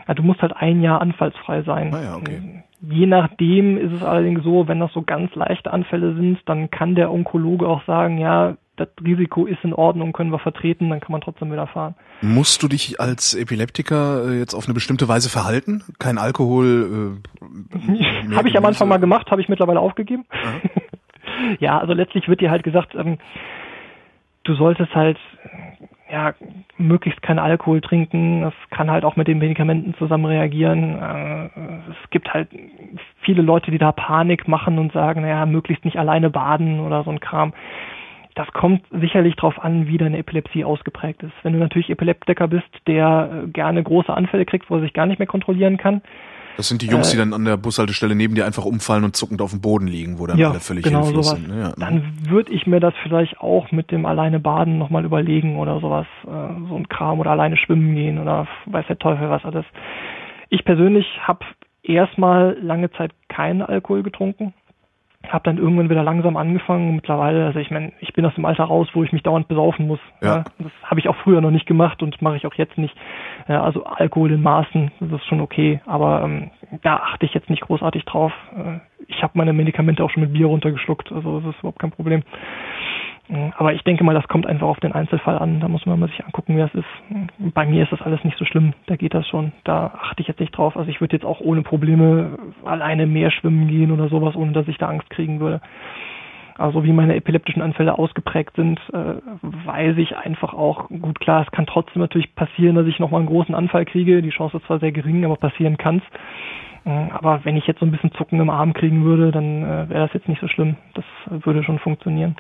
[0.07, 1.93] Ja, du musst halt ein Jahr anfallsfrei sein.
[1.95, 2.63] Ah ja, okay.
[2.81, 6.95] Je nachdem ist es allerdings so, wenn das so ganz leichte Anfälle sind, dann kann
[6.95, 11.13] der Onkologe auch sagen, ja, das Risiko ist in Ordnung, können wir vertreten, dann kann
[11.13, 11.95] man trotzdem wieder fahren.
[12.21, 15.83] Musst du dich als Epileptiker äh, jetzt auf eine bestimmte Weise verhalten?
[15.99, 17.21] Kein Alkohol?
[18.31, 20.25] Äh, habe ich am Anfang mal gemacht, habe ich mittlerweile aufgegeben.
[20.33, 20.71] Ja.
[21.61, 23.19] ja, also letztlich wird dir halt gesagt, ähm,
[24.45, 25.19] du solltest halt
[26.11, 26.35] ja,
[26.79, 28.43] möglichst keinen Alkohol trinken.
[28.43, 30.99] Das kann halt auch mit den Medikamenten zusammen reagieren.
[30.99, 31.47] Äh,
[31.91, 32.49] es gibt halt
[33.21, 37.11] viele Leute, die da Panik machen und sagen, naja, möglichst nicht alleine baden oder so
[37.11, 37.53] ein Kram.
[38.39, 41.33] Das kommt sicherlich darauf an, wie deine Epilepsie ausgeprägt ist.
[41.43, 45.07] Wenn du natürlich Epileptiker bist, der äh, gerne große Anfälle kriegt, wo er sich gar
[45.07, 46.03] nicht mehr kontrollieren kann,
[46.57, 49.17] das sind die Jungs, äh, die dann an der Bushaltestelle neben dir einfach umfallen und
[49.17, 51.41] zuckend auf dem Boden liegen, wo dann ja, alle völlig genau hilflos sowas.
[51.41, 51.59] sind.
[51.59, 51.73] Ja.
[51.79, 56.07] Dann würde ich mir das vielleicht auch mit dem alleine Baden nochmal überlegen oder sowas,
[56.25, 59.65] äh, so ein Kram oder alleine schwimmen gehen oder weiß der Teufel was alles.
[60.49, 61.45] Ich persönlich habe
[61.83, 64.55] erstmal lange Zeit keinen Alkohol getrunken
[65.27, 66.95] habe dann irgendwann wieder langsam angefangen.
[66.95, 69.87] Mittlerweile, also ich meine, ich bin aus dem Alter raus, wo ich mich dauernd besaufen
[69.87, 70.01] muss.
[70.23, 70.37] Ja.
[70.37, 70.45] ja.
[70.59, 72.95] Das habe ich auch früher noch nicht gemacht und mache ich auch jetzt nicht.
[73.49, 76.51] Ja, also Alkohol in Maßen, das ist schon okay, aber ähm,
[76.83, 78.33] da achte ich jetzt nicht großartig drauf.
[78.55, 81.91] Äh, ich habe meine Medikamente auch schon mit Bier runtergeschluckt, also das ist überhaupt kein
[81.93, 82.23] Problem.
[83.57, 85.61] Aber ich denke mal, das kommt einfach auf den Einzelfall an.
[85.61, 87.53] Da muss man mal sich angucken, wer es ist.
[87.53, 88.73] Bei mir ist das alles nicht so schlimm.
[88.87, 89.53] Da geht das schon.
[89.65, 90.79] Da achte ich jetzt nicht drauf.
[90.79, 94.67] Also ich würde jetzt auch ohne Probleme alleine mehr schwimmen gehen oder sowas, ohne dass
[94.67, 95.61] ich da Angst kriegen würde.
[96.59, 101.43] Also wie meine epileptischen Anfälle ausgeprägt sind, äh, weiß ich einfach auch gut klar.
[101.47, 104.23] Es kann trotzdem natürlich passieren, dass ich nochmal einen großen Anfall kriege.
[104.23, 106.03] Die Chance ist zwar sehr gering, aber passieren kann's.
[106.85, 110.07] Aber wenn ich jetzt so ein bisschen Zucken im Arm kriegen würde, dann äh, wäre
[110.07, 110.77] das jetzt nicht so schlimm.
[110.95, 111.05] Das
[111.45, 112.35] würde schon funktionieren.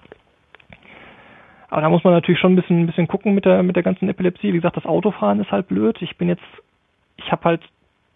[1.68, 3.82] Aber da muss man natürlich schon ein bisschen, ein bisschen gucken mit der, mit der
[3.82, 4.52] ganzen Epilepsie.
[4.52, 6.00] Wie gesagt, das Autofahren ist halt blöd.
[6.00, 6.42] Ich bin jetzt,
[7.16, 7.60] ich habe halt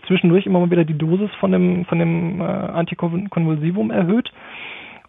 [0.07, 4.32] zwischendurch immer mal wieder die Dosis von dem, von dem äh, Antikonvulsivum erhöht,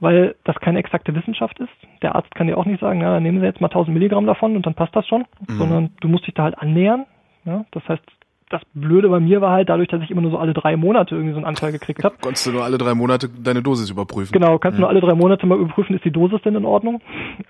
[0.03, 1.71] weil das keine exakte Wissenschaft ist.
[2.01, 4.55] Der Arzt kann dir auch nicht sagen, na, nehmen Sie jetzt mal 1000 Milligramm davon
[4.55, 5.57] und dann passt das schon, mhm.
[5.57, 7.05] sondern du musst dich da halt annähern.
[7.45, 7.65] Ja?
[7.71, 8.03] Das heißt,
[8.49, 11.15] das Blöde bei mir war halt dadurch, dass ich immer nur so alle drei Monate
[11.15, 12.15] irgendwie so einen Anfall gekriegt habe.
[12.21, 14.31] Konntest du nur alle drei Monate deine Dosis überprüfen?
[14.31, 17.01] Genau, kannst du nur alle drei Monate mal überprüfen, ist die Dosis denn in Ordnung?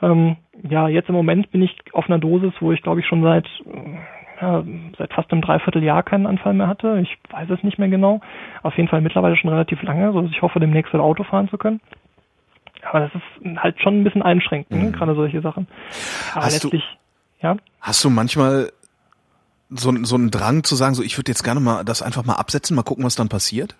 [0.01, 0.37] Ähm,
[0.69, 3.47] ja, jetzt im Moment bin ich auf einer Dosis, wo ich glaube ich schon seit
[4.41, 4.63] ja,
[4.97, 6.99] seit fast einem Dreivierteljahr keinen Anfall mehr hatte.
[7.01, 8.21] Ich weiß es nicht mehr genau.
[8.61, 11.49] Auf jeden Fall mittlerweile schon relativ lange, so dass ich hoffe, demnächst wieder Auto fahren
[11.49, 11.81] zu können.
[12.89, 14.77] Aber das ist halt schon ein bisschen einschränkend, ne?
[14.77, 14.91] mhm.
[14.91, 14.91] ne?
[14.91, 15.67] gerade solche Sachen.
[16.33, 16.83] Aber hast letztlich,
[17.41, 17.57] du, ja.
[17.81, 18.71] Hast du manchmal
[19.69, 22.35] so, so einen Drang zu sagen, so ich würde jetzt gerne mal das einfach mal
[22.35, 23.75] absetzen, mal gucken, was dann passiert?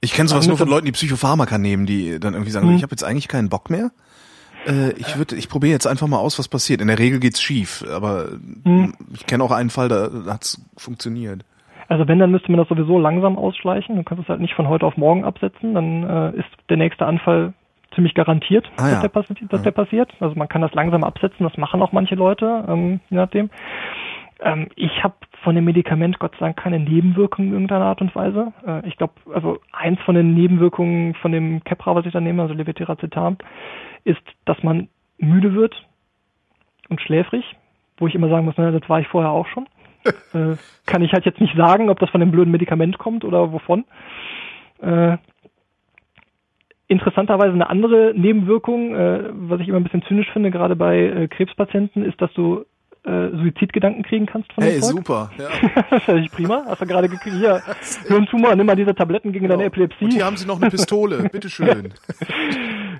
[0.00, 2.76] Ich kenne sowas nur von Leuten, die Psychopharmaka nehmen, die dann irgendwie sagen, hm.
[2.76, 3.90] ich habe jetzt eigentlich keinen Bock mehr.
[4.66, 6.80] Äh, ich würde, ich probiere jetzt einfach mal aus, was passiert.
[6.80, 8.28] In der Regel geht's schief, aber
[8.64, 8.94] hm.
[9.12, 11.44] ich kenne auch einen Fall, da hat's funktioniert.
[11.88, 13.96] Also wenn, dann müsste man das sowieso langsam ausschleichen.
[13.96, 15.74] Du kannst es halt nicht von heute auf morgen absetzen.
[15.74, 17.52] Dann äh, ist der nächste Anfall
[17.94, 19.08] ziemlich garantiert, ah, dass, ja.
[19.08, 20.12] der, dass der passiert.
[20.20, 21.44] Also man kann das langsam absetzen.
[21.44, 23.50] Das machen auch manche Leute, ähm, je nachdem.
[24.40, 28.14] Ähm, ich habe von dem Medikament Gott sei Dank keine Nebenwirkungen in irgendeiner Art und
[28.14, 28.52] Weise.
[28.66, 32.42] Äh, ich glaube, also eins von den Nebenwirkungen von dem Kepra, was ich da nehme,
[32.42, 33.38] also Levetiracetam,
[34.04, 34.88] ist, dass man
[35.18, 35.74] müde wird
[36.88, 37.44] und schläfrig,
[37.98, 39.66] wo ich immer sagen muss, na, das war ich vorher auch schon.
[40.32, 43.52] äh, kann ich halt jetzt nicht sagen, ob das von dem blöden Medikament kommt oder
[43.52, 43.84] wovon.
[44.80, 45.18] Äh,
[46.90, 51.28] interessanterweise eine andere Nebenwirkung, äh, was ich immer ein bisschen zynisch finde, gerade bei äh,
[51.28, 52.64] Krebspatienten, ist, dass du
[53.04, 55.30] äh, Suizidgedanken kriegen kannst von Hey, super.
[55.38, 55.48] Ja.
[55.88, 56.64] das ist nicht prima.
[56.66, 57.36] Hast du gerade gekriegt.
[57.36, 57.62] Hier,
[58.08, 59.54] Hirntumor, nimm mal diese Tabletten gegen genau.
[59.54, 60.04] deine Epilepsie.
[60.04, 61.28] Und hier haben sie noch eine Pistole.
[61.32, 61.94] Bitteschön.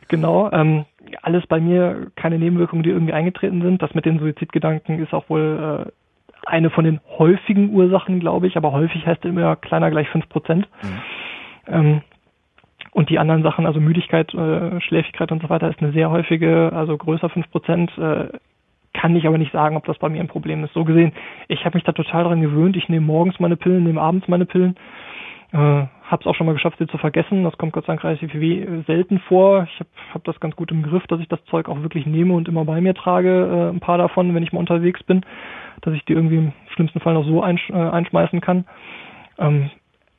[0.07, 0.51] genau.
[0.53, 0.85] Ähm,
[1.23, 3.83] alles bei mir keine Nebenwirkungen, die irgendwie eingetreten sind.
[3.83, 5.91] Das mit den Suizidgedanken ist auch wohl äh,
[6.47, 8.57] eine von den häufigen Ursachen, glaube ich.
[8.57, 10.69] Aber häufig heißt immer kleiner gleich fünf Prozent.
[10.83, 10.99] Mhm.
[11.67, 12.03] Ähm,
[12.93, 16.73] und die anderen Sachen, also Müdigkeit, äh, Schläfigkeit und so weiter, ist eine sehr häufige,
[16.75, 17.91] also größer fünf Prozent.
[17.99, 18.29] Äh,
[18.93, 20.75] kann ich aber nicht sagen, ob das bei mir ein Problem ist.
[20.75, 21.13] So gesehen,
[21.47, 22.77] ich habe mich da total dran gewöhnt.
[22.77, 24.77] Ich nehme morgens meine Pillen, nehme abends meine Pillen.
[25.53, 27.45] Äh, habe es auch schon mal geschafft, sie zu vergessen.
[27.45, 28.33] Das kommt Gott sei Dank relativ
[28.87, 29.69] selten vor.
[29.73, 32.35] Ich habe hab das ganz gut im Griff, dass ich das Zeug auch wirklich nehme
[32.35, 35.25] und immer bei mir trage, äh, ein paar davon, wenn ich mal unterwegs bin,
[35.83, 38.65] dass ich die irgendwie im schlimmsten Fall noch so einsch äh, einschmeißen kann.
[39.39, 39.71] Ähm,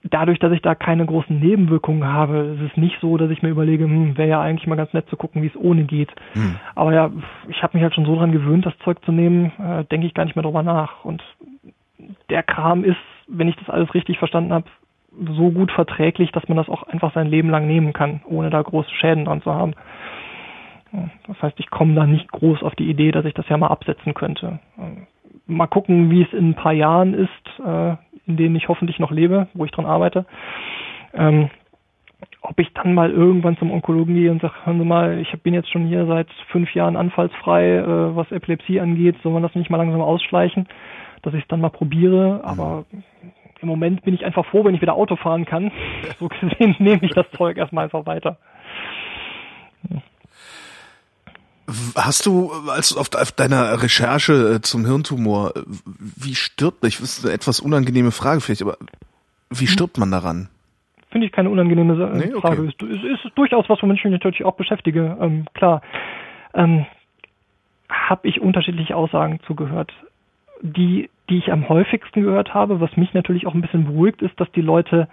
[0.04, 3.50] dadurch, dass ich da keine großen Nebenwirkungen habe, ist es nicht so, dass ich mir
[3.50, 6.10] überlege, hm, wäre ja eigentlich mal ganz nett zu gucken, wie es ohne geht.
[6.34, 6.56] Hm.
[6.76, 7.12] Aber ja,
[7.50, 10.14] ich habe mich halt schon so dran gewöhnt, das Zeug zu nehmen, äh, denke ich
[10.14, 11.06] gar nicht mehr drüber nach.
[11.06, 11.24] Und
[12.30, 12.98] der Kram ist,
[13.28, 14.66] wenn ich das alles richtig verstanden habe,
[15.36, 18.62] so gut verträglich, dass man das auch einfach sein Leben lang nehmen kann, ohne da
[18.62, 19.74] große Schäden dran zu haben.
[21.28, 23.68] Das heißt, ich komme da nicht groß auf die Idee, dass ich das ja mal
[23.68, 24.60] absetzen könnte.
[25.52, 27.66] Mal gucken, wie es in ein paar Jahren ist.
[27.66, 27.96] Äh,
[28.28, 30.26] in denen ich hoffentlich noch lebe, wo ich dran arbeite.
[31.14, 31.50] Ähm,
[32.42, 35.54] ob ich dann mal irgendwann zum Onkologen gehe und sage, hören Sie mal, ich bin
[35.54, 39.70] jetzt schon hier seit fünf Jahren anfallsfrei, äh, was Epilepsie angeht, soll man das nicht
[39.70, 40.68] mal langsam ausschleichen,
[41.22, 42.86] dass ich es dann mal probiere, aber
[43.62, 45.72] im Moment bin ich einfach froh, wenn ich wieder Auto fahren kann.
[46.20, 48.38] So gesehen nehme ich das Zeug erstmal einfach weiter.
[51.96, 55.54] Hast du, als auf, auf deiner Recherche äh, zum Hirntumor,
[55.98, 58.78] wie stirbt, ich wüsste eine etwas unangenehme Frage vielleicht, aber
[59.50, 59.68] wie hm.
[59.68, 60.50] stirbt man daran?
[61.12, 62.62] Finde ich keine unangenehme nee, Frage.
[62.62, 62.74] Okay.
[62.80, 65.18] Es, ist, ist durchaus was, womit ich mich natürlich auch beschäftige.
[65.20, 65.82] Ähm, klar.
[66.54, 66.86] Ähm,
[67.90, 69.92] habe ich unterschiedliche Aussagen zugehört.
[70.62, 74.40] Die, die ich am häufigsten gehört habe, was mich natürlich auch ein bisschen beruhigt, ist,
[74.40, 75.10] dass die Leute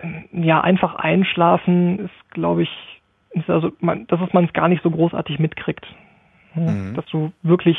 [0.00, 2.97] ähm, ja einfach einschlafen, ist, glaube ich,
[3.30, 5.86] ist also man, dass man es gar nicht so großartig mitkriegt.
[6.54, 6.94] Mhm.
[6.94, 7.76] Dass du wirklich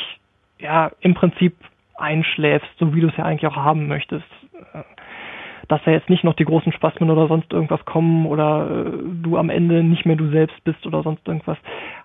[0.58, 1.56] ja im Prinzip
[1.96, 4.26] einschläfst, so wie du es ja eigentlich auch haben möchtest.
[4.72, 4.82] Äh,
[5.68, 9.36] dass da jetzt nicht noch die großen Spasmen oder sonst irgendwas kommen oder äh, du
[9.36, 11.58] am Ende nicht mehr du selbst bist oder sonst irgendwas.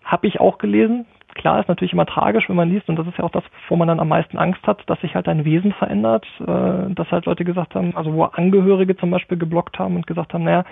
[0.04, 1.08] Habe ich auch gelesen.
[1.36, 3.76] Klar, ist natürlich immer tragisch, wenn man liest, und das ist ja auch das, wo
[3.76, 7.26] man dann am meisten Angst hat, dass sich halt dein Wesen verändert, äh, dass halt
[7.26, 10.64] Leute gesagt haben, also wo Angehörige zum Beispiel geblockt haben und gesagt haben, naja,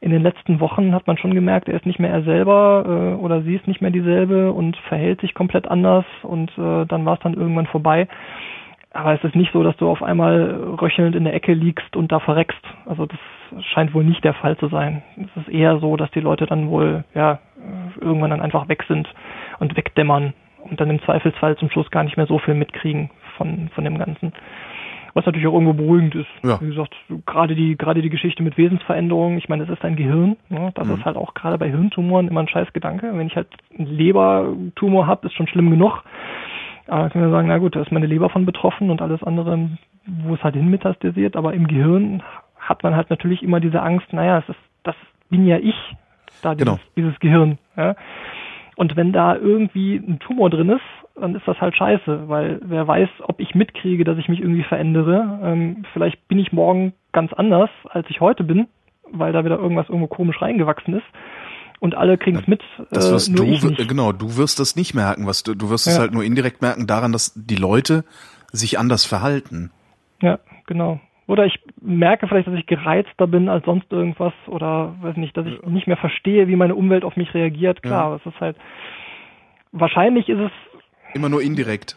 [0.00, 3.22] in den letzten Wochen hat man schon gemerkt, er ist nicht mehr er selber äh,
[3.22, 7.14] oder sie ist nicht mehr dieselbe und verhält sich komplett anders und äh, dann war
[7.14, 8.08] es dann irgendwann vorbei.
[8.98, 12.10] Aber es ist nicht so, dass du auf einmal röchelnd in der Ecke liegst und
[12.10, 12.60] da verreckst.
[12.84, 15.02] Also das scheint wohl nicht der Fall zu sein.
[15.16, 17.38] Es ist eher so, dass die Leute dann wohl ja
[18.00, 19.08] irgendwann dann einfach weg sind
[19.60, 20.34] und wegdämmern
[20.64, 23.98] und dann im Zweifelsfall zum Schluss gar nicht mehr so viel mitkriegen von von dem
[23.98, 24.32] Ganzen.
[25.14, 26.28] Was natürlich auch irgendwo beruhigend ist.
[26.42, 26.60] Ja.
[26.60, 26.94] Wie gesagt,
[27.24, 29.38] gerade die gerade die Geschichte mit Wesensveränderungen.
[29.38, 30.36] Ich meine, es ist ein Gehirn.
[30.48, 30.72] Ne?
[30.74, 30.94] Das mhm.
[30.94, 33.12] ist halt auch gerade bei Hirntumoren immer ein scheiß Gedanke.
[33.14, 33.48] Wenn ich halt
[33.78, 36.02] einen Lebertumor habe, ist schon schlimm genug.
[36.88, 39.68] Aber können wir sagen, na gut, da ist meine Leber von betroffen und alles andere,
[40.06, 42.22] wo es halt hin metastasiert, aber im Gehirn
[42.58, 44.96] hat man halt natürlich immer diese Angst, naja, es ist, das
[45.28, 45.76] bin ja ich,
[46.42, 46.80] da dieses, genau.
[46.96, 47.58] dieses Gehirn.
[47.76, 47.94] Ja?
[48.76, 50.80] Und wenn da irgendwie ein Tumor drin ist,
[51.14, 54.62] dann ist das halt scheiße, weil wer weiß, ob ich mitkriege, dass ich mich irgendwie
[54.62, 55.40] verändere.
[55.42, 58.68] Ähm, vielleicht bin ich morgen ganz anders, als ich heute bin,
[59.10, 61.06] weil da wieder irgendwas irgendwo komisch reingewachsen ist
[61.80, 62.62] und alle kriegen es mit.
[62.90, 65.92] Das wirst äh, du, genau, du wirst das nicht merken, was du, du wirst ja.
[65.92, 68.04] es halt nur indirekt merken daran, dass die Leute
[68.52, 69.70] sich anders verhalten.
[70.20, 71.00] Ja, genau.
[71.26, 75.46] Oder ich merke vielleicht, dass ich gereizter bin als sonst irgendwas oder weiß nicht, dass
[75.46, 77.82] ich nicht mehr verstehe, wie meine Umwelt auf mich reagiert.
[77.82, 78.16] Klar, ja.
[78.16, 78.56] es ist halt
[79.72, 80.52] wahrscheinlich ist es
[81.14, 81.96] immer nur indirekt.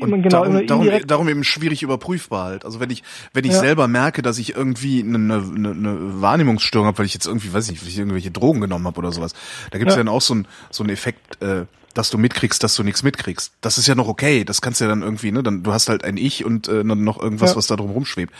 [0.00, 2.64] Und genau, darum, darum, darum eben schwierig überprüfbar halt.
[2.64, 3.02] Also wenn ich,
[3.32, 3.58] wenn ich ja.
[3.58, 7.70] selber merke, dass ich irgendwie eine, eine, eine Wahrnehmungsstörung habe, weil ich jetzt irgendwie, weiß
[7.70, 9.34] nicht, weil ich irgendwelche Drogen genommen habe oder sowas,
[9.70, 10.00] da gibt es ja.
[10.02, 13.54] dann auch so ein so ein Effekt, äh, dass du mitkriegst, dass du nichts mitkriegst.
[13.60, 14.44] Das ist ja noch okay.
[14.44, 15.42] Das kannst du ja dann irgendwie, ne?
[15.42, 17.56] Dann du hast halt ein Ich und äh, noch irgendwas, ja.
[17.56, 18.32] was da drum rumschwebt.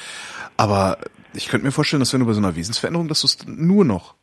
[0.57, 0.99] Aber
[1.35, 3.85] ich könnte mir vorstellen, dass wenn du bei so einer Wesensveränderung, dass du es nur
[3.85, 4.15] noch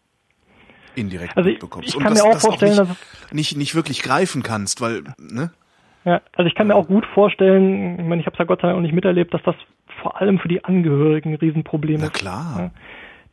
[0.96, 1.90] indirekt also ich, bekommst.
[1.90, 4.82] Ich kann und das, mir auch vorstellen, auch nicht, dass nicht nicht wirklich greifen kannst,
[4.82, 5.52] weil ne?
[6.06, 8.62] Ja, also ich kann mir auch gut vorstellen, ich meine, ich habe es ja Gott
[8.62, 9.56] sei Dank auch nicht miterlebt, dass das
[10.02, 12.04] vor allem für die Angehörigen ein Riesenproblem ist.
[12.04, 12.56] Na klar.
[12.58, 12.72] Ja,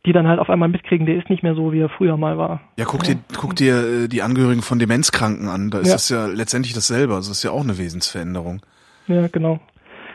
[0.05, 2.37] die dann halt auf einmal mitkriegen, der ist nicht mehr so, wie er früher mal
[2.37, 2.59] war.
[2.77, 3.13] Ja, guck ja.
[3.13, 5.69] dir, guck dir äh, die Angehörigen von Demenzkranken an.
[5.69, 5.93] Da ist ja.
[5.93, 7.13] das ja letztendlich dasselbe.
[7.13, 8.61] Also das ist ja auch eine Wesensveränderung.
[9.07, 9.59] Ja, genau.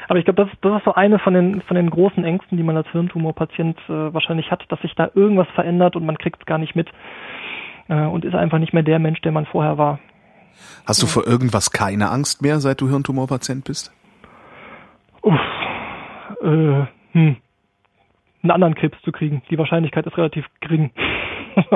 [0.09, 2.65] Aber ich glaube, das, das ist so eine von den, von den großen Ängsten, die
[2.65, 6.47] man als Hirntumorpatient äh, wahrscheinlich hat, dass sich da irgendwas verändert und man kriegt es
[6.47, 6.89] gar nicht mit
[7.89, 10.01] äh, und ist einfach nicht mehr der Mensch, der man vorher war.
[10.87, 13.93] Hast du vor irgendwas keine Angst mehr, seit du Hirntumorpatient bist?
[15.23, 15.39] Uff,
[16.43, 17.37] äh, hm.
[18.43, 19.43] Einen anderen Krebs zu kriegen.
[19.51, 20.91] Die Wahrscheinlichkeit ist relativ gering.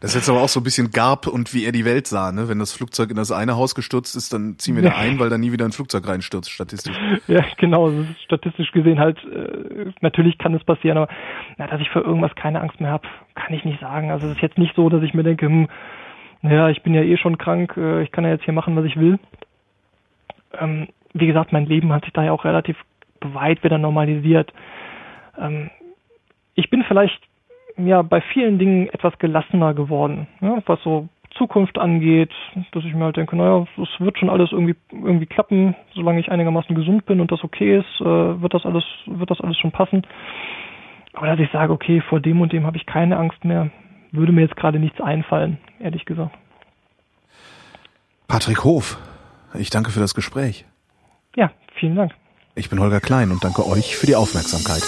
[0.00, 2.32] Das ist jetzt aber auch so ein bisschen Garb und wie er die Welt sah,
[2.32, 2.48] ne?
[2.48, 5.30] Wenn das Flugzeug in das eine Haus gestürzt ist, dann ziehen wir da ein, weil
[5.30, 6.96] da nie wieder ein Flugzeug reinstürzt, statistisch.
[7.28, 7.90] Ja, genau,
[8.24, 11.08] statistisch gesehen halt, äh, natürlich kann es passieren, aber
[11.56, 14.10] na, dass ich für irgendwas keine Angst mehr habe, kann ich nicht sagen.
[14.10, 15.68] Also es ist jetzt nicht so, dass ich mir denke, hm,
[16.42, 18.84] naja, ich bin ja eh schon krank, äh, ich kann ja jetzt hier machen, was
[18.84, 19.18] ich will.
[20.58, 22.76] Ähm, wie gesagt, mein Leben hat sich da ja auch relativ
[23.20, 24.52] weit wieder normalisiert.
[25.38, 25.70] Ähm,
[26.54, 27.20] ich bin vielleicht
[27.76, 32.32] ja bei vielen Dingen etwas gelassener geworden, ja, was so Zukunft angeht,
[32.72, 36.30] dass ich mir halt denke, naja, es wird schon alles irgendwie irgendwie klappen, solange ich
[36.30, 39.72] einigermaßen gesund bin und das okay ist, äh, wird das alles wird das alles schon
[39.72, 40.02] passen.
[41.12, 43.70] Aber dass ich sage, okay, vor dem und dem habe ich keine Angst mehr,
[44.16, 46.36] würde mir jetzt gerade nichts einfallen, ehrlich gesagt.
[48.28, 48.98] Patrick Hof,
[49.54, 50.64] ich danke für das Gespräch.
[51.36, 52.12] Ja, vielen Dank.
[52.54, 54.82] Ich bin Holger Klein und danke euch für die Aufmerksamkeit.